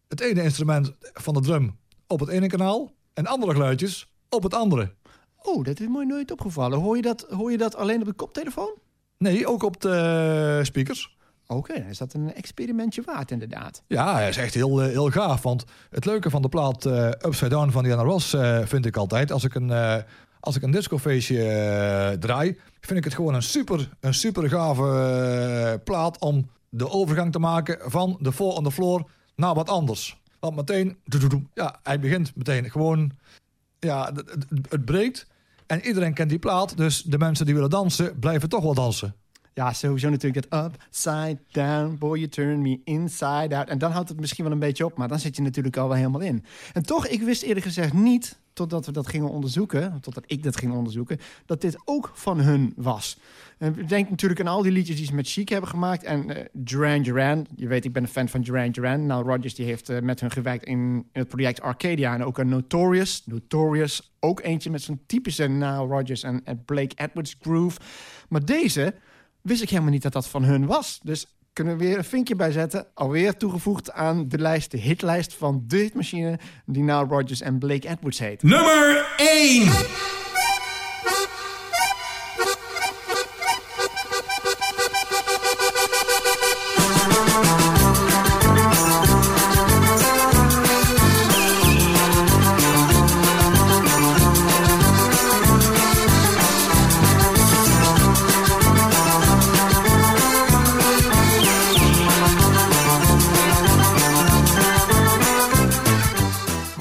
het 0.08 0.20
ene 0.20 0.42
instrument 0.42 0.94
van 1.00 1.34
de 1.34 1.40
drum 1.40 1.76
op 2.06 2.20
het 2.20 2.28
ene 2.28 2.46
kanaal... 2.46 2.92
en 3.14 3.26
andere 3.26 3.52
geluidjes 3.52 4.12
op 4.28 4.42
het 4.42 4.54
andere. 4.54 4.94
Oh, 5.42 5.64
dat 5.64 5.80
is 5.80 5.86
mooi 5.86 6.06
nooit 6.06 6.30
opgevallen. 6.30 6.78
Hoor 6.78 6.96
je 6.96 7.02
dat, 7.02 7.26
hoor 7.30 7.50
je 7.50 7.58
dat 7.58 7.76
alleen 7.76 8.00
op 8.00 8.06
de 8.06 8.12
koptelefoon? 8.12 8.74
Nee, 9.18 9.46
ook 9.46 9.62
op 9.62 9.80
de 9.80 10.60
speakers. 10.62 11.15
Oké, 11.46 11.72
dan 11.72 11.88
is 11.88 11.98
dat 11.98 12.14
een 12.14 12.34
experimentje 12.34 13.02
waard 13.02 13.30
inderdaad. 13.30 13.82
Ja, 13.86 14.14
hij 14.14 14.28
is 14.28 14.36
echt 14.36 14.54
heel, 14.54 14.82
eh, 14.82 14.88
heel 14.88 15.10
gaaf. 15.10 15.42
Want 15.42 15.64
het 15.90 16.04
leuke 16.04 16.30
van 16.30 16.42
de 16.42 16.48
plaat 16.48 16.84
eh, 16.84 17.06
Upside 17.06 17.48
Down 17.48 17.70
van 17.70 17.84
Diana 17.84 18.02
Ross 18.02 18.32
eh, 18.32 18.58
vind 18.64 18.86
ik 18.86 18.96
altijd... 18.96 19.32
als 19.32 19.44
ik 19.44 19.54
een, 19.54 20.02
als 20.40 20.56
ik 20.56 20.62
een 20.62 20.70
discofeestje 20.70 22.16
draai... 22.20 22.58
vind 22.80 22.98
ik 22.98 23.04
het 23.04 23.14
gewoon 23.14 23.34
een 23.34 23.42
super, 23.42 23.88
een 24.00 24.14
super 24.14 24.48
gave 24.48 25.80
plaat... 25.84 26.20
om 26.20 26.50
de 26.68 26.90
overgang 26.90 27.32
te 27.32 27.38
maken 27.38 27.90
van 27.90 28.16
de 28.20 28.32
four 28.32 28.52
on 28.52 28.64
the 28.64 28.72
floor 28.72 29.10
naar 29.36 29.54
wat 29.54 29.70
anders. 29.70 30.20
Want 30.40 30.56
meteen... 30.56 30.96
Ja, 31.54 31.78
hij 31.82 32.00
begint 32.00 32.36
meteen 32.36 32.70
gewoon... 32.70 33.12
Ja, 33.78 34.12
het, 34.14 34.46
het 34.68 34.84
breekt. 34.84 35.26
En 35.66 35.86
iedereen 35.86 36.14
kent 36.14 36.30
die 36.30 36.38
plaat. 36.38 36.76
Dus 36.76 37.02
de 37.02 37.18
mensen 37.18 37.44
die 37.46 37.54
willen 37.54 37.70
dansen, 37.70 38.18
blijven 38.18 38.48
toch 38.48 38.62
wel 38.62 38.74
dansen. 38.74 39.14
Ja, 39.56 39.72
sowieso 39.72 40.08
natuurlijk 40.08 40.50
dat 40.50 40.64
upside 40.64 41.38
down, 41.50 41.96
boy, 41.98 42.18
you 42.18 42.28
turn 42.28 42.62
me 42.62 42.80
inside 42.84 43.56
out. 43.56 43.68
En 43.68 43.78
dan 43.78 43.90
houdt 43.90 44.08
het 44.08 44.20
misschien 44.20 44.44
wel 44.44 44.52
een 44.52 44.58
beetje 44.58 44.84
op, 44.84 44.96
maar 44.96 45.08
dan 45.08 45.18
zit 45.18 45.36
je 45.36 45.42
natuurlijk 45.42 45.76
al 45.76 45.88
wel 45.88 45.96
helemaal 45.96 46.20
in. 46.20 46.44
En 46.72 46.82
toch, 46.82 47.06
ik 47.06 47.22
wist 47.22 47.42
eerlijk 47.42 47.66
gezegd 47.66 47.92
niet, 47.92 48.38
totdat 48.52 48.86
we 48.86 48.92
dat 48.92 49.06
gingen 49.06 49.28
onderzoeken, 49.28 50.00
totdat 50.00 50.24
ik 50.26 50.42
dat 50.42 50.56
ging 50.56 50.72
onderzoeken, 50.72 51.18
dat 51.46 51.60
dit 51.60 51.78
ook 51.84 52.10
van 52.14 52.40
hun 52.40 52.72
was. 52.76 53.18
En 53.58 53.78
ik 53.78 53.88
denk 53.88 54.10
natuurlijk 54.10 54.40
aan 54.40 54.46
al 54.46 54.62
die 54.62 54.72
liedjes 54.72 54.96
die 54.96 55.06
ze 55.06 55.14
met 55.14 55.28
Chic 55.28 55.48
hebben 55.48 55.70
gemaakt. 55.70 56.04
En 56.04 56.30
eh, 56.30 56.44
Duran 56.52 57.02
Duran, 57.02 57.46
je 57.54 57.66
weet, 57.66 57.84
ik 57.84 57.92
ben 57.92 58.02
een 58.02 58.08
fan 58.08 58.28
van 58.28 58.40
Duran 58.40 58.70
Duran. 58.70 59.06
Nou, 59.06 59.26
Rodgers 59.26 59.54
die 59.54 59.66
heeft 59.66 59.88
eh, 59.88 60.00
met 60.00 60.20
hun 60.20 60.30
gewerkt 60.30 60.64
in, 60.64 61.06
het 61.12 61.28
project 61.28 61.60
Arcadia 61.60 62.14
en 62.14 62.24
ook 62.24 62.40
aan 62.40 62.48
Notorious. 62.48 63.22
Notorious, 63.26 64.12
ook 64.20 64.40
eentje 64.40 64.70
met 64.70 64.82
zo'n 64.82 65.00
typische 65.06 65.48
Nile 65.48 65.86
Rodgers 65.86 66.22
en, 66.22 66.40
en 66.44 66.64
Blake 66.64 66.96
Edwards 66.96 67.36
groove. 67.40 67.80
Maar 68.28 68.44
deze 68.44 68.94
wist 69.46 69.62
ik 69.62 69.70
helemaal 69.70 69.90
niet 69.90 70.02
dat 70.02 70.12
dat 70.12 70.28
van 70.28 70.44
hun 70.44 70.66
was. 70.66 71.00
Dus 71.02 71.26
kunnen 71.52 71.78
we 71.78 71.84
weer 71.84 71.98
een 71.98 72.04
vinkje 72.04 72.36
bijzetten. 72.36 72.86
Alweer 72.94 73.36
toegevoegd 73.36 73.92
aan 73.92 74.28
de 74.28 74.38
lijst, 74.38 74.70
de 74.70 74.78
hitlijst 74.78 75.34
van 75.34 75.64
de 75.66 75.76
hitmachine... 75.76 76.38
die 76.66 76.82
Nile 76.82 77.04
Rodgers 77.04 77.40
en 77.40 77.58
Blake 77.58 77.88
Edwards 77.88 78.18
heet. 78.18 78.42
Nummer 78.42 79.14
1. 79.16 80.25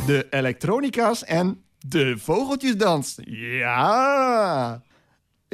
De 0.05 0.27
elektronica's 0.29 1.23
en 1.23 1.63
de 1.87 2.17
vogeltjesdans. 2.17 3.17
Ja! 3.25 4.83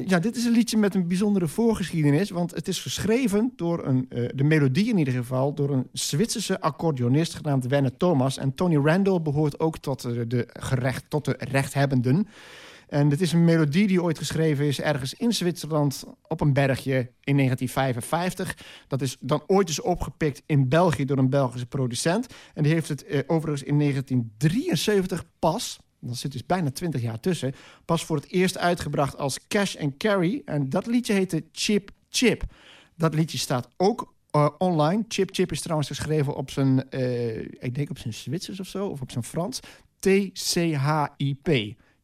Ja, 0.06 0.20
dit 0.20 0.36
is 0.36 0.45
een 0.45 0.52
liedje 0.52 0.78
met 0.78 0.95
een 0.95 1.08
bijzondere 1.08 1.47
voorgeschiedenis. 1.47 2.30
Want 2.30 2.56
het 2.56 2.68
is 2.68 2.80
geschreven 2.80 3.54
door 3.56 3.86
een, 3.86 4.06
eh, 4.10 4.30
de 4.36 4.43
melodie 4.43 4.89
in 4.89 4.97
ieder 4.97 5.14
geval, 5.14 5.54
door 5.54 5.70
een 5.70 5.88
Zwitserse 5.93 6.62
accordeonist 6.62 7.34
genaamd 7.34 7.68
Werner 7.68 7.97
Thomas. 7.97 8.38
En 8.38 8.56
Tony 8.56 8.78
Randall 8.78 9.22
behoort 9.22 9.60
ook 9.60 9.78
tot 9.78 10.02
de, 10.02 10.28
de, 10.28 10.47
gerecht, 10.54 11.06
tot 11.08 11.26
de 11.26 11.36
rechthebbenden. 11.38 12.28
En 12.91 13.09
dit 13.09 13.21
is 13.21 13.31
een 13.31 13.45
melodie 13.45 13.87
die 13.87 14.03
ooit 14.03 14.17
geschreven 14.17 14.65
is 14.65 14.81
ergens 14.81 15.13
in 15.13 15.33
Zwitserland 15.33 16.03
op 16.27 16.41
een 16.41 16.53
bergje 16.53 17.11
in 17.23 17.35
1955. 17.35 18.57
Dat 18.87 19.01
is 19.01 19.17
dan 19.19 19.43
ooit 19.47 19.67
eens 19.67 19.81
opgepikt 19.81 20.43
in 20.45 20.69
België 20.69 21.05
door 21.05 21.17
een 21.17 21.29
Belgische 21.29 21.67
producent. 21.67 22.33
En 22.53 22.63
die 22.63 22.73
heeft 22.73 22.87
het 22.87 23.05
eh, 23.05 23.19
overigens 23.27 23.63
in 23.63 23.79
1973 23.79 25.23
pas, 25.39 25.79
dat 25.99 26.17
zit 26.17 26.31
dus 26.31 26.45
bijna 26.45 26.71
20 26.71 27.01
jaar 27.01 27.19
tussen, 27.19 27.53
pas 27.85 28.05
voor 28.05 28.15
het 28.15 28.27
eerst 28.27 28.57
uitgebracht 28.57 29.17
als 29.17 29.47
Cash 29.47 29.75
and 29.75 29.97
Carry. 29.97 30.41
En 30.45 30.69
dat 30.69 30.85
liedje 30.85 31.13
heette 31.13 31.43
Chip 31.51 31.91
Chip. 32.09 32.43
Dat 32.95 33.13
liedje 33.13 33.37
staat 33.37 33.67
ook 33.77 34.13
eh, 34.31 34.49
online. 34.57 35.03
Chip 35.07 35.29
Chip 35.33 35.51
is 35.51 35.61
trouwens 35.61 35.89
geschreven 35.89 36.35
op 36.35 36.49
zijn, 36.49 36.89
eh, 36.89 37.37
ik 37.39 37.75
denk 37.75 37.89
op 37.89 37.97
zijn 37.97 38.13
Zwitsers 38.13 38.59
of 38.59 38.67
zo, 38.67 38.87
of 38.87 39.01
op 39.01 39.11
zijn 39.11 39.23
Frans. 39.23 39.59
T-C-H-I-P. 39.99 41.49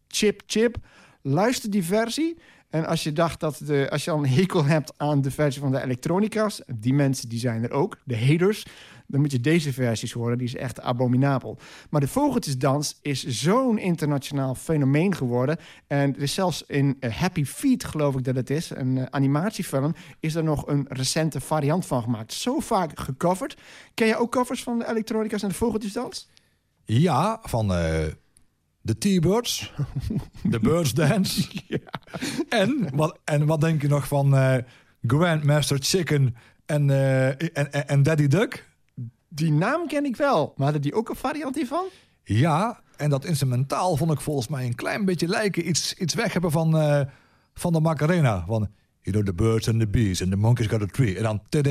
Chip 0.07 0.41
Chip. 0.45 0.77
Luister 1.21 1.69
die 1.69 1.83
versie. 1.83 2.37
En 2.69 2.85
als 2.85 3.03
je 3.03 3.13
dacht 3.13 3.39
dat 3.39 3.61
de, 3.65 3.87
als 3.89 4.03
je 4.03 4.11
al 4.11 4.17
een 4.17 4.29
hekel 4.29 4.65
hebt 4.65 4.93
aan 4.97 5.21
de 5.21 5.31
versie 5.31 5.61
van 5.61 5.71
de 5.71 5.81
elektronica's, 5.81 6.61
die 6.75 6.93
mensen 6.93 7.29
die 7.29 7.39
zijn 7.39 7.63
er 7.63 7.71
ook, 7.71 7.97
de 8.03 8.17
haters, 8.17 8.65
dan 9.07 9.21
moet 9.21 9.31
je 9.31 9.39
deze 9.39 9.73
versies 9.73 10.11
horen. 10.11 10.37
Die 10.37 10.47
is 10.47 10.55
echt 10.55 10.81
abominabel. 10.81 11.57
Maar 11.89 12.01
de 12.01 12.07
vogeltjesdans 12.07 12.99
is 13.01 13.25
zo'n 13.25 13.77
internationaal 13.77 14.55
fenomeen 14.55 15.15
geworden. 15.15 15.57
En 15.87 16.15
er 16.15 16.21
is 16.21 16.33
zelfs 16.33 16.63
in 16.67 16.97
eh, 16.99 17.15
Happy 17.15 17.45
Feet, 17.45 17.83
geloof 17.83 18.15
ik 18.15 18.23
dat 18.23 18.35
het 18.35 18.49
is, 18.49 18.69
een 18.69 18.97
eh, 18.97 19.05
animatiefilm, 19.09 19.95
is 20.19 20.35
er 20.35 20.43
nog 20.43 20.67
een 20.67 20.85
recente 20.89 21.41
variant 21.41 21.85
van 21.85 22.01
gemaakt. 22.01 22.33
Zo 22.33 22.59
vaak 22.59 22.99
gecoverd. 22.99 23.57
Ken 23.93 24.07
je 24.07 24.17
ook 24.17 24.31
covers 24.31 24.63
van 24.63 24.79
de 24.79 24.87
elektronica's 24.87 25.43
en 25.43 25.49
de 25.49 25.55
vogeltjesdans? 25.55 26.29
Ja, 26.85 27.39
van 27.41 27.73
eh, 27.73 28.05
de 28.87 28.97
T-Birds. 28.97 29.73
De 30.43 30.59
Birds 30.59 30.93
Dance. 30.93 31.49
en, 32.49 32.89
wat, 32.93 33.19
en 33.23 33.45
wat 33.45 33.61
denk 33.61 33.81
je 33.81 33.87
nog 33.87 34.07
van 34.07 34.35
eh, 34.35 34.55
Grandmaster 35.01 35.77
Chicken 35.81 36.35
en, 36.65 36.89
eh, 36.89 37.27
en, 37.27 37.87
en, 37.87 38.03
Daddy 38.03 38.27
Duck? 38.27 38.69
Die 39.27 39.51
naam 39.51 39.87
ken 39.87 40.05
ik 40.05 40.15
wel. 40.15 40.53
Maar 40.55 40.65
hadden 40.65 40.81
die 40.81 40.93
ook 40.93 41.09
een 41.09 41.15
variant 41.15 41.55
hiervan? 41.55 41.85
Ja, 42.23 42.81
en 42.95 43.09
dat 43.09 43.25
instrumentaal 43.25 43.97
vond 43.97 44.11
ik 44.11 44.21
volgens 44.21 44.47
mij 44.47 44.65
een 44.65 44.75
klein 44.75 45.05
beetje 45.05 45.27
lijken. 45.27 45.69
Iets, 45.69 45.93
iets 45.93 46.13
weg 46.13 46.33
hebben 46.33 46.51
van, 46.51 46.77
eh, 46.77 47.01
van 47.53 47.73
de 47.73 47.79
Macarena. 47.79 48.43
Van, 48.47 48.69
you 49.01 49.15
know, 49.15 49.25
the 49.25 49.43
birds 49.43 49.69
and 49.69 49.79
the 49.79 49.87
bees 49.87 50.21
and 50.21 50.31
the 50.31 50.37
monkeys 50.37 50.67
got 50.67 50.81
a 50.81 50.85
tree. 50.85 51.17
En 51.17 51.23
dan... 51.23 51.41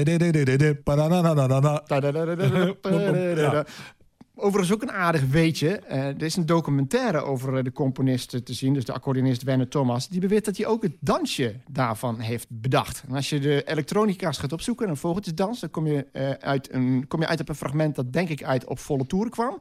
Ja. 3.36 3.66
Overigens 4.38 4.74
ook 4.74 4.82
een 4.82 4.92
aardig 4.92 5.26
weetje. 5.26 5.78
Eh, 5.78 6.06
er 6.06 6.22
is 6.22 6.36
een 6.36 6.46
documentaire 6.46 7.20
over 7.20 7.56
eh, 7.56 7.64
de 7.64 7.72
componist 7.72 8.34
eh, 8.34 8.40
te 8.40 8.52
zien. 8.52 8.74
Dus 8.74 8.84
de 8.84 8.92
accordeonist 8.92 9.42
Werner 9.42 9.68
Thomas. 9.68 10.08
Die 10.08 10.20
beweert 10.20 10.44
dat 10.44 10.56
hij 10.56 10.66
ook 10.66 10.82
het 10.82 10.96
dansje 11.00 11.54
daarvan 11.68 12.20
heeft 12.20 12.46
bedacht. 12.48 13.04
En 13.08 13.14
als 13.14 13.28
je 13.28 13.40
de 13.40 13.62
elektronica's 13.64 14.38
gaat 14.38 14.52
opzoeken, 14.52 14.88
een 14.88 14.96
vogeltjesdans... 14.96 15.60
dan 15.60 15.70
kom 15.70 15.86
je, 15.86 16.06
uit 16.40 16.72
een, 16.72 17.04
kom 17.08 17.20
je 17.20 17.26
uit 17.26 17.40
op 17.40 17.48
een 17.48 17.54
fragment 17.54 17.94
dat 17.94 18.12
denk 18.12 18.28
ik 18.28 18.42
uit 18.42 18.64
op 18.64 18.78
volle 18.78 19.06
toeren 19.06 19.30
kwam. 19.30 19.58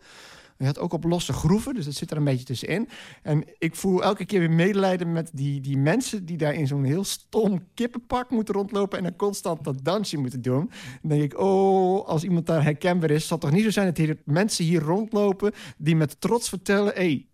Je 0.58 0.66
had 0.66 0.80
ook 0.80 0.94
op 0.94 1.04
losse 1.04 1.34
groeven, 1.34 1.74
dus 1.74 1.86
dat 1.86 1.94
zit 1.94 2.12
er 2.12 2.18
een 2.18 2.24
beetje 2.24 2.46
tussenin. 2.46 2.90
En 3.22 3.44
ik 3.58 3.76
voel 3.76 4.04
elke 4.04 4.26
keer 4.26 4.40
weer 4.40 4.52
medelijden 4.52 5.12
met 5.12 5.30
die, 5.34 5.62
die 5.62 5.78
mensen... 5.78 6.26
die 6.26 6.38
daar 6.38 6.54
in 6.54 6.68
zo'n 6.68 6.84
heel 6.84 7.04
stom 7.04 7.64
kippenpak 7.74 8.30
moeten 8.30 8.54
rondlopen... 8.54 8.98
en 8.98 9.04
dan 9.04 9.16
constant 9.16 9.64
dat 9.64 9.84
dansje 9.84 10.18
moeten 10.18 10.42
doen. 10.42 10.72
Dan 11.02 11.10
denk 11.10 11.22
ik, 11.22 11.40
oh, 11.40 12.08
als 12.08 12.24
iemand 12.24 12.46
daar 12.46 12.64
herkenbaar 12.64 13.12
is... 13.12 13.28
zal 13.28 13.38
toch 13.38 13.52
niet 13.52 13.64
zo 13.64 13.70
zijn 13.70 13.86
dat 13.86 13.98
hier 13.98 14.18
mensen 14.26 14.66
hier 14.66 14.82
rondlopen... 14.82 15.52
die 15.78 15.96
met 15.96 16.22
trots 16.22 16.50
vertellen... 16.50 16.94
hey, 16.94 17.28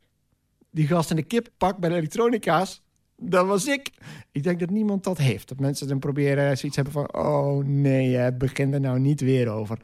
die 0.72 0.88
gast 0.88 1.10
in 1.10 1.16
de 1.16 1.24
kippenpak 1.24 1.78
bij 1.78 1.90
de 1.90 1.96
elektronica's... 1.96 2.82
Dat 3.24 3.48
was 3.48 3.68
ik. 3.68 3.92
Ik 4.32 4.44
denk 4.44 4.60
dat 4.60 4.70
niemand 4.70 5.04
dat 5.04 5.18
heeft. 5.18 5.48
Dat 5.48 5.60
mensen 5.60 5.88
dan 5.88 6.00
proberen 6.00 6.58
zoiets 6.58 6.76
hebben 6.76 6.94
van... 6.94 7.14
oh 7.14 7.66
nee, 7.66 8.34
begin 8.34 8.74
er 8.74 8.80
nou 8.80 9.00
niet 9.00 9.22
weer 9.22 9.50
over. 9.50 9.78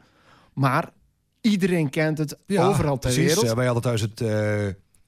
Maar 0.52 0.92
iedereen 1.40 1.90
kent 1.90 2.18
het 2.18 2.38
overal 2.48 2.98
ter 2.98 3.10
precies. 3.10 3.34
wereld. 3.34 3.46
Eh, 3.46 3.54
wij 3.54 3.64
hadden 3.64 3.82
thuis 3.82 4.00
het, 4.00 4.20
eh, 4.20 4.66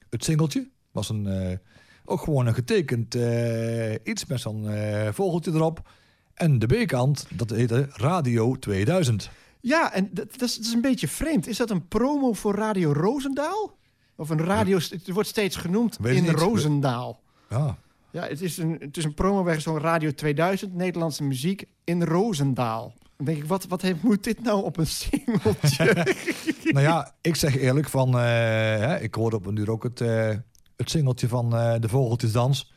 het 0.09 0.23
singeltje. 0.23 0.69
Was 0.91 1.09
een, 1.09 1.27
eh, 1.27 1.57
ook 2.05 2.19
gewoon 2.19 2.47
een 2.47 2.53
getekend 2.53 3.15
eh, 3.15 3.93
iets 4.03 4.25
met 4.25 4.39
zo'n 4.39 4.67
vogeltje 5.11 5.51
erop. 5.51 5.89
En 6.33 6.59
de 6.59 6.65
B-kant, 6.65 7.25
dat 7.29 7.49
heette 7.49 7.87
Radio 7.91 8.55
2000. 8.55 9.29
Ja, 9.61 9.93
en 9.93 10.09
dat, 10.11 10.31
dat, 10.31 10.41
is, 10.41 10.55
dat 10.55 10.65
is 10.65 10.73
een 10.73 10.81
beetje 10.81 11.07
vreemd. 11.07 11.47
Is 11.47 11.57
dat 11.57 11.69
een 11.69 11.87
promo 11.87 12.33
voor 12.33 12.55
Radio 12.55 12.91
Roosendaal? 12.91 13.77
Of 14.15 14.29
een 14.29 14.43
radio... 14.43 14.77
Het 14.77 15.09
wordt 15.09 15.29
steeds 15.29 15.55
genoemd 15.55 15.97
Weet 16.01 16.15
in. 16.15 16.29
Roosendaal. 16.29 17.21
Ja, 17.49 17.77
Ja, 18.11 18.23
het 18.23 18.41
is 18.41 18.57
een, 18.57 18.77
het 18.79 18.97
is 18.97 19.03
een 19.03 19.13
promo 19.13 19.43
bij 19.43 19.59
zo'n 19.59 19.79
Radio 19.79 20.11
2000, 20.11 20.73
Nederlandse 20.73 21.23
muziek 21.23 21.63
in 21.83 22.03
Roosendaal. 22.03 22.93
Dan 23.21 23.33
denk 23.33 23.43
ik, 23.43 23.49
wat, 23.49 23.65
wat 23.65 23.81
heeft, 23.81 24.03
moet 24.03 24.23
dit 24.23 24.43
nou 24.43 24.63
op 24.63 24.77
een 24.77 24.87
singeltje? 24.87 26.15
nou 26.73 26.81
ja, 26.81 27.15
ik 27.21 27.35
zeg 27.35 27.57
eerlijk 27.57 27.89
van... 27.89 28.19
eh, 28.19 29.03
ik 29.03 29.15
hoorde 29.15 29.35
op 29.35 29.45
een 29.45 29.55
duur 29.55 29.71
ook 29.71 29.83
het, 29.83 30.01
eh, 30.01 30.29
het 30.75 30.89
singeltje 30.89 31.27
van 31.27 31.55
eh, 31.55 31.79
De 31.79 31.89
Vogeltjesdans. 31.89 32.73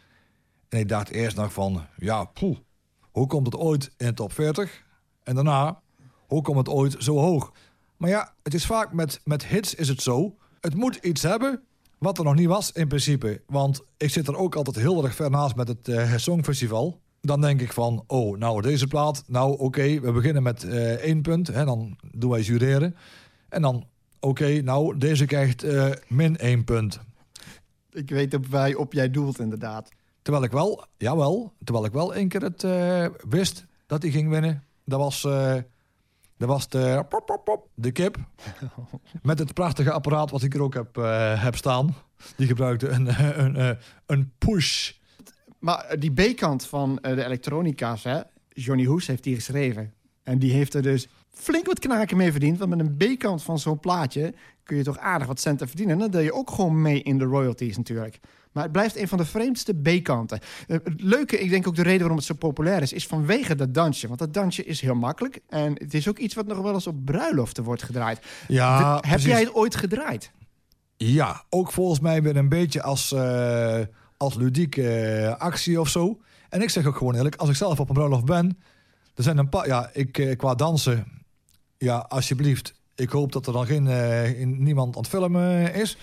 En 0.69 0.79
ik 0.79 0.89
dacht 0.89 1.09
eerst 1.09 1.37
nog 1.37 1.53
van... 1.53 1.87
Ja, 1.97 2.31
hoe 3.11 3.27
komt 3.27 3.47
het 3.47 3.57
ooit 3.57 3.91
in 3.97 4.07
de 4.07 4.15
top 4.15 4.33
40? 4.33 4.85
En 5.23 5.35
daarna, 5.35 5.81
hoe 6.27 6.43
komt 6.43 6.59
het 6.59 6.69
ooit 6.69 6.97
zo 6.99 7.19
hoog? 7.19 7.53
Maar 7.97 8.11
ja, 8.11 8.35
het 8.43 8.55
is 8.55 8.67
vaak 8.67 8.93
met, 8.93 9.21
met 9.25 9.47
hits 9.47 9.75
is 9.75 9.89
het 9.89 10.03
zo. 10.03 10.37
Het 10.61 10.75
moet 10.75 10.97
iets 10.97 11.23
hebben 11.23 11.63
wat 11.99 12.19
er 12.19 12.25
nog 12.25 12.35
niet 12.35 12.49
was 12.49 12.73
in 12.73 12.89
principe. 12.89 13.43
Want 13.47 13.83
ik 13.97 14.11
zit 14.11 14.29
er 14.29 14.37
ook 14.37 14.55
altijd 14.55 14.77
heel 14.77 15.05
erg 15.05 15.15
ver 15.15 15.31
naast 15.31 15.57
met 15.57 15.69
het 15.69 16.21
Songfestival. 16.21 17.01
Dan 17.25 17.41
denk 17.41 17.61
ik 17.61 17.73
van, 17.73 18.05
oh, 18.07 18.39
nou 18.39 18.61
deze 18.61 18.87
plaat. 18.87 19.25
Nou 19.27 19.59
oké, 19.59 20.01
we 20.01 20.13
beginnen 20.13 20.43
met 20.43 20.65
eh, 20.65 20.93
één 20.93 21.23
punt. 21.23 21.47
Hè, 21.47 21.65
dan 21.65 21.97
doen 22.13 22.31
wij 22.31 22.41
jureren. 22.41 22.97
En 23.49 23.63
dan, 23.63 23.87
oké, 24.21 24.61
nou 24.63 24.99
deze 24.99 25.25
krijgt 25.25 25.63
eh, 25.63 25.91
min 26.09 26.37
één 26.37 26.65
punt. 26.65 27.01
ik 27.93 28.11
weet 28.11 28.35
op 28.35 28.47
je 28.51 28.79
op 28.79 28.93
jij 28.93 29.11
doelt, 29.11 29.39
inderdaad. 29.39 29.89
Terwijl 30.23 30.45
ik 30.45 30.51
wel, 30.51 30.85
jawel, 30.97 31.53
terwijl 31.65 31.87
ik 31.87 31.93
wel 31.93 32.15
één 32.15 32.29
keer 32.29 32.43
het 32.43 32.65
eh, 32.65 33.07
wist 33.29 33.67
dat 33.87 34.03
hij 34.03 34.11
ging 34.11 34.31
winnen. 34.31 34.63
Dat 34.85 34.99
was, 34.99 35.21
dat 36.37 36.49
was 36.49 36.69
de, 36.69 37.05
pop, 37.09 37.27
pop, 37.27 37.45
pop, 37.45 37.69
de 37.75 37.93
kip. 37.93 38.17
Met 39.23 39.39
het 39.39 39.55
prachtige 39.55 39.93
apparaat 39.93 40.31
wat 40.31 40.43
ik 40.43 40.53
hier 40.53 40.63
ook 40.63 40.75
heb, 40.75 40.95
heb 41.41 41.57
staan. 41.57 41.95
Die 42.37 42.47
gebruikte 42.47 42.89
een, 42.89 43.39
een, 43.39 43.61
een, 43.61 43.79
een 44.07 44.33
push. 44.39 44.93
Maar 45.65 45.85
eh, 45.85 46.01
die 46.01 46.13
B-kant 46.13 46.67
van 46.67 46.99
eh, 47.01 47.15
de 47.15 47.25
elektronica's, 47.25 48.03
hè, 48.05 48.21
Johnny 48.49 48.85
Hoes 48.85 49.07
heeft 49.07 49.23
die 49.23 49.35
geschreven. 49.35 49.93
En 50.23 50.39
die 50.39 50.53
heeft 50.53 50.75
er 50.75 50.83
dus 50.83 51.09
flink 51.33 51.67
wat 51.67 51.79
knaken 51.79 52.17
mee 52.17 52.31
verdiend. 52.31 52.59
Want 52.59 52.71
met 52.77 52.81
een 52.81 52.97
B-kant 53.17 53.43
van 53.43 53.59
zo'n 53.59 53.81
plaatje 53.81 54.35
kun 54.63 54.77
je 54.77 54.83
toch 54.83 54.99
aardig 54.99 55.27
wat 55.27 55.41
centen 55.41 55.67
verdienen. 55.67 55.95
En 55.95 56.01
dan 56.01 56.11
deel 56.11 56.21
je 56.21 56.33
ook 56.35 56.51
gewoon 56.51 56.83
mee 56.83 57.03
in 57.03 57.19
de 57.19 57.25
royalties 57.25 57.77
natuurlijk. 57.77 58.19
Maar 58.53 58.63
het 58.63 58.73
blijft 58.73 58.97
een 58.97 59.09
van 59.09 59.19
de 59.19 59.25
vreemdste 59.25 59.75
B-kanten. 59.75 60.39
Eh, 60.69 60.77
Het 60.85 61.01
leuke, 61.03 61.39
ik 61.39 61.51
denk 61.51 61.67
ook 61.69 61.75
de 61.77 61.83
reden 61.83 61.99
waarom 62.01 62.17
het 62.17 62.27
zo 62.27 62.35
populair 62.35 62.83
is, 62.83 62.93
is 62.93 63.07
vanwege 63.07 63.55
dat 63.55 63.75
dansje. 63.75 64.07
Want 64.07 64.19
dat 64.19 64.35
dansje 64.35 64.65
is 64.65 64.81
heel 64.81 64.95
makkelijk. 64.95 65.41
En 65.49 65.73
het 65.73 65.95
is 65.95 66.09
ook 66.09 66.19
iets 66.19 66.35
wat 66.35 66.47
nog 66.47 66.59
wel 66.59 66.75
eens 66.75 66.87
op 66.87 67.05
bruiloften 67.05 67.65
wordt 67.65 67.83
gedraaid. 67.83 68.27
Ja, 68.49 69.01
De- 69.01 69.09
heb 69.09 69.21
jij 69.21 69.41
het 69.41 69.55
ooit 69.55 69.77
gedraaid? 69.77 70.31
Ja, 70.97 71.45
ook 71.51 71.73
volgens 71.73 72.01
mij 72.01 72.23
weer 72.23 72.37
een 72.37 72.49
beetje 72.49 72.83
als, 72.83 73.13
als 74.17 74.35
ludieke 74.35 74.89
eh, 74.89 75.37
actie 75.37 75.81
of 75.81 75.89
zo. 75.89 76.21
En 76.49 76.63
ik 76.63 76.71
zeg 76.71 76.87
ook 76.87 76.97
gewoon 76.97 77.15
eerlijk, 77.15 77.37
als 77.37 77.49
ik 77.49 77.57
zelf 77.57 77.81
op 77.81 77.89
een 77.89 77.95
bruiloft 77.95 78.25
ben... 78.25 78.59
Er 79.15 79.23
zijn 79.23 79.39
een 79.39 79.49
paar... 79.49 79.67
Ja, 79.67 79.91
ik, 79.93 80.19
eh, 80.19 80.37
qua 80.37 80.55
dansen... 80.55 81.07
Ja, 81.79 81.97
alsjeblieft. 82.09 82.75
Ik 82.95 83.11
hoop 83.11 83.33
dat 83.33 83.47
er 83.47 83.53
dan 83.53 83.67
geen 83.67 83.87
eh, 83.87 84.41
in- 84.41 84.63
niemand 84.63 84.97
aan 84.97 85.01
het 85.03 85.11
filmen 85.11 85.75
is. 85.75 85.97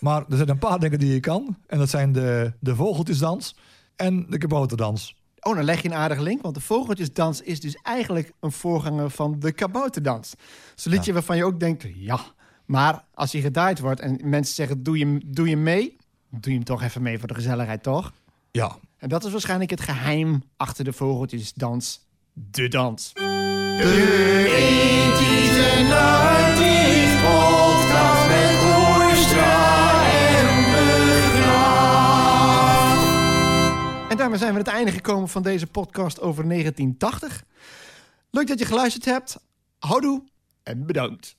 Maar 0.00 0.24
er 0.28 0.36
zijn 0.36 0.48
een 0.48 0.58
paar 0.58 0.78
dingen 0.78 0.98
die 0.98 1.12
je 1.12 1.20
kan. 1.20 1.56
En 1.66 1.78
dat 1.78 1.88
zijn 1.90 2.12
de, 2.12 2.52
de 2.60 2.74
vogeltjesdans 2.74 3.56
en 3.96 4.26
de 4.28 4.38
kabouterdans. 4.38 5.16
Oh, 5.40 5.54
dan 5.54 5.64
leg 5.64 5.82
je 5.82 5.88
een 5.88 5.94
aardige 5.94 6.22
link. 6.22 6.42
Want 6.42 6.54
de 6.54 6.60
vogeltjesdans 6.60 7.40
is 7.40 7.60
dus 7.60 7.74
eigenlijk 7.82 8.32
een 8.40 8.52
voorganger 8.52 9.10
van 9.10 9.38
de 9.38 9.52
kabouterdans. 9.52 10.34
Zo'n 10.74 10.92
liedje 10.92 11.12
waarvan 11.12 11.36
je 11.36 11.44
ook 11.44 11.60
denkt, 11.60 11.86
ja. 11.94 12.20
Maar 12.64 13.04
als 13.14 13.32
hij 13.32 13.40
gedaaid 13.40 13.78
wordt 13.80 14.00
en 14.00 14.20
mensen 14.24 14.54
zeggen, 14.54 14.82
doe 14.82 14.98
je, 14.98 15.20
doe 15.26 15.48
je 15.48 15.56
mee? 15.56 15.96
Doe 16.30 16.50
je 16.50 16.56
hem 16.56 16.64
toch 16.64 16.82
even 16.82 17.02
mee 17.02 17.18
voor 17.18 17.28
de 17.28 17.34
gezelligheid, 17.34 17.82
toch? 17.82 18.12
Ja, 18.50 18.76
En 18.98 19.08
dat 19.08 19.24
is 19.24 19.32
waarschijnlijk 19.32 19.70
het 19.70 19.80
geheim 19.80 20.42
achter 20.56 20.84
de 20.84 20.92
vogeltjesdans. 20.92 22.00
De 22.32 22.68
dans. 22.68 23.12
En 34.08 34.16
daarmee 34.16 34.38
zijn 34.38 34.52
we 34.52 34.58
aan 34.58 34.64
het 34.64 34.74
einde 34.74 34.92
gekomen 34.92 35.28
van 35.28 35.42
deze 35.42 35.66
podcast 35.66 36.20
over 36.20 36.48
1980. 36.48 37.44
Leuk 38.30 38.46
dat 38.46 38.58
je 38.58 38.64
geluisterd 38.64 39.04
hebt. 39.04 39.38
Houdoe 39.78 40.22
en 40.62 40.86
bedankt. 40.86 41.36